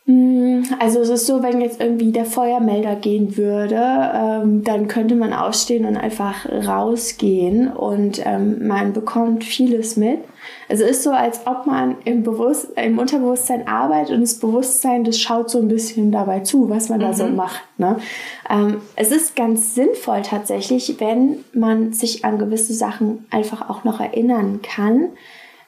Mm, 0.06 0.62
also 0.80 1.00
es 1.00 1.08
ist 1.08 1.26
so, 1.26 1.42
wenn 1.42 1.60
jetzt 1.60 1.80
irgendwie 1.80 2.12
der 2.12 2.24
Feuermelder 2.24 2.96
gehen 2.96 3.36
würde, 3.36 3.76
ähm, 4.14 4.64
dann 4.64 4.88
könnte 4.88 5.14
man 5.14 5.32
ausstehen 5.32 5.84
und 5.84 5.96
einfach 5.96 6.46
rausgehen 6.46 7.68
und 7.68 8.24
ähm, 8.24 8.66
man 8.66 8.92
bekommt 8.92 9.44
vieles 9.44 9.96
mit. 9.96 10.20
Also 10.68 10.84
es 10.84 10.92
ist 10.92 11.02
so, 11.02 11.10
als 11.10 11.46
ob 11.46 11.66
man 11.66 11.96
im, 12.04 12.22
Bewusst 12.22 12.68
im 12.76 12.98
Unterbewusstsein 12.98 13.68
arbeitet 13.68 14.14
und 14.14 14.22
das 14.22 14.38
Bewusstsein, 14.38 15.04
das 15.04 15.18
schaut 15.18 15.50
so 15.50 15.58
ein 15.58 15.68
bisschen 15.68 16.10
dabei 16.10 16.40
zu, 16.40 16.68
was 16.70 16.88
man 16.88 16.98
mhm. 16.98 17.02
da 17.02 17.12
so 17.12 17.26
mhm. 17.26 17.36
macht. 17.36 17.62
Ne? 17.78 17.96
Ähm, 18.48 18.80
es 18.96 19.10
ist 19.10 19.36
ganz 19.36 19.74
sinnvoll 19.74 20.22
tatsächlich, 20.22 21.00
wenn 21.00 21.44
man 21.52 21.92
sich 21.92 22.24
an 22.24 22.38
gewisse 22.38 22.72
Sachen 22.72 23.26
einfach 23.30 23.68
auch 23.68 23.84
noch 23.84 24.00
erinnern 24.00 24.60
kann. 24.62 25.10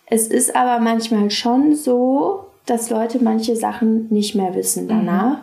Es 0.06 0.28
ist 0.28 0.54
aber 0.54 0.82
manchmal 0.82 1.30
schon 1.30 1.74
so, 1.74 2.44
dass 2.64 2.90
Leute 2.90 3.22
manche 3.22 3.56
Sachen 3.56 4.09
nicht 4.11 4.35
mehr 4.35 4.54
wissen 4.54 4.85
mhm. 4.85 4.88
danach. 4.88 5.37
Mhm. 5.37 5.42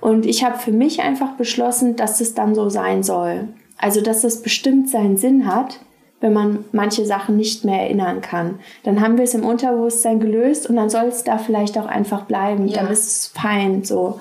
Und 0.00 0.26
ich 0.26 0.44
habe 0.44 0.58
für 0.58 0.72
mich 0.72 1.00
einfach 1.00 1.34
beschlossen, 1.36 1.94
dass 1.94 2.20
es 2.20 2.34
dann 2.34 2.56
so 2.56 2.68
sein 2.68 3.04
soll. 3.04 3.48
Also, 3.78 4.00
dass 4.00 4.22
das 4.22 4.42
bestimmt 4.42 4.90
seinen 4.90 5.16
Sinn 5.16 5.46
hat, 5.46 5.78
wenn 6.22 6.32
man 6.32 6.64
manche 6.72 7.04
Sachen 7.04 7.36
nicht 7.36 7.66
mehr 7.66 7.82
erinnern 7.82 8.22
kann. 8.22 8.60
Dann 8.84 9.02
haben 9.02 9.18
wir 9.18 9.24
es 9.24 9.34
im 9.34 9.44
Unterbewusstsein 9.44 10.20
gelöst 10.20 10.70
und 10.70 10.76
dann 10.76 10.88
soll 10.88 11.06
es 11.06 11.24
da 11.24 11.36
vielleicht 11.36 11.76
auch 11.76 11.86
einfach 11.86 12.22
bleiben. 12.22 12.68
Ja. 12.68 12.78
Dann 12.78 12.90
ist 12.90 13.06
es 13.06 13.26
fein 13.26 13.84
so. 13.84 14.20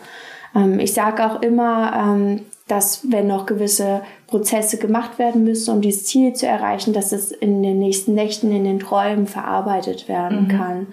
Ähm, 0.54 0.80
ich 0.80 0.94
sage 0.94 1.26
auch 1.26 1.42
immer, 1.42 1.94
ähm, 1.96 2.42
dass 2.68 3.10
wenn 3.10 3.28
noch 3.28 3.46
gewisse 3.46 4.02
Prozesse 4.28 4.78
gemacht 4.78 5.20
werden 5.20 5.46
müssen, 5.46 5.74
um 5.74 5.82
dieses 5.82 6.06
Ziel 6.06 6.34
zu 6.34 6.48
erreichen, 6.48 6.92
dass 6.92 7.14
es 7.14 7.32
in 7.32 7.64
den 7.64 7.80
nächsten 7.80 8.14
Nächten 8.14 8.52
in 8.52 8.66
den 8.66 8.80
Träumen 8.80 9.28
verarbeitet 9.28 10.10
werden 10.10 10.44
mhm. 10.44 10.48
kann 10.50 10.88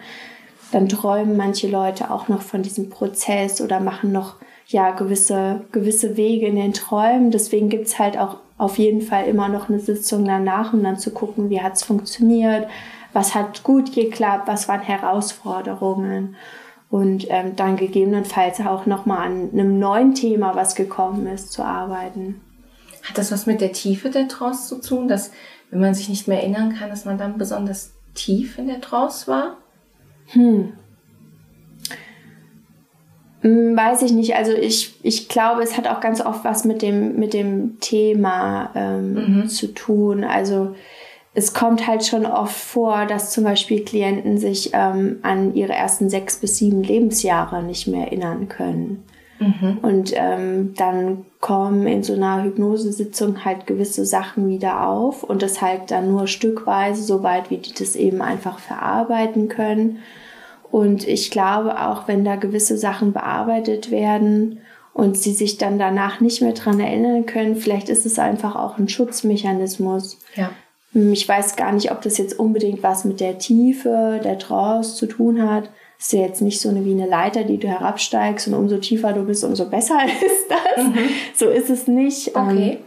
dann 0.73 0.89
träumen 0.89 1.37
manche 1.37 1.69
Leute 1.69 2.11
auch 2.11 2.29
noch 2.29 2.43
von 2.43 2.63
diesem 2.63 2.91
Prozess 2.91 3.61
oder 3.61 3.81
machen 3.81 4.13
noch 4.13 4.37
ja 4.67 4.91
gewisse, 4.91 5.63
gewisse 5.73 6.17
Wege 6.17 6.47
in 6.47 6.57
den 6.57 6.73
Träumen. 6.75 7.31
Deswegen 7.31 7.69
gibt's 7.69 7.99
halt 7.99 8.19
auch 8.19 8.37
auf 8.59 8.79
jeden 8.79 9.01
Fall 9.01 9.27
immer 9.27 9.49
noch 9.49 9.69
eine 9.69 9.79
Sitzung 9.79 10.25
danach, 10.25 10.73
um 10.73 10.83
dann 10.83 10.99
zu 10.99 11.13
gucken, 11.13 11.49
wie 11.49 11.63
hat's 11.63 11.85
funktioniert, 11.85 12.69
was 13.13 13.35
hat 13.35 13.63
gut 13.63 13.95
geklappt, 13.95 14.49
was 14.49 14.69
waren 14.69 14.83
Herausforderungen 14.83 16.37
und 16.91 17.27
ähm, 17.31 17.55
dann 17.57 17.77
gegebenenfalls 17.77 18.61
auch 18.61 18.87
nochmal 18.87 19.27
an 19.27 19.51
einem 19.53 19.79
neuen 19.79 20.15
Thema, 20.15 20.55
was 20.55 20.75
gekommen 20.75 21.27
ist, 21.27 21.53
zu 21.53 21.63
arbeiten. 21.63 22.41
Hat 23.09 23.17
das 23.17 23.31
was 23.31 23.47
mit 23.47 23.61
der 23.61 23.73
Tiefe 23.73 24.11
der 24.11 24.29
Trance 24.29 24.69
zu 24.69 24.87
tun, 24.87 25.09
dass 25.09 25.31
wenn 25.71 25.81
man 25.81 25.95
sich 25.95 26.09
nicht 26.09 26.29
mehr 26.29 26.41
erinnern 26.41 26.75
kann, 26.75 26.91
dass 26.91 27.05
man 27.05 27.19
dann 27.19 27.39
besonders 27.39 27.93
tief 28.15 28.59
in 28.59 28.67
der 28.67 28.81
Trance 28.81 29.29
war? 29.29 29.59
Hm. 30.27 30.73
Hm. 33.49 33.77
Weiß 33.77 34.03
ich 34.03 34.13
nicht. 34.13 34.37
Also 34.37 34.53
ich, 34.53 34.95
ich 35.03 35.29
glaube, 35.29 35.63
es 35.63 35.77
hat 35.77 35.87
auch 35.89 36.01
ganz 36.01 36.21
oft 36.21 36.45
was 36.45 36.65
mit 36.65 36.83
dem, 36.83 37.19
mit 37.19 37.33
dem 37.33 37.81
Thema 37.81 38.71
ähm, 38.75 39.15
mhm. 39.15 39.49
zu 39.49 39.69
tun. 39.69 40.25
Also 40.25 40.75
es 41.35 41.55
kommt 41.55 41.87
halt 41.87 42.05
schon 42.05 42.27
oft 42.27 42.57
vor, 42.57 43.07
dass 43.07 43.31
zum 43.31 43.45
Beispiel 43.45 43.85
Klienten 43.85 44.39
sich 44.39 44.71
ähm, 44.75 45.19
an 45.23 45.55
ihre 45.55 45.73
ersten 45.73 46.11
sechs 46.11 46.37
bis 46.37 46.59
sieben 46.59 46.83
Lebensjahre 46.83 47.63
nicht 47.63 47.87
mehr 47.87 48.07
erinnern 48.07 48.49
können. 48.49 49.05
Mhm. 49.39 49.79
Und 49.83 50.13
ähm, 50.17 50.75
dann 50.77 51.25
kommen 51.41 51.87
in 51.87 52.03
so 52.03 52.15
einer 52.15 52.43
Hypnosesitzung 52.43 53.45
halt 53.45 53.67
gewisse 53.67 54.05
Sachen 54.05 54.49
wieder 54.49 54.89
auf 54.89 55.23
und 55.23 55.43
das 55.43 55.63
halt 55.63 55.93
dann 55.93 56.11
nur 56.11 56.27
stückweise, 56.27 57.03
soweit 57.03 57.51
wie 57.51 57.59
die 57.59 57.73
das 57.73 57.95
eben 57.95 58.21
einfach 58.21 58.59
verarbeiten 58.59 59.49
können. 59.49 60.01
Und 60.71 61.07
ich 61.07 61.31
glaube 61.31 61.81
auch, 61.81 62.09
wenn 62.09 62.25
da 62.25 62.37
gewisse 62.37 62.77
Sachen 62.77 63.13
bearbeitet 63.13 63.91
werden 63.91 64.61
und 64.93 65.17
sie 65.17 65.33
sich 65.33 65.59
dann 65.59 65.79
danach 65.79 66.21
nicht 66.21 66.43
mehr 66.43 66.53
dran 66.53 66.81
erinnern 66.81 67.27
können, 67.27 67.57
vielleicht 67.57 67.89
ist 67.89 68.05
es 68.05 68.19
einfach 68.19 68.55
auch 68.57 68.79
ein 68.79 68.89
Schutzmechanismus. 68.89 70.19
Ja. 70.35 70.51
Ich 70.93 71.29
weiß 71.29 71.57
gar 71.57 71.73
nicht, 71.73 71.93
ob 71.93 72.03
das 72.03 72.19
jetzt 72.19 72.39
unbedingt 72.39 72.83
was 72.83 73.05
mit 73.05 73.21
der 73.21 73.39
Tiefe 73.39 74.21
der 74.23 74.39
Trance 74.39 74.97
zu 74.97 75.07
tun 75.07 75.49
hat 75.49 75.71
ist 75.99 76.13
ja 76.13 76.21
jetzt 76.21 76.43
nicht 76.43 76.61
so 76.61 76.69
eine, 76.69 76.85
wie 76.85 76.93
eine 76.93 77.07
Leiter, 77.07 77.43
die 77.43 77.59
du 77.59 77.67
herabsteigst 77.67 78.47
und 78.49 78.55
umso 78.55 78.79
tiefer 78.79 79.13
du 79.13 79.25
bist, 79.25 79.43
umso 79.43 79.69
besser 79.69 79.99
ist 80.25 80.49
das. 80.49 80.85
Mhm. 80.85 81.09
So 81.35 81.49
ist 81.49 81.71
es 81.71 81.89
nicht. 81.89 82.37
Okay. 82.37 82.79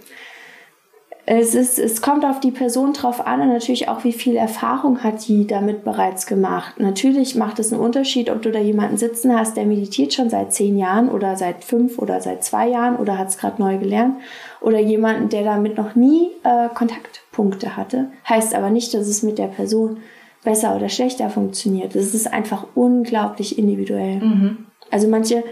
Es, 1.25 1.53
ist, 1.53 1.77
es 1.77 2.01
kommt 2.01 2.25
auf 2.25 2.39
die 2.39 2.51
Person 2.51 2.93
drauf 2.93 3.25
an 3.25 3.41
und 3.41 3.49
natürlich 3.49 3.87
auch, 3.87 4.03
wie 4.03 4.11
viel 4.11 4.35
Erfahrung 4.35 5.03
hat 5.03 5.27
die 5.27 5.45
damit 5.45 5.83
bereits 5.83 6.25
gemacht. 6.25 6.79
Natürlich 6.79 7.35
macht 7.35 7.59
es 7.59 7.71
einen 7.71 7.81
Unterschied, 7.81 8.29
ob 8.29 8.41
du 8.41 8.51
da 8.51 8.59
jemanden 8.59 8.97
sitzen 8.97 9.37
hast, 9.37 9.55
der 9.55 9.65
meditiert 9.65 10.13
schon 10.13 10.29
seit 10.29 10.51
zehn 10.51 10.77
Jahren 10.77 11.09
oder 11.09 11.35
seit 11.35 11.63
fünf 11.63 11.99
oder 11.99 12.21
seit 12.21 12.43
zwei 12.43 12.67
Jahren 12.67 12.95
oder 12.95 13.17
hat 13.17 13.29
es 13.29 13.37
gerade 13.37 13.61
neu 13.61 13.77
gelernt 13.77 14.15
oder 14.61 14.79
jemanden, 14.79 15.29
der 15.29 15.43
damit 15.43 15.77
noch 15.77 15.95
nie 15.95 16.29
äh, 16.43 16.69
Kontaktpunkte 16.73 17.77
hatte. 17.77 18.07
Heißt 18.27 18.55
aber 18.55 18.71
nicht, 18.71 18.93
dass 18.93 19.07
es 19.07 19.21
mit 19.21 19.37
der 19.37 19.47
Person 19.47 19.97
besser 20.43 20.75
oder 20.75 20.89
schlechter 20.89 21.29
funktioniert. 21.29 21.95
Das 21.95 22.15
ist 22.15 22.33
einfach 22.33 22.65
unglaublich 22.73 23.59
individuell. 23.59 24.17
Mhm. 24.21 24.65
Also 24.89 25.07
manche 25.07 25.43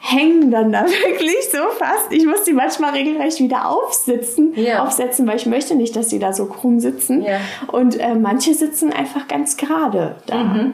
hängen 0.00 0.50
dann 0.50 0.72
da 0.72 0.84
wirklich 0.86 1.36
so 1.52 1.58
fast. 1.78 2.10
Ich 2.10 2.24
muss 2.26 2.44
die 2.44 2.52
manchmal 2.52 2.92
regelrecht 2.92 3.38
wieder 3.38 3.68
aufsitzen, 3.68 4.54
Ja. 4.56 4.82
aufsetzen, 4.82 5.26
weil 5.26 5.36
ich 5.36 5.46
möchte 5.46 5.74
nicht, 5.74 5.94
dass 5.94 6.10
sie 6.10 6.18
da 6.18 6.32
so 6.32 6.46
krumm 6.46 6.80
sitzen. 6.80 7.22
Ja. 7.22 7.40
Und 7.68 7.98
äh, 8.00 8.14
manche 8.14 8.54
sitzen 8.54 8.92
einfach 8.92 9.28
ganz 9.28 9.56
gerade 9.56 10.16
da. 10.26 10.72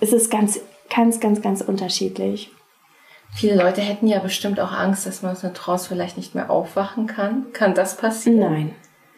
Es 0.00 0.12
ist 0.12 0.30
ganz, 0.30 0.60
ganz, 0.94 1.20
ganz, 1.20 1.40
ganz 1.40 1.60
unterschiedlich. 1.60 2.50
Viele 3.34 3.56
Leute 3.56 3.80
hätten 3.80 4.06
ja 4.06 4.18
bestimmt 4.20 4.60
auch 4.60 4.72
Angst, 4.72 5.06
dass 5.06 5.22
man 5.22 5.32
aus 5.32 5.42
einer 5.44 5.54
Trance 5.54 5.88
vielleicht 5.88 6.16
nicht 6.16 6.34
mehr 6.34 6.50
aufwachen 6.50 7.06
kann. 7.06 7.46
Kann 7.52 7.74
das 7.74 7.96
passieren? 7.96 8.38
Nein, 8.38 8.74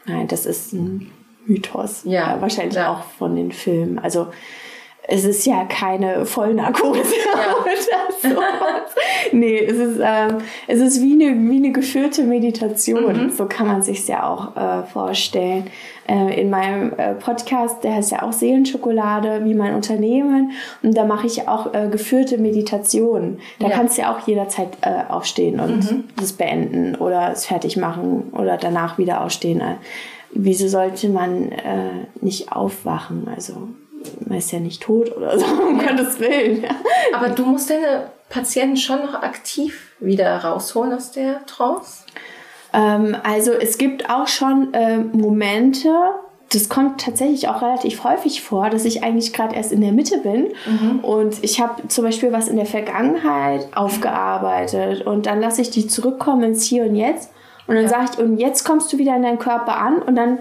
nein, 0.07 0.29
das 0.29 0.47
ist 0.47 0.73
ein 0.73 1.11
Mythos. 1.45 2.03
Ja, 2.05 2.41
wahrscheinlich 2.41 2.75
ja. 2.77 2.93
auch 2.93 3.03
von 3.19 3.37
den 3.37 3.53
Filmen. 3.53 3.99
Also 3.99 4.29
es 5.09 5.25
ist 5.25 5.47
ja 5.47 5.65
keine 5.65 6.27
Vollnarkose 6.27 7.01
oder 7.63 8.35
sowas. 8.35 8.95
Nee, 9.33 9.59
es 9.59 9.77
ist, 9.79 10.01
ähm, 10.03 10.39
es 10.67 10.81
ist 10.81 11.01
wie 11.03 11.13
eine, 11.13 11.49
wie 11.51 11.57
eine 11.57 11.73
geführte 11.73 12.23
Meditation. 12.25 13.31
So 13.31 13.47
kann 13.47 13.67
man 13.69 13.83
sich 13.83 14.07
ja 14.09 14.29
auch 14.29 14.57
äh, 14.57 14.83
vorstellen. 14.85 15.69
Äh, 16.09 16.41
in 16.41 16.51
meinem 16.51 16.93
äh, 16.97 17.15
Podcast, 17.15 17.83
der 17.85 17.95
heißt 17.95 18.13
ja 18.13 18.23
auch 18.23 18.33
Seelenschokolade, 18.33 19.45
wie 19.45 19.55
mein 19.55 19.75
Unternehmen. 19.75 20.53
Und 20.83 20.97
da 20.97 21.05
mache 21.05 21.27
ich 21.27 21.49
auch 21.49 21.73
äh, 21.75 21.89
geführte 21.89 22.39
Meditationen. 22.39 23.39
Da 23.59 23.69
Ja. 23.69 23.75
kannst 23.77 23.97
du 23.99 24.03
ja 24.03 24.15
auch 24.17 24.27
jederzeit 24.27 24.69
äh, 24.83 25.11
aufstehen 25.13 25.59
und 25.61 26.05
das 26.17 26.33
beenden 26.33 26.95
oder 26.97 27.31
es 27.33 27.47
fertig 27.47 27.77
machen 27.77 28.33
oder 28.33 28.57
danach 28.57 28.99
wieder 28.99 29.23
aufstehen. 29.25 29.61
Äh, 29.61 29.75
Wieso 30.39 30.69
sollte 30.69 31.09
man 31.09 31.51
nicht 32.21 32.53
aufwachen? 32.53 33.27
Also 33.35 33.69
man 34.27 34.39
ist 34.39 34.53
ja 34.53 34.61
nicht 34.61 34.83
tot 34.83 35.17
oder 35.17 35.39
so, 35.39 35.45
um 35.69 35.79
Gottes 35.79 36.19
Willen. 36.21 36.63
Ja. 36.63 36.71
Aber 37.15 37.29
du 37.31 37.45
musst 37.45 37.71
deine 37.71 38.11
Patienten 38.29 38.77
schon 38.77 39.01
noch 39.01 39.15
aktiv 39.15 39.93
wieder 40.01 40.37
rausholen 40.39 40.93
aus 40.93 41.13
der 41.13 41.45
Trance? 41.47 42.05
Ähm, 42.73 43.17
also 43.23 43.53
es 43.53 43.79
gibt 43.79 44.11
auch 44.11 44.27
schon 44.27 44.75
äh, 44.75 44.99
Momente, 44.99 45.91
das 46.53 46.69
kommt 46.69 47.01
tatsächlich 47.01 47.49
auch 47.49 47.61
relativ 47.63 48.05
häufig 48.05 48.41
vor, 48.41 48.71
dass 48.71 48.85
ich 48.85 49.03
eigentlich 49.03 49.33
gerade 49.33 49.57
erst 49.57 49.73
in 49.73 49.81
der 49.81 49.93
Mitte 49.93 50.19
bin 50.19 50.53
und 51.03 51.43
ich 51.43 51.61
habe 51.61 51.89
zum 51.89 52.05
Beispiel 52.05 52.31
was 52.31 52.47
in 52.47 52.57
der 52.57 52.67
Vergangenheit 52.67 53.67
aufgearbeitet 53.77 55.05
und 55.05 55.27
dann 55.27 55.41
lasse 55.41 55.61
ich 55.61 55.71
die 55.71 55.89
zurückkommen 55.89 56.45
ins 56.45 56.63
Hier 56.63 56.85
und 56.85 56.95
Jetzt 56.95 57.31
und 57.67 57.75
dann 57.75 57.89
sage 57.89 58.11
ich, 58.13 58.19
und 58.19 58.39
jetzt 58.39 58.65
kommst 58.65 58.93
du 58.93 58.99
wieder 58.99 59.17
in 59.17 59.23
deinen 59.23 59.41
Körper 59.41 59.77
an 59.77 60.01
und 60.01 60.15
dann 60.15 60.39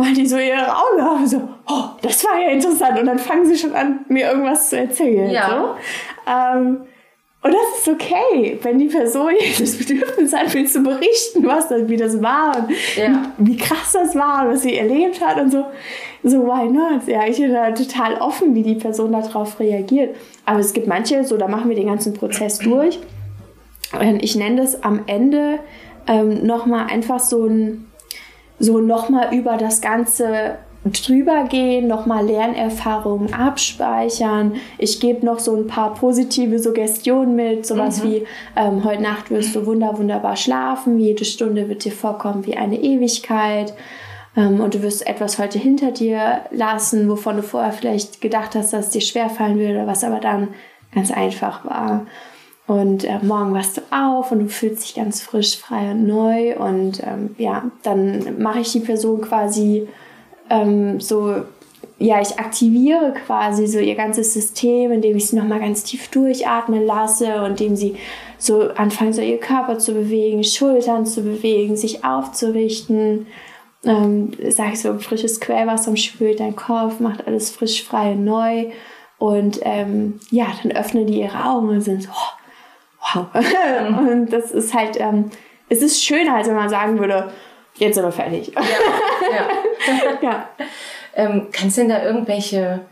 machen 0.00 0.14
die 0.14 0.26
so 0.26 0.38
ihre 0.38 0.66
Augen 0.66 1.20
und 1.20 1.28
so, 1.28 1.48
oh, 1.68 1.84
das 2.02 2.24
war 2.24 2.40
ja 2.40 2.50
interessant 2.50 2.98
und 2.98 3.06
dann 3.06 3.18
fangen 3.18 3.44
sie 3.46 3.56
schon 3.56 3.74
an, 3.74 4.00
mir 4.08 4.30
irgendwas 4.30 4.70
zu 4.70 4.78
erzählen. 4.78 5.30
Ja. 5.30 5.48
So. 5.48 6.30
Ähm, 6.30 6.80
und 7.42 7.54
das 7.54 7.78
ist 7.80 7.88
okay, 7.88 8.58
wenn 8.62 8.78
die 8.78 8.86
Person 8.86 9.32
das 9.58 9.76
Bedürfnis 9.76 10.32
hat, 10.34 10.52
mir 10.54 10.66
zu 10.66 10.82
berichten, 10.82 11.46
was 11.46 11.68
das, 11.68 11.88
wie 11.88 11.96
das 11.96 12.20
war 12.22 12.56
und 12.58 12.70
Ja. 12.96 13.32
wie, 13.38 13.52
wie 13.52 13.56
krass 13.56 13.92
das 13.92 14.14
war 14.14 14.44
und 14.44 14.54
was 14.54 14.62
sie 14.62 14.76
erlebt 14.76 15.24
hat 15.24 15.38
und 15.38 15.50
so. 15.50 15.64
So, 16.22 16.46
why 16.46 16.68
not? 16.68 17.06
Ja, 17.06 17.26
ich 17.26 17.38
bin 17.38 17.52
da 17.52 17.70
total 17.70 18.16
offen, 18.16 18.54
wie 18.54 18.62
die 18.62 18.74
Person 18.74 19.12
darauf 19.12 19.58
reagiert. 19.58 20.14
Aber 20.44 20.60
es 20.60 20.74
gibt 20.74 20.86
manche, 20.86 21.24
so, 21.24 21.38
da 21.38 21.48
machen 21.48 21.70
wir 21.70 21.76
den 21.76 21.86
ganzen 21.86 22.12
Prozess 22.12 22.58
durch. 22.58 22.98
Und 23.98 24.22
ich 24.22 24.36
nenne 24.36 24.60
das 24.60 24.82
am 24.82 25.00
Ende 25.06 25.60
ähm, 26.06 26.46
nochmal 26.46 26.88
einfach 26.90 27.20
so 27.20 27.46
ein, 27.46 27.89
so 28.60 28.78
nochmal 28.78 29.34
über 29.34 29.56
das 29.56 29.80
Ganze 29.80 30.58
drüber 30.84 31.44
gehen, 31.44 31.88
nochmal 31.88 32.24
Lernerfahrungen 32.24 33.34
abspeichern. 33.34 34.54
Ich 34.78 35.00
gebe 35.00 35.26
noch 35.26 35.38
so 35.38 35.54
ein 35.54 35.66
paar 35.66 35.94
positive 35.94 36.58
Suggestionen 36.58 37.36
mit, 37.36 37.66
sowas 37.66 38.02
wie 38.02 38.26
ähm, 38.56 38.82
heute 38.84 39.02
Nacht 39.02 39.30
wirst 39.30 39.54
du 39.54 39.66
wunder 39.66 39.98
wunderbar 39.98 40.36
schlafen, 40.36 40.98
jede 40.98 41.26
Stunde 41.26 41.68
wird 41.68 41.84
dir 41.84 41.92
vorkommen 41.92 42.46
wie 42.46 42.56
eine 42.56 42.80
Ewigkeit 42.80 43.74
ähm, 44.36 44.60
und 44.60 44.74
du 44.74 44.82
wirst 44.82 45.06
etwas 45.06 45.38
heute 45.38 45.58
hinter 45.58 45.90
dir 45.90 46.42
lassen, 46.50 47.10
wovon 47.10 47.36
du 47.36 47.42
vorher 47.42 47.72
vielleicht 47.72 48.22
gedacht 48.22 48.54
hast, 48.54 48.72
dass 48.72 48.86
es 48.86 48.92
dir 48.92 49.02
schwerfallen 49.02 49.58
würde, 49.58 49.86
was 49.86 50.02
aber 50.02 50.20
dann 50.20 50.48
ganz 50.94 51.10
einfach 51.10 51.64
war. 51.66 52.06
Und 52.70 53.02
äh, 53.02 53.18
morgen 53.20 53.52
wachst 53.52 53.78
du 53.78 53.80
auf 53.90 54.30
und 54.30 54.38
du 54.38 54.48
fühlst 54.48 54.84
dich 54.84 54.94
ganz 54.94 55.20
frisch, 55.20 55.58
frei 55.58 55.90
und 55.90 56.06
neu. 56.06 56.56
Und 56.56 57.02
ähm, 57.02 57.34
ja, 57.36 57.64
dann 57.82 58.40
mache 58.40 58.60
ich 58.60 58.70
die 58.70 58.78
Person 58.78 59.22
quasi 59.22 59.88
ähm, 60.48 61.00
so, 61.00 61.34
ja, 61.98 62.20
ich 62.20 62.38
aktiviere 62.38 63.12
quasi 63.26 63.66
so 63.66 63.80
ihr 63.80 63.96
ganzes 63.96 64.34
System, 64.34 64.92
indem 64.92 65.16
ich 65.16 65.26
sie 65.26 65.36
nochmal 65.36 65.58
ganz 65.58 65.82
tief 65.82 66.10
durchatmen 66.10 66.86
lasse 66.86 67.42
und 67.42 67.60
indem 67.60 67.74
sie 67.74 67.96
so 68.38 68.60
anfangen, 68.76 69.14
so 69.14 69.20
ihr 69.20 69.40
Körper 69.40 69.80
zu 69.80 69.92
bewegen, 69.92 70.44
Schultern 70.44 71.06
zu 71.06 71.24
bewegen, 71.24 71.76
sich 71.76 72.04
aufzurichten. 72.04 73.26
Ähm, 73.84 74.30
sag 74.48 74.74
ich 74.74 74.80
so, 74.80 74.96
frisches 75.00 75.40
Quellwasser 75.40 75.90
umspült 75.90 76.38
dein 76.38 76.54
Kopf, 76.54 77.00
macht 77.00 77.26
alles 77.26 77.50
frisch, 77.50 77.82
frei 77.82 78.12
und 78.12 78.24
neu. 78.24 78.66
Und 79.18 79.58
ähm, 79.64 80.20
ja, 80.30 80.46
dann 80.62 80.70
öffnen 80.70 81.08
die 81.08 81.20
ihre 81.20 81.44
Augen 81.44 81.68
und 81.70 81.80
sind 81.80 82.04
so, 82.04 82.10
oh, 82.10 82.39
wow. 83.14 83.26
und 83.98 84.32
das 84.32 84.50
ist 84.50 84.74
halt, 84.74 84.98
ähm, 85.00 85.30
es 85.68 85.82
ist 85.82 86.04
schöner, 86.04 86.36
als 86.36 86.48
wenn 86.48 86.56
man 86.56 86.68
sagen 86.68 86.98
würde, 86.98 87.30
jetzt 87.76 87.94
sind 87.94 88.04
wir 88.04 88.12
fertig. 88.12 88.52
Ja. 88.54 89.48
ja. 90.22 90.48
Ähm, 91.12 91.48
Kann 91.50 91.68
es 91.68 91.74
denn 91.74 91.88
da 91.88 92.04
irgendwelche, 92.04 92.82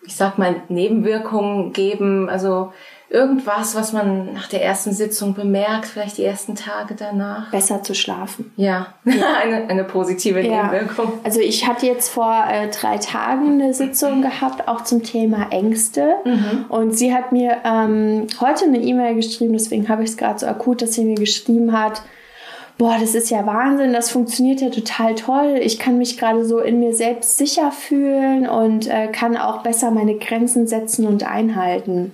ich 0.00 0.16
sag 0.16 0.38
mal, 0.38 0.62
Nebenwirkungen 0.70 1.74
geben? 1.74 2.30
Also 2.30 2.72
irgendwas, 3.08 3.74
was 3.74 3.92
man 3.92 4.32
nach 4.34 4.48
der 4.48 4.64
ersten 4.64 4.92
Sitzung 4.92 5.34
bemerkt, 5.34 5.86
vielleicht 5.86 6.18
die 6.18 6.24
ersten 6.24 6.54
Tage 6.54 6.94
danach? 6.94 7.50
Besser 7.50 7.82
zu 7.82 7.94
schlafen. 7.94 8.52
Ja, 8.56 8.94
eine, 9.04 9.68
eine 9.68 9.84
positive 9.84 10.40
Nebenwirkung. 10.40 11.12
Also 11.22 11.40
ich 11.40 11.66
hatte 11.66 11.86
jetzt 11.86 12.08
vor 12.08 12.44
äh, 12.50 12.68
drei 12.70 12.98
Tagen 12.98 13.60
eine 13.60 13.74
Sitzung 13.74 14.22
gehabt, 14.22 14.68
auch 14.68 14.82
zum 14.82 15.02
Thema 15.02 15.48
Ängste. 15.50 16.16
Und 16.68 16.96
sie 16.96 17.14
hat 17.14 17.32
mir 17.32 17.58
ähm, 17.64 18.26
heute 18.40 18.64
eine 18.64 18.78
E-Mail 18.78 19.14
geschrieben, 19.14 19.52
deswegen 19.52 19.88
habe 19.88 20.02
ich 20.02 20.10
es 20.10 20.16
gerade 20.16 20.38
so 20.38 20.46
akut, 20.46 20.82
dass 20.82 20.94
sie 20.94 21.04
mir 21.04 21.14
geschrieben 21.14 21.72
hat, 21.72 22.02
boah, 22.78 22.96
das 23.00 23.14
ist 23.14 23.30
ja 23.30 23.46
Wahnsinn, 23.46 23.92
das 23.92 24.10
funktioniert 24.10 24.60
ja 24.60 24.70
total 24.70 25.14
toll. 25.14 25.58
Ich 25.62 25.78
kann 25.78 25.98
mich 25.98 26.18
gerade 26.18 26.44
so 26.44 26.58
in 26.58 26.80
mir 26.80 26.92
selbst 26.92 27.38
sicher 27.38 27.72
fühlen 27.72 28.48
und 28.48 28.86
äh, 28.88 29.08
kann 29.08 29.36
auch 29.36 29.62
besser 29.62 29.90
meine 29.90 30.16
Grenzen 30.16 30.66
setzen 30.66 31.06
und 31.06 31.24
einhalten. 31.26 32.12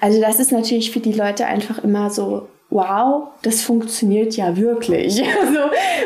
Also 0.00 0.20
das 0.20 0.40
ist 0.40 0.52
natürlich 0.52 0.90
für 0.90 1.00
die 1.00 1.12
Leute 1.12 1.46
einfach 1.46 1.82
immer 1.84 2.10
so, 2.10 2.48
wow, 2.70 3.24
das 3.42 3.62
funktioniert 3.62 4.36
ja 4.36 4.56
wirklich. 4.56 5.22
Also, 5.40 5.58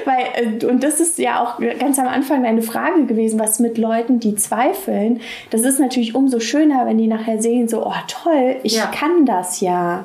weil, 0.07 0.63
äh, 0.63 0.67
und 0.67 0.83
das 0.83 1.01
ist 1.01 1.19
ja 1.19 1.43
auch 1.43 1.59
ganz 1.79 1.99
am 1.99 2.09
Anfang 2.09 2.43
deine 2.43 2.63
Frage 2.63 3.05
gewesen, 3.05 3.39
was 3.39 3.59
mit 3.59 3.77
Leuten, 3.79 4.19
die 4.21 4.35
zweifeln. 4.35 5.21
Das 5.51 5.63
ist 5.63 5.79
natürlich 5.79 6.15
umso 6.15 6.41
schöner, 6.41 6.87
wenn 6.87 6.97
die 6.99 7.07
nachher 7.07 7.41
sehen, 7.41 7.69
so, 7.69 7.85
oh 7.87 7.93
toll, 8.09 8.57
ich 8.63 8.77
Ja. 8.77 8.87
kann 8.87 9.27
das 9.27 9.61
ja. 9.61 10.05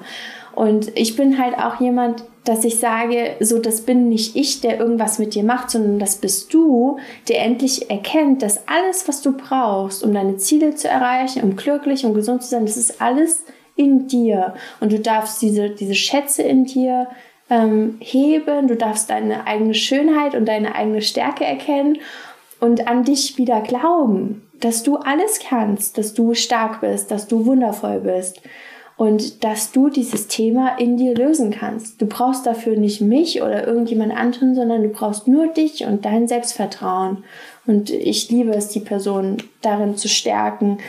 Und 0.53 0.91
ich 0.97 1.15
bin 1.15 1.37
halt 1.37 1.57
auch 1.57 1.79
jemand, 1.79 2.23
dass 2.45 2.65
ich 2.65 2.79
sage, 2.79 3.35
so 3.39 3.59
das 3.59 3.81
bin 3.81 4.09
nicht 4.09 4.35
ich, 4.35 4.61
der 4.61 4.79
irgendwas 4.79 5.19
mit 5.19 5.35
dir 5.35 5.43
macht, 5.43 5.69
sondern 5.69 5.99
das 5.99 6.15
bist 6.15 6.53
du, 6.53 6.97
der 7.27 7.43
endlich 7.43 7.89
erkennt, 7.89 8.41
dass 8.41 8.67
alles, 8.67 9.07
was 9.07 9.21
du 9.21 9.33
brauchst, 9.33 10.03
um 10.03 10.13
deine 10.13 10.37
Ziele 10.37 10.73
zu 10.75 10.87
erreichen, 10.87 11.43
um 11.43 11.55
glücklich 11.55 12.05
und 12.05 12.13
gesund 12.13 12.43
zu 12.43 12.49
sein, 12.49 12.65
das 12.65 12.77
ist 12.77 13.01
alles 13.01 13.43
in 13.75 14.07
dir. 14.07 14.55
Und 14.79 14.91
du 14.91 14.99
darfst 14.99 15.41
diese, 15.41 15.69
diese 15.69 15.95
Schätze 15.95 16.41
in 16.41 16.65
dir 16.65 17.07
ähm, 17.49 17.97
heben, 17.99 18.67
du 18.67 18.75
darfst 18.75 19.09
deine 19.09 19.47
eigene 19.47 19.73
Schönheit 19.73 20.35
und 20.35 20.45
deine 20.45 20.75
eigene 20.75 21.01
Stärke 21.01 21.45
erkennen 21.45 21.99
und 22.59 22.87
an 22.87 23.03
dich 23.03 23.37
wieder 23.37 23.61
glauben, 23.61 24.49
dass 24.59 24.83
du 24.83 24.97
alles 24.97 25.39
kannst, 25.39 25.97
dass 25.97 26.13
du 26.13 26.33
stark 26.33 26.81
bist, 26.81 27.11
dass 27.11 27.27
du 27.27 27.45
wundervoll 27.45 28.01
bist 28.01 28.41
und 28.99 29.45
dass 29.45 29.71
du 29.71 29.87
dieses 29.87 30.27
Thema 30.27 30.77
in 30.77 30.97
dir 30.97 31.15
lösen 31.15 31.51
kannst. 31.51 32.01
Du 32.01 32.05
brauchst 32.05 32.45
dafür 32.45 32.75
nicht 32.75 32.99
mich 32.99 33.41
oder 33.41 33.65
irgendjemand 33.65 34.13
anderen, 34.13 34.55
sondern 34.55 34.83
du 34.83 34.89
brauchst 34.89 35.25
nur 35.25 35.47
dich 35.47 35.85
und 35.85 36.03
dein 36.03 36.27
Selbstvertrauen. 36.27 37.23
Und 37.65 37.91
ich 37.91 38.29
liebe 38.29 38.51
es, 38.51 38.67
die 38.67 38.81
Person 38.81 39.37
darin 39.61 39.95
zu 39.95 40.09
stärken. 40.09 40.79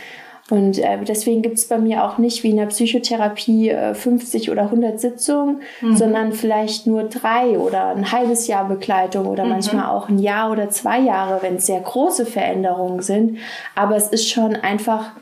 Und 0.50 0.80
äh, 0.80 0.98
deswegen 1.06 1.40
gibt 1.40 1.58
es 1.58 1.68
bei 1.68 1.78
mir 1.78 2.02
auch 2.02 2.18
nicht 2.18 2.42
wie 2.42 2.50
in 2.50 2.56
der 2.56 2.66
Psychotherapie 2.66 3.70
äh, 3.70 3.94
50 3.94 4.50
oder 4.50 4.62
100 4.62 4.98
Sitzungen, 4.98 5.62
sondern 5.94 6.32
vielleicht 6.32 6.88
nur 6.88 7.04
drei 7.04 7.60
oder 7.60 7.90
ein 7.90 8.10
halbes 8.10 8.48
Jahr 8.48 8.66
Begleitung 8.66 9.26
oder 9.26 9.44
manchmal 9.44 9.86
auch 9.86 10.08
ein 10.08 10.18
Jahr 10.18 10.50
oder 10.50 10.68
zwei 10.68 10.98
Jahre, 10.98 11.42
wenn 11.42 11.56
es 11.56 11.66
sehr 11.66 11.80
große 11.80 12.26
Veränderungen 12.26 13.02
sind. 13.02 13.38
Aber 13.76 13.94
es 13.94 14.08
ist 14.08 14.28
schon 14.28 14.56
einfach 14.56 15.12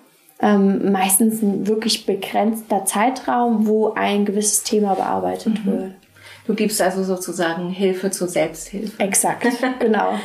ähm, 0.40 0.92
meistens 0.92 1.42
ein 1.42 1.66
wirklich 1.66 2.06
begrenzter 2.06 2.84
Zeitraum, 2.84 3.66
wo 3.66 3.92
ein 3.94 4.24
gewisses 4.24 4.62
Thema 4.62 4.94
bearbeitet 4.94 5.66
wird. 5.66 5.92
Du 6.46 6.54
gibst 6.54 6.80
also 6.80 7.04
sozusagen 7.04 7.70
Hilfe 7.70 8.10
zur 8.10 8.28
Selbsthilfe. 8.28 9.02
Exakt, 9.02 9.46
genau. 9.80 10.18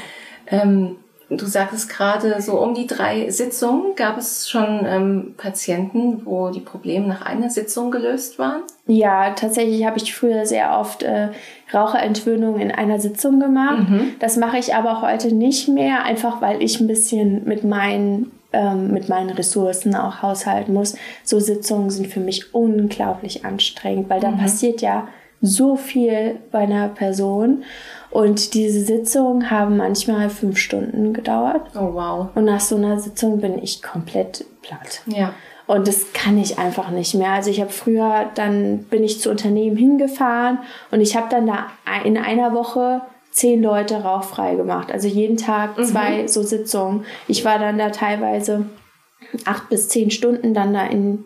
Ähm, 0.47 0.97
Du 1.37 1.45
sagtest 1.45 1.89
gerade, 1.89 2.41
so 2.41 2.59
um 2.59 2.73
die 2.73 2.87
drei 2.87 3.29
Sitzungen 3.29 3.95
gab 3.95 4.17
es 4.17 4.49
schon 4.49 4.85
ähm, 4.85 5.35
Patienten, 5.37 6.25
wo 6.25 6.49
die 6.49 6.59
Probleme 6.59 7.07
nach 7.07 7.25
einer 7.25 7.49
Sitzung 7.49 7.91
gelöst 7.91 8.39
waren? 8.39 8.61
Ja, 8.87 9.31
tatsächlich 9.31 9.85
habe 9.85 9.97
ich 9.97 10.13
früher 10.13 10.45
sehr 10.45 10.77
oft 10.77 11.03
äh, 11.03 11.29
Raucherentwöhnung 11.73 12.59
in 12.59 12.71
einer 12.71 12.99
Sitzung 12.99 13.39
gemacht. 13.39 13.89
Mhm. 13.89 14.15
Das 14.19 14.37
mache 14.37 14.57
ich 14.57 14.75
aber 14.75 15.01
heute 15.01 15.33
nicht 15.33 15.69
mehr, 15.69 16.03
einfach 16.03 16.41
weil 16.41 16.61
ich 16.61 16.79
ein 16.79 16.87
bisschen 16.87 17.45
mit 17.45 17.63
meinen 17.63 18.31
ähm, 18.53 18.91
mit 18.91 19.09
meinen 19.09 19.31
Ressourcen 19.31 19.95
auch 19.95 20.21
haushalten 20.21 20.73
muss. 20.73 20.95
So 21.23 21.39
Sitzungen 21.39 21.89
sind 21.89 22.07
für 22.07 22.19
mich 22.19 22.53
unglaublich 22.53 23.45
anstrengend, 23.45 24.09
weil 24.09 24.19
da 24.19 24.31
mhm. 24.31 24.37
passiert 24.37 24.81
ja 24.81 25.07
so 25.41 25.75
viel 25.75 26.39
bei 26.51 26.59
einer 26.59 26.87
Person. 26.87 27.63
Und 28.09 28.53
diese 28.53 28.81
Sitzungen 28.81 29.49
haben 29.49 29.77
manchmal 29.77 30.29
fünf 30.29 30.57
Stunden 30.57 31.13
gedauert. 31.13 31.61
Oh 31.75 31.93
wow. 31.93 32.27
Und 32.35 32.45
nach 32.45 32.61
so 32.61 32.75
einer 32.75 32.99
Sitzung 32.99 33.41
bin 33.41 33.61
ich 33.61 33.81
komplett 33.81 34.45
platt. 34.61 35.01
Ja. 35.07 35.33
Und 35.65 35.87
das 35.87 36.13
kann 36.13 36.37
ich 36.37 36.59
einfach 36.59 36.91
nicht 36.91 37.15
mehr. 37.15 37.31
Also 37.31 37.49
ich 37.49 37.61
habe 37.61 37.71
früher, 37.71 38.29
dann 38.35 38.83
bin 38.83 39.03
ich 39.03 39.21
zu 39.21 39.29
Unternehmen 39.29 39.77
hingefahren 39.77 40.59
und 40.91 41.01
ich 41.01 41.15
habe 41.15 41.27
dann 41.29 41.47
da 41.47 41.67
in 42.03 42.17
einer 42.17 42.53
Woche 42.53 43.01
zehn 43.33 43.61
Leute 43.61 44.03
rauchfrei 44.03 44.55
gemacht. 44.55 44.91
Also 44.91 45.07
jeden 45.07 45.37
Tag 45.37 45.77
mhm. 45.77 45.83
zwei 45.83 46.21
mhm. 46.23 46.27
so 46.27 46.43
Sitzungen. 46.43 47.05
Ich 47.27 47.43
war 47.43 47.59
dann 47.59 47.77
da 47.77 47.89
teilweise 47.89 48.65
acht 49.45 49.69
bis 49.69 49.89
zehn 49.89 50.11
Stunden 50.11 50.53
dann 50.53 50.73
da 50.73 50.85
in 50.85 51.25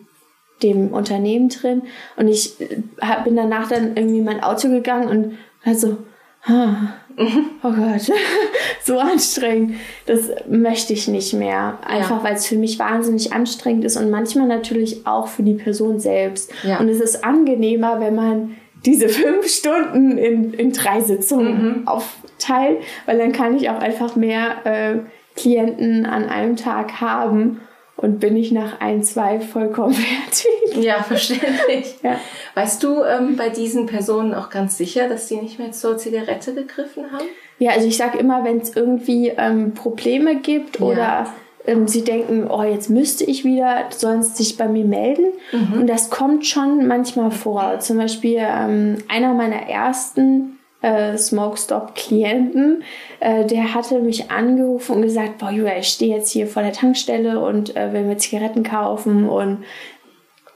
dem 0.62 0.92
Unternehmen 0.92 1.50
drin 1.50 1.82
und 2.16 2.26
ich 2.26 2.60
äh, 2.60 3.22
bin 3.22 3.36
danach 3.36 3.68
dann 3.68 3.96
irgendwie 3.96 4.18
in 4.18 4.24
mein 4.24 4.42
Auto 4.42 4.68
gegangen 4.68 5.08
und 5.08 5.38
also 5.64 5.98
Oh 6.46 7.72
Gott, 7.72 8.10
so 8.84 8.98
anstrengend. 8.98 9.74
Das 10.06 10.30
möchte 10.48 10.92
ich 10.92 11.08
nicht 11.08 11.34
mehr. 11.34 11.78
Einfach 11.84 12.18
ja. 12.18 12.24
weil 12.24 12.34
es 12.34 12.46
für 12.46 12.56
mich 12.56 12.78
wahnsinnig 12.78 13.32
anstrengend 13.32 13.84
ist 13.84 13.96
und 13.96 14.10
manchmal 14.10 14.46
natürlich 14.46 15.06
auch 15.06 15.26
für 15.26 15.42
die 15.42 15.54
Person 15.54 15.98
selbst. 15.98 16.50
Ja. 16.62 16.78
Und 16.78 16.88
es 16.88 17.00
ist 17.00 17.24
angenehmer, 17.24 18.00
wenn 18.00 18.14
man 18.14 18.56
diese 18.88 19.10
fünf 19.10 19.46
Stunden 19.46 20.16
in, 20.16 20.54
in 20.54 20.72
drei 20.72 21.00
Sitzungen 21.00 21.80
mhm. 21.80 21.88
aufteilt, 21.88 22.78
weil 23.04 23.18
dann 23.18 23.32
kann 23.32 23.54
ich 23.54 23.68
auch 23.68 23.78
einfach 23.78 24.16
mehr 24.16 24.64
äh, 24.64 24.98
Klienten 25.36 26.06
an 26.06 26.24
einem 26.28 26.56
Tag 26.56 27.00
haben 27.00 27.60
und 27.96 28.18
bin 28.18 28.34
ich 28.36 28.50
nach 28.50 28.80
ein, 28.80 29.02
zwei 29.02 29.40
vollkommen 29.40 29.92
fertig. 29.94 30.82
Ja, 30.82 31.02
verständlich. 31.02 31.96
ja. 32.02 32.18
Weißt 32.54 32.82
du 32.82 33.02
ähm, 33.02 33.36
bei 33.36 33.50
diesen 33.50 33.86
Personen 33.86 34.32
auch 34.32 34.48
ganz 34.48 34.78
sicher, 34.78 35.08
dass 35.08 35.26
die 35.26 35.36
nicht 35.36 35.58
mehr 35.58 35.72
zur 35.72 35.98
Zigarette 35.98 36.54
gegriffen 36.54 37.12
haben? 37.12 37.24
Ja, 37.58 37.72
also 37.72 37.86
ich 37.86 37.96
sage 37.96 38.18
immer, 38.18 38.42
wenn 38.44 38.58
es 38.58 38.74
irgendwie 38.74 39.28
ähm, 39.36 39.74
Probleme 39.74 40.36
gibt 40.36 40.80
ja. 40.80 40.86
oder 40.86 41.34
ähm, 41.68 41.86
sie 41.86 42.02
denken, 42.02 42.50
oh, 42.50 42.62
jetzt 42.62 42.88
müsste 42.88 43.24
ich 43.24 43.44
wieder, 43.44 43.84
sollen 43.90 44.22
sie 44.22 44.42
sich 44.42 44.56
bei 44.56 44.66
mir 44.66 44.84
melden. 44.84 45.32
Mhm. 45.52 45.80
Und 45.80 45.86
das 45.86 46.10
kommt 46.10 46.46
schon 46.46 46.86
manchmal 46.86 47.30
vor. 47.30 47.78
Zum 47.80 47.98
Beispiel 47.98 48.38
ähm, 48.40 48.98
einer 49.08 49.34
meiner 49.34 49.68
ersten 49.68 50.58
äh, 50.80 51.16
Smoke-Stop-Klienten, 51.16 52.82
äh, 53.20 53.44
der 53.44 53.74
hatte 53.74 54.00
mich 54.00 54.30
angerufen 54.30 54.96
und 54.96 55.02
gesagt, 55.02 55.38
boah, 55.38 55.50
Julia, 55.50 55.76
ich 55.78 55.88
stehe 55.88 56.16
jetzt 56.16 56.30
hier 56.30 56.46
vor 56.46 56.62
der 56.62 56.72
Tankstelle 56.72 57.40
und 57.40 57.76
äh, 57.76 57.92
will 57.92 58.04
mir 58.04 58.16
Zigaretten 58.16 58.62
kaufen 58.62 59.28
und 59.28 59.64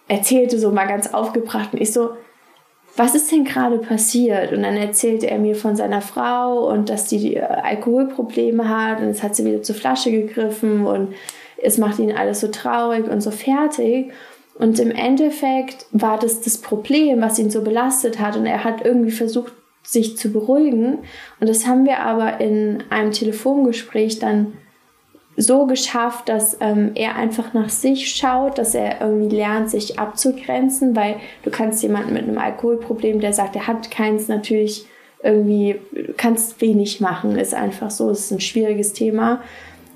erzählte 0.09 0.59
so 0.59 0.71
mal 0.71 0.87
ganz 0.87 1.13
aufgebracht 1.13 1.71
und 1.73 1.81
ich 1.81 1.93
so, 1.93 2.11
was 2.97 3.15
ist 3.15 3.33
denn 3.33 3.45
gerade 3.45 3.79
passiert? 3.79 4.53
Und 4.53 4.63
dann 4.63 4.77
erzählte 4.77 5.31
er 5.31 5.39
mir 5.39 5.55
von 5.55 5.77
seiner 5.77 6.03
Frau 6.03 6.69
und 6.69 6.91
dass 6.91 7.07
die 7.07 7.37
äh, 7.37 7.41
Alkoholprobleme 7.41 8.69
hat 8.69 9.01
und 9.01 9.09
jetzt 9.09 9.23
hat 9.23 9.35
sie 9.35 9.45
wieder 9.45 9.63
zur 9.63 9.75
Flasche 9.75 10.11
gegriffen 10.11 10.87
und 10.87 11.15
es 11.57 11.79
macht 11.79 11.99
ihn 11.99 12.13
alles 12.13 12.41
so 12.41 12.49
traurig 12.49 13.09
und 13.09 13.21
so 13.21 13.31
fertig. 13.31 14.13
Und 14.55 14.79
im 14.79 14.91
Endeffekt 14.91 15.87
war 15.93 16.19
das 16.19 16.43
das 16.43 16.59
Problem, 16.59 17.23
was 17.23 17.39
ihn 17.39 17.51
so 17.51 17.63
belastet 17.63 18.21
hat 18.21 18.37
und 18.37 18.47
er 18.47 18.65
hat 18.65 18.85
irgendwie 18.85 19.11
versucht, 19.11 19.53
sich 19.83 20.17
zu 20.17 20.31
beruhigen. 20.31 20.99
Und 21.41 21.49
das 21.49 21.67
haben 21.67 21.85
wir 21.87 22.01
aber 22.01 22.41
in 22.41 22.85
einem 22.91 23.13
Telefongespräch 23.13 24.19
dann 24.19 24.53
so 25.37 25.67
geschafft, 25.67 26.29
dass 26.29 26.59
ähm, 26.61 26.93
er 26.95 27.17
einfach 27.17 27.55
nach 27.55 27.71
sich 27.71 28.15
schaut, 28.15 28.59
dass 28.59 28.75
er 28.75 29.01
irgendwie 29.01 29.35
lernt, 29.35 29.71
sich 29.71 29.99
abzugrenzen, 29.99 30.95
weil 30.95 31.17
du 31.43 31.51
kannst 31.51 31.83
jemanden 31.83 32.13
mit 32.13 32.25
einem 32.25 32.39
Alkoholproblem, 32.39 33.21
der 33.21 33.33
sagt, 33.33 33.57
er 33.57 33.67
hat 33.67 33.91
keins, 33.91 34.29
natürlich 34.29 34.87
irgendwie, 35.23 35.77
du 35.93 36.13
kannst 36.17 36.61
wenig 36.61 37.01
machen, 37.01 37.37
ist 37.37 37.55
einfach 37.55 37.91
so, 37.91 38.11
ist 38.11 38.31
ein 38.31 38.41
schwieriges 38.41 38.93
Thema. 38.93 39.41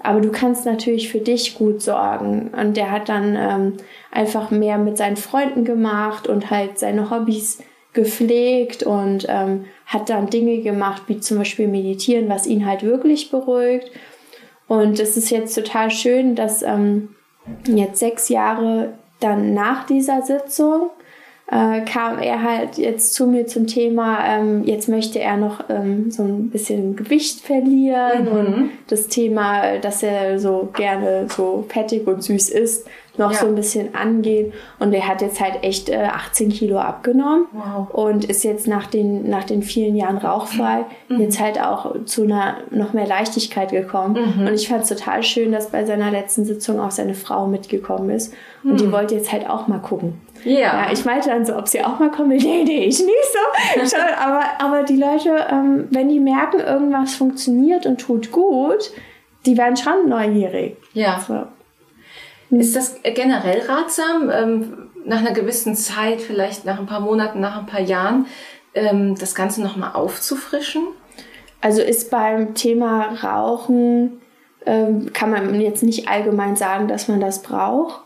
Aber 0.01 0.21
du 0.21 0.31
kannst 0.31 0.65
natürlich 0.67 1.11
für 1.11 1.19
dich 1.19 1.57
gut 1.59 1.83
sorgen. 1.83 2.53
Und 2.57 2.77
der 2.77 2.93
hat 2.93 3.09
dann 3.09 3.37
ähm, 3.37 3.73
einfach 4.13 4.51
mehr 4.51 4.79
mit 4.79 4.97
seinen 4.97 5.17
Freunden 5.17 5.65
gemacht 5.65 6.29
und 6.29 6.51
halt 6.51 6.79
seine 6.79 7.11
Hobbys 7.11 7.59
gepflegt 7.93 8.85
und 8.85 9.27
ähm, 9.29 9.65
hat 9.87 10.09
dann 10.09 10.31
Dinge 10.31 10.61
gemacht, 10.61 11.03
wie 11.09 11.19
zum 11.19 11.39
Beispiel 11.39 11.67
meditieren, 11.67 12.29
was 12.29 12.47
ihn 12.47 12.67
halt 12.67 12.85
wirklich 12.85 13.31
beruhigt. 13.31 13.91
Und 14.69 14.99
es 14.99 15.17
ist 15.17 15.31
jetzt 15.31 15.55
total 15.55 15.91
schön, 15.91 16.35
dass 16.35 16.63
ähm, 16.63 17.11
jetzt 17.67 18.01
sechs 18.01 18.29
Jahre 18.29 18.95
dann 19.21 19.55
nach 19.55 19.87
dieser 19.87 20.23
Sitzung 20.23 20.91
äh, 21.49 21.83
kam 21.83 22.19
er 22.19 22.43
halt 22.43 22.77
jetzt 22.77 23.15
zu 23.15 23.27
mir 23.27 23.47
zum 23.47 23.69
Thema, 23.69 24.19
ähm, 24.27 24.65
jetzt 24.65 24.89
möchte 24.89 25.21
er 25.21 25.37
noch 25.37 25.63
ähm, 25.69 26.11
so 26.11 26.25
ein 26.25 26.51
bisschen 26.51 26.97
Gewicht 26.97 27.41
verlieren 27.41 28.25
mhm. 28.25 28.31
und 28.31 28.71
das 28.89 29.07
Thema, 29.07 29.79
dass 29.79 30.03
er 30.03 30.41
so 30.41 30.69
gerne 30.75 31.27
so 31.29 31.65
fettig 31.69 32.07
und 32.07 32.23
süß 32.23 32.51
ist, 32.51 32.89
noch 33.19 33.33
ja. 33.33 33.39
so 33.39 33.47
ein 33.47 33.55
bisschen 33.55 33.95
angehen. 33.95 34.53
Und 34.79 34.93
er 34.93 35.07
hat 35.07 35.23
jetzt 35.23 35.41
halt 35.41 35.63
echt 35.63 35.89
äh, 35.89 36.05
18 36.05 36.51
Kilo 36.51 36.79
abgenommen 36.79 37.47
wow. 37.53 37.89
und 37.93 38.25
ist 38.25 38.45
jetzt 38.45 38.67
nach 38.67 38.87
den, 38.87 39.29
nach 39.29 39.45
den 39.45 39.63
vielen 39.63 39.97
Jahren 39.97 40.19
rauchfrei 40.19 40.85
mhm. 41.09 41.21
jetzt 41.21 41.41
halt 41.41 41.61
auch 41.61 42.05
zu 42.05 42.25
einer 42.25 42.59
noch 42.71 42.93
mehr 42.93 43.07
Leichtigkeit 43.07 43.71
gekommen. 43.71 44.35
Mhm. 44.37 44.47
Und 44.47 44.55
ich 44.55 44.69
fand 44.69 44.85
es 44.85 44.89
total 44.89 45.23
schön, 45.23 45.53
dass 45.53 45.71
bei 45.71 45.85
seiner 45.85 46.11
letzten 46.11 46.45
Sitzung 46.45 46.81
auch 46.81 46.91
seine 46.91 47.15
Frau 47.15 47.47
mitgekommen 47.47 48.11
ist. 48.11 48.33
Und 48.63 48.73
mhm. 48.73 48.77
die 48.79 48.93
wollte 48.93 49.15
jetzt 49.15 49.33
halt 49.33 49.49
auch 49.49 49.69
mal 49.69 49.79
gucken. 49.79 50.21
Ja. 50.45 50.61
ja. 50.61 50.93
Ich 50.93 51.05
meinte 51.05 51.29
dann 51.29 51.45
so, 51.45 51.57
ob 51.57 51.69
sie 51.69 51.83
auch 51.83 51.99
mal 51.99 52.11
kommen 52.11 52.31
will. 52.31 52.37
Nee, 52.47 52.65
nee, 52.65 52.85
ich 52.85 53.01
nicht 53.01 53.91
so. 53.91 53.97
aber, 54.23 54.43
aber 54.59 54.83
die 54.85 54.97
Leute, 54.97 55.47
ähm, 55.51 55.89
wenn 55.91 56.09
die 56.09 56.21
merken, 56.21 56.61
irgendwas 56.61 57.15
funktioniert 57.15 57.87
und 57.87 58.01
tut 58.01 58.31
gut, 58.31 58.93
die 59.47 59.57
werden 59.57 59.77
schon 59.77 60.09
neugierig. 60.09 60.77
Ja. 60.93 61.19
So. 61.27 61.47
Ist 62.51 62.77
das 62.77 63.01
generell 63.03 63.63
ratsam, 63.67 64.31
ähm, 64.31 64.89
nach 65.05 65.19
einer 65.19 65.33
gewissen 65.33 65.75
Zeit, 65.75 66.21
vielleicht 66.21 66.65
nach 66.65 66.79
ein 66.79 66.87
paar 66.87 67.01
Monaten, 67.01 67.41
nach 67.41 67.59
ein 67.59 67.67
paar 67.67 67.81
Jahren, 67.81 68.27
ähm, 68.75 69.17
das 69.19 69.35
Ganze 69.35 69.63
nochmal 69.63 69.93
aufzufrischen? 69.95 70.87
Also 71.61 71.83
ist 71.83 72.11
beim 72.11 72.55
Thema 72.55 73.15
Rauchen, 73.23 74.21
ähm, 74.65 75.13
kann 75.13 75.31
man 75.31 75.61
jetzt 75.61 75.83
nicht 75.83 76.09
allgemein 76.09 76.57
sagen, 76.57 76.87
dass 76.89 77.09
man 77.09 77.21
das 77.21 77.43
braucht. 77.43 78.03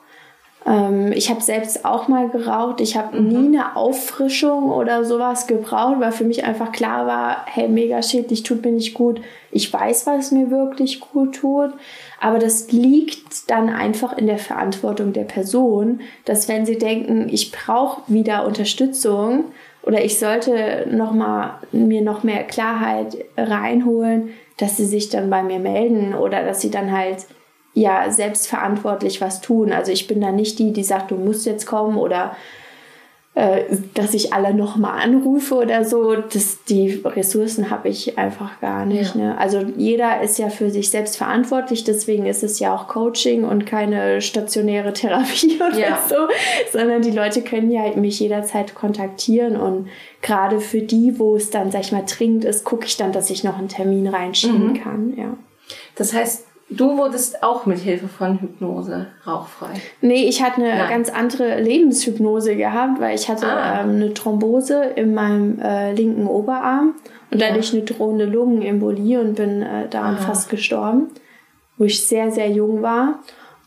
Ich 1.13 1.31
habe 1.31 1.41
selbst 1.41 1.87
auch 1.87 2.07
mal 2.07 2.29
geraucht. 2.29 2.83
Ich 2.83 2.95
habe 2.95 3.19
mhm. 3.19 3.29
nie 3.29 3.59
eine 3.59 3.77
Auffrischung 3.77 4.71
oder 4.71 5.07
sowas 5.07 5.47
gebraucht, 5.47 5.97
weil 6.01 6.13
für 6.13 6.25
mich 6.25 6.45
einfach 6.45 6.71
klar 6.71 7.07
war, 7.07 7.47
hey, 7.47 7.67
mega 7.67 8.03
schädlich, 8.03 8.43
tut 8.43 8.63
mir 8.63 8.73
nicht 8.73 8.93
gut. 8.93 9.23
Ich 9.51 9.73
weiß, 9.73 10.07
was 10.07 10.33
mir 10.33 10.51
wirklich 10.51 11.01
gut 11.01 11.37
tut. 11.37 11.73
Aber 12.21 12.39
das 12.39 12.71
liegt 12.71 13.51
dann 13.51 13.71
einfach 13.71 14.17
in 14.17 14.27
der 14.27 14.39
Verantwortung 14.39 15.15
der 15.15 15.25
Person, 15.25 16.01
dass 16.27 16.49
wenn 16.49 16.67
sie 16.67 16.77
denken, 16.77 17.29
ich 17.31 17.51
brauche 17.51 18.03
wieder 18.09 18.47
Unterstützung 18.47 19.47
oder 19.83 20.05
ich 20.05 20.19
sollte 20.19 20.87
noch 20.91 21.13
mal, 21.13 21.59
mir 21.73 22.03
noch 22.03 22.23
mehr 22.23 22.45
Klarheit 22.45 23.17
reinholen, 23.39 24.31
dass 24.59 24.77
sie 24.77 24.85
sich 24.85 25.09
dann 25.09 25.31
bei 25.31 25.43
mir 25.43 25.59
melden 25.59 26.15
oder 26.15 26.45
dass 26.45 26.61
sie 26.61 26.71
dann 26.71 26.93
halt 26.93 27.25
ja 27.73 28.11
selbstverantwortlich 28.11 29.23
was 29.23 29.41
tun. 29.41 29.73
Also 29.73 29.91
ich 29.91 30.07
bin 30.07 30.21
da 30.21 30.31
nicht 30.31 30.59
die, 30.59 30.75
die 30.75 30.85
sagt, 30.85 31.11
du 31.11 31.17
musst 31.17 31.47
jetzt 31.47 31.67
kommen 31.67 31.97
oder 31.97 32.37
dass 33.95 34.13
ich 34.13 34.33
alle 34.33 34.53
nochmal 34.53 35.01
anrufe 35.01 35.55
oder 35.55 35.85
so. 35.85 36.17
Das, 36.17 36.65
die 36.65 37.01
Ressourcen 37.05 37.71
habe 37.71 37.89
ich 37.89 38.19
einfach 38.19 38.61
gar 38.61 38.85
nicht. 38.85 39.15
Ja. 39.15 39.21
Ne? 39.21 39.39
Also 39.39 39.61
jeder 39.77 40.21
ist 40.21 40.39
ja 40.39 40.51
für 40.51 40.71
sich 40.71 40.91
selbst 40.91 41.17
verantwortlich, 41.17 41.85
deswegen 41.85 42.27
ist 42.27 42.43
es 42.43 42.59
ja 42.59 42.75
auch 42.75 42.89
Coaching 42.89 43.45
und 43.45 43.67
keine 43.67 44.21
stationäre 44.21 44.93
Therapie 44.93 45.61
oder 45.69 45.79
ja. 45.79 45.99
so, 46.09 46.17
sondern 46.73 47.03
die 47.03 47.13
Leute 47.13 47.43
können 47.43 47.71
ja 47.71 47.95
mich 47.95 48.19
jederzeit 48.19 48.75
kontaktieren 48.75 49.57
und 49.57 49.89
gerade 50.23 50.59
für 50.59 50.83
die, 50.83 51.19
wo 51.21 51.37
es 51.37 51.51
dann, 51.51 51.71
sag 51.71 51.83
ich 51.83 51.93
mal, 51.93 52.05
dringend 52.05 52.45
ist, 52.45 52.65
gucke 52.65 52.87
ich 52.87 52.97
dann, 52.97 53.13
dass 53.13 53.31
ich 53.31 53.45
noch 53.45 53.59
einen 53.59 53.69
Termin 53.69 54.09
reinschieben 54.09 54.73
mhm. 54.73 54.83
kann. 54.83 55.15
Ja. 55.17 55.37
Das 55.95 56.13
heißt, 56.13 56.47
Du 56.71 56.97
wurdest 56.97 57.43
auch 57.43 57.67
mit 57.67 57.79
Hilfe 57.79 58.07
von 58.07 58.41
Hypnose 58.41 59.09
rauchfrei. 59.27 59.75
Nee, 60.01 60.29
ich 60.29 60.41
hatte 60.41 60.63
eine 60.63 60.77
Nein. 60.77 60.89
ganz 60.89 61.09
andere 61.11 61.61
Lebenshypnose 61.61 62.55
gehabt, 62.55 63.01
weil 63.01 63.17
ich 63.17 63.29
hatte 63.29 63.47
ah. 63.47 63.83
ähm, 63.83 63.97
eine 63.97 64.15
Thrombose 64.15 64.85
in 64.95 65.13
meinem 65.13 65.59
äh, 65.61 65.93
linken 65.93 66.29
Oberarm 66.29 66.95
und 67.33 67.41
ja. 67.41 67.49
dadurch 67.49 67.73
eine 67.73 67.83
drohende 67.83 68.25
Lungenembolie 68.25 69.21
und 69.21 69.35
bin 69.35 69.63
äh, 69.63 69.89
daran 69.89 70.15
Aha. 70.15 70.27
fast 70.27 70.49
gestorben. 70.49 71.09
wo 71.77 71.85
ich 71.85 72.07
sehr, 72.07 72.31
sehr 72.31 72.51
jung 72.51 72.83
war. 72.83 73.19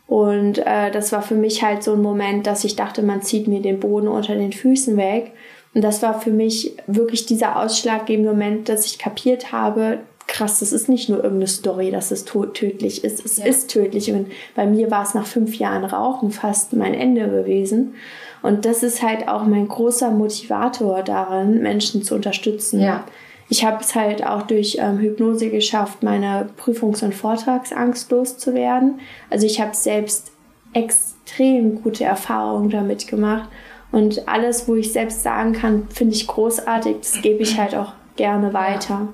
Und 0.07 0.59
äh, 0.59 0.91
das 0.91 1.11
war 1.11 1.23
für 1.23 1.35
mich 1.35 1.63
halt 1.63 1.83
so 1.83 1.93
ein 1.93 2.01
Moment, 2.01 2.45
dass 2.45 2.63
ich 2.63 2.75
dachte, 2.75 3.01
man 3.01 3.21
zieht 3.21 3.47
mir 3.47 3.61
den 3.61 3.79
Boden 3.79 4.07
unter 4.07 4.35
den 4.35 4.53
Füßen 4.53 4.95
weg. 4.95 5.33
Und 5.73 5.83
das 5.83 6.03
war 6.03 6.21
für 6.21 6.29
mich 6.29 6.77
wirklich 6.85 7.25
dieser 7.25 7.59
ausschlaggebende 7.59 8.29
Moment, 8.29 8.69
dass 8.69 8.85
ich 8.85 8.99
kapiert 8.99 9.51
habe, 9.51 9.99
krass, 10.27 10.59
das 10.59 10.71
ist 10.71 10.89
nicht 10.89 11.09
nur 11.09 11.19
irgendeine 11.19 11.47
Story, 11.47 11.91
dass 11.91 12.11
es 12.11 12.25
tödlich 12.25 13.03
ist. 13.03 13.25
Es 13.25 13.37
ja. 13.37 13.45
ist 13.45 13.69
tödlich. 13.69 14.11
Und 14.11 14.31
bei 14.55 14.65
mir 14.65 14.91
war 14.91 15.03
es 15.03 15.13
nach 15.13 15.25
fünf 15.25 15.55
Jahren 15.55 15.83
Rauchen 15.85 16.31
fast 16.31 16.73
mein 16.73 16.93
Ende 16.93 17.29
gewesen. 17.29 17.95
Und 18.41 18.65
das 18.65 18.83
ist 18.83 19.01
halt 19.01 19.27
auch 19.27 19.45
mein 19.45 19.67
großer 19.67 20.11
Motivator 20.11 21.03
darin, 21.03 21.61
Menschen 21.61 22.03
zu 22.03 22.15
unterstützen. 22.15 22.81
Ja. 22.81 23.03
Ich 23.49 23.63
habe 23.63 23.81
es 23.81 23.93
halt 23.95 24.25
auch 24.25 24.43
durch 24.43 24.77
ähm, 24.79 24.97
Hypnose 24.99 25.49
geschafft, 25.49 26.01
meine 26.01 26.49
Prüfungs- 26.57 27.03
und 27.03 27.13
Vortragsangst 27.13 28.11
loszuwerden. 28.11 28.99
Also 29.29 29.45
ich 29.45 29.61
habe 29.61 29.75
selbst 29.75 30.31
extrem 30.73 31.81
gute 31.81 32.03
Erfahrungen 32.03 32.69
damit 32.69 33.07
gemacht. 33.07 33.49
Und 33.91 34.27
alles, 34.27 34.67
wo 34.67 34.75
ich 34.75 34.91
selbst 34.91 35.21
sagen 35.21 35.53
kann, 35.53 35.87
finde 35.89 36.15
ich 36.15 36.27
großartig, 36.27 36.97
das 37.01 37.21
gebe 37.21 37.43
ich 37.43 37.59
halt 37.59 37.75
auch 37.75 37.93
gerne 38.15 38.53
weiter. 38.53 39.09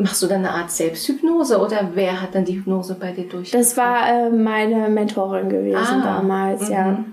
Machst 0.00 0.22
du 0.22 0.26
dann 0.26 0.44
eine 0.44 0.50
Art 0.50 0.70
Selbsthypnose 0.70 1.58
oder 1.58 1.90
wer 1.94 2.22
hat 2.22 2.34
dann 2.34 2.44
die 2.44 2.56
Hypnose 2.56 2.94
bei 2.94 3.12
dir 3.12 3.28
durchgeführt? 3.28 3.54
Das 3.54 3.76
war 3.76 4.08
äh, 4.08 4.30
meine 4.30 4.88
Mentorin 4.88 5.48
gewesen 5.48 6.02
ah, 6.02 6.18
damals, 6.20 6.68
mhm. 6.68 6.74
ja 6.74 7.04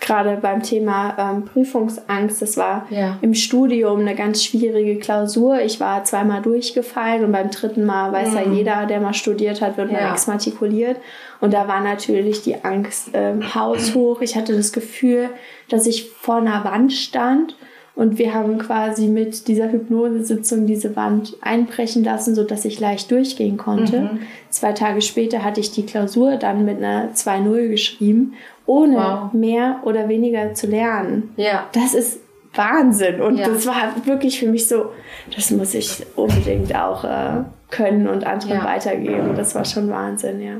gerade 0.00 0.36
beim 0.36 0.62
Thema 0.62 1.16
ähm, 1.18 1.44
Prüfungsangst, 1.44 2.42
das 2.42 2.56
war 2.56 2.86
ja. 2.90 3.18
im 3.22 3.34
Studium 3.34 4.00
eine 4.00 4.14
ganz 4.14 4.44
schwierige 4.44 4.98
Klausur. 4.98 5.60
Ich 5.60 5.80
war 5.80 6.04
zweimal 6.04 6.42
durchgefallen 6.42 7.24
und 7.24 7.32
beim 7.32 7.50
dritten 7.50 7.84
Mal 7.84 8.12
weiß 8.12 8.30
mhm. 8.30 8.36
ja 8.36 8.42
jeder, 8.42 8.86
der 8.86 9.00
mal 9.00 9.14
studiert 9.14 9.60
hat, 9.60 9.76
wird 9.76 9.90
ja. 9.90 10.00
man 10.00 10.12
exmatrikuliert. 10.12 10.98
Und 11.40 11.54
da 11.54 11.68
war 11.68 11.80
natürlich 11.80 12.42
die 12.42 12.64
Angst 12.64 13.10
ähm, 13.14 13.54
haushoch. 13.54 14.20
Ich 14.20 14.36
hatte 14.36 14.56
das 14.56 14.72
Gefühl, 14.72 15.30
dass 15.68 15.86
ich 15.86 16.10
vor 16.10 16.36
einer 16.36 16.64
Wand 16.64 16.92
stand 16.92 17.56
und 17.96 18.18
wir 18.18 18.34
haben 18.34 18.58
quasi 18.58 19.08
mit 19.08 19.48
dieser 19.48 19.72
Hypnosesitzung 19.72 20.66
diese 20.66 20.94
Wand 20.96 21.34
einbrechen 21.40 22.04
lassen, 22.04 22.34
so 22.34 22.44
dass 22.44 22.66
ich 22.66 22.78
leicht 22.78 23.10
durchgehen 23.10 23.56
konnte. 23.56 24.00
Mhm. 24.00 24.18
Zwei 24.50 24.72
Tage 24.74 25.00
später 25.00 25.42
hatte 25.42 25.60
ich 25.60 25.72
die 25.72 25.86
Klausur 25.86 26.36
dann 26.36 26.66
mit 26.66 26.76
einer 26.76 27.14
2-0 27.14 27.68
geschrieben, 27.68 28.34
ohne 28.66 28.96
wow. 28.96 29.32
mehr 29.32 29.80
oder 29.84 30.10
weniger 30.10 30.52
zu 30.52 30.66
lernen. 30.66 31.30
Ja. 31.36 31.68
Das 31.72 31.94
ist 31.94 32.20
Wahnsinn. 32.54 33.22
Und 33.22 33.38
ja. 33.38 33.48
das 33.48 33.66
war 33.66 33.94
wirklich 34.04 34.38
für 34.40 34.48
mich 34.48 34.68
so, 34.68 34.90
das 35.34 35.50
muss 35.50 35.72
ich 35.72 36.04
unbedingt 36.16 36.74
auch 36.76 37.02
äh, 37.02 37.44
können 37.70 38.08
und 38.08 38.26
anderen 38.26 38.58
ja. 38.58 38.64
weitergeben. 38.64 39.34
Das 39.36 39.54
war 39.54 39.64
schon 39.64 39.88
Wahnsinn, 39.88 40.42
ja. 40.42 40.56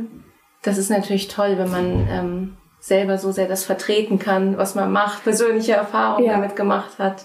Das 0.63 0.79
ist 0.79 0.89
natürlich 0.89 1.29
toll, 1.29 1.57
wenn 1.59 1.71
man 1.71 2.09
ähm, 2.11 2.57
selber 2.87 3.19
so 3.19 3.33
sehr 3.33 3.49
das 3.49 3.65
vertreten 3.65 4.21
kann, 4.21 4.59
was 4.59 4.77
man 4.77 4.93
macht, 4.93 5.25
persönliche 5.25 5.73
Erfahrungen 5.73 6.29
ja. 6.29 6.35
damit 6.35 6.55
gemacht 6.55 7.01
hat. 7.01 7.25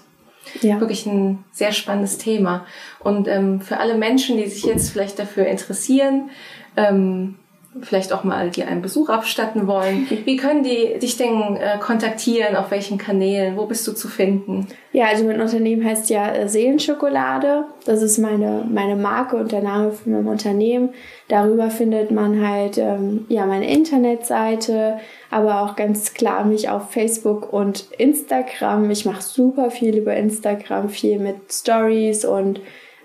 Ja. 0.61 0.79
Wirklich 0.79 1.05
ein 1.05 1.43
sehr 1.51 1.71
spannendes 1.71 2.17
Thema. 2.17 2.65
Und 2.99 3.27
ähm, 3.27 3.61
für 3.61 3.77
alle 3.77 3.93
Menschen, 3.93 4.37
die 4.37 4.47
sich 4.47 4.63
jetzt 4.65 4.89
vielleicht 4.89 5.19
dafür 5.19 5.45
interessieren, 5.45 6.31
ähm, 6.75 7.37
vielleicht 7.79 8.11
auch 8.11 8.25
mal 8.25 8.49
dir 8.49 8.67
einen 8.67 8.81
Besuch 8.81 9.09
abstatten 9.09 9.65
wollen. 9.65 10.07
Wie 10.25 10.35
können 10.35 10.63
die 10.63 10.99
dich 10.99 11.15
denn 11.15 11.55
äh, 11.55 11.77
kontaktieren? 11.79 12.57
Auf 12.57 12.69
welchen 12.69 12.97
Kanälen? 12.97 13.55
Wo 13.55 13.65
bist 13.65 13.87
du 13.87 13.93
zu 13.93 14.09
finden? 14.09 14.67
Ja, 14.91 15.05
also 15.05 15.23
mein 15.23 15.39
Unternehmen 15.39 15.85
heißt 15.85 16.09
ja 16.09 16.33
äh, 16.33 16.49
Seelenschokolade. 16.49 17.63
Das 17.85 18.01
ist 18.01 18.17
meine, 18.17 18.65
meine 18.69 18.97
Marke 18.97 19.37
und 19.37 19.53
der 19.53 19.61
Name 19.61 19.93
von 19.93 20.11
meinem 20.11 20.27
Unternehmen. 20.27 20.89
Darüber 21.29 21.69
findet 21.69 22.11
man 22.11 22.45
halt 22.45 22.77
ähm, 22.77 23.25
ja 23.29 23.45
meine 23.45 23.71
Internetseite, 23.71 24.99
aber 25.29 25.61
auch 25.61 25.77
ganz 25.77 26.13
klar 26.13 26.43
mich 26.43 26.69
auf 26.69 26.91
Facebook 26.91 27.53
und 27.53 27.87
Instagram. 27.97 28.89
Ich 28.91 29.05
mache 29.05 29.21
super 29.21 29.71
viel 29.71 29.97
über 29.97 30.13
Instagram, 30.13 30.89
viel 30.89 31.19
mit 31.19 31.37
Stories 31.49 32.25
und 32.25 32.59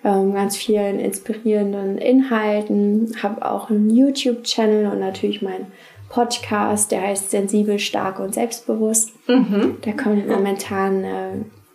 ähm, 0.06 0.34
ganz 0.34 0.56
vielen 0.56 1.00
inspirierenden 1.00 1.98
Inhalten, 1.98 3.12
habe 3.24 3.44
auch 3.44 3.70
einen 3.70 3.90
YouTube-Channel 3.90 4.86
und 4.86 5.00
natürlich 5.00 5.42
meinen 5.42 5.66
Podcast, 6.08 6.92
der 6.92 7.02
heißt 7.02 7.32
Sensibel, 7.32 7.80
Stark 7.80 8.20
und 8.20 8.32
Selbstbewusst. 8.32 9.10
Mhm. 9.26 9.78
Da 9.82 9.90
kommen 9.90 10.28
momentan 10.28 11.02
äh, 11.02 11.30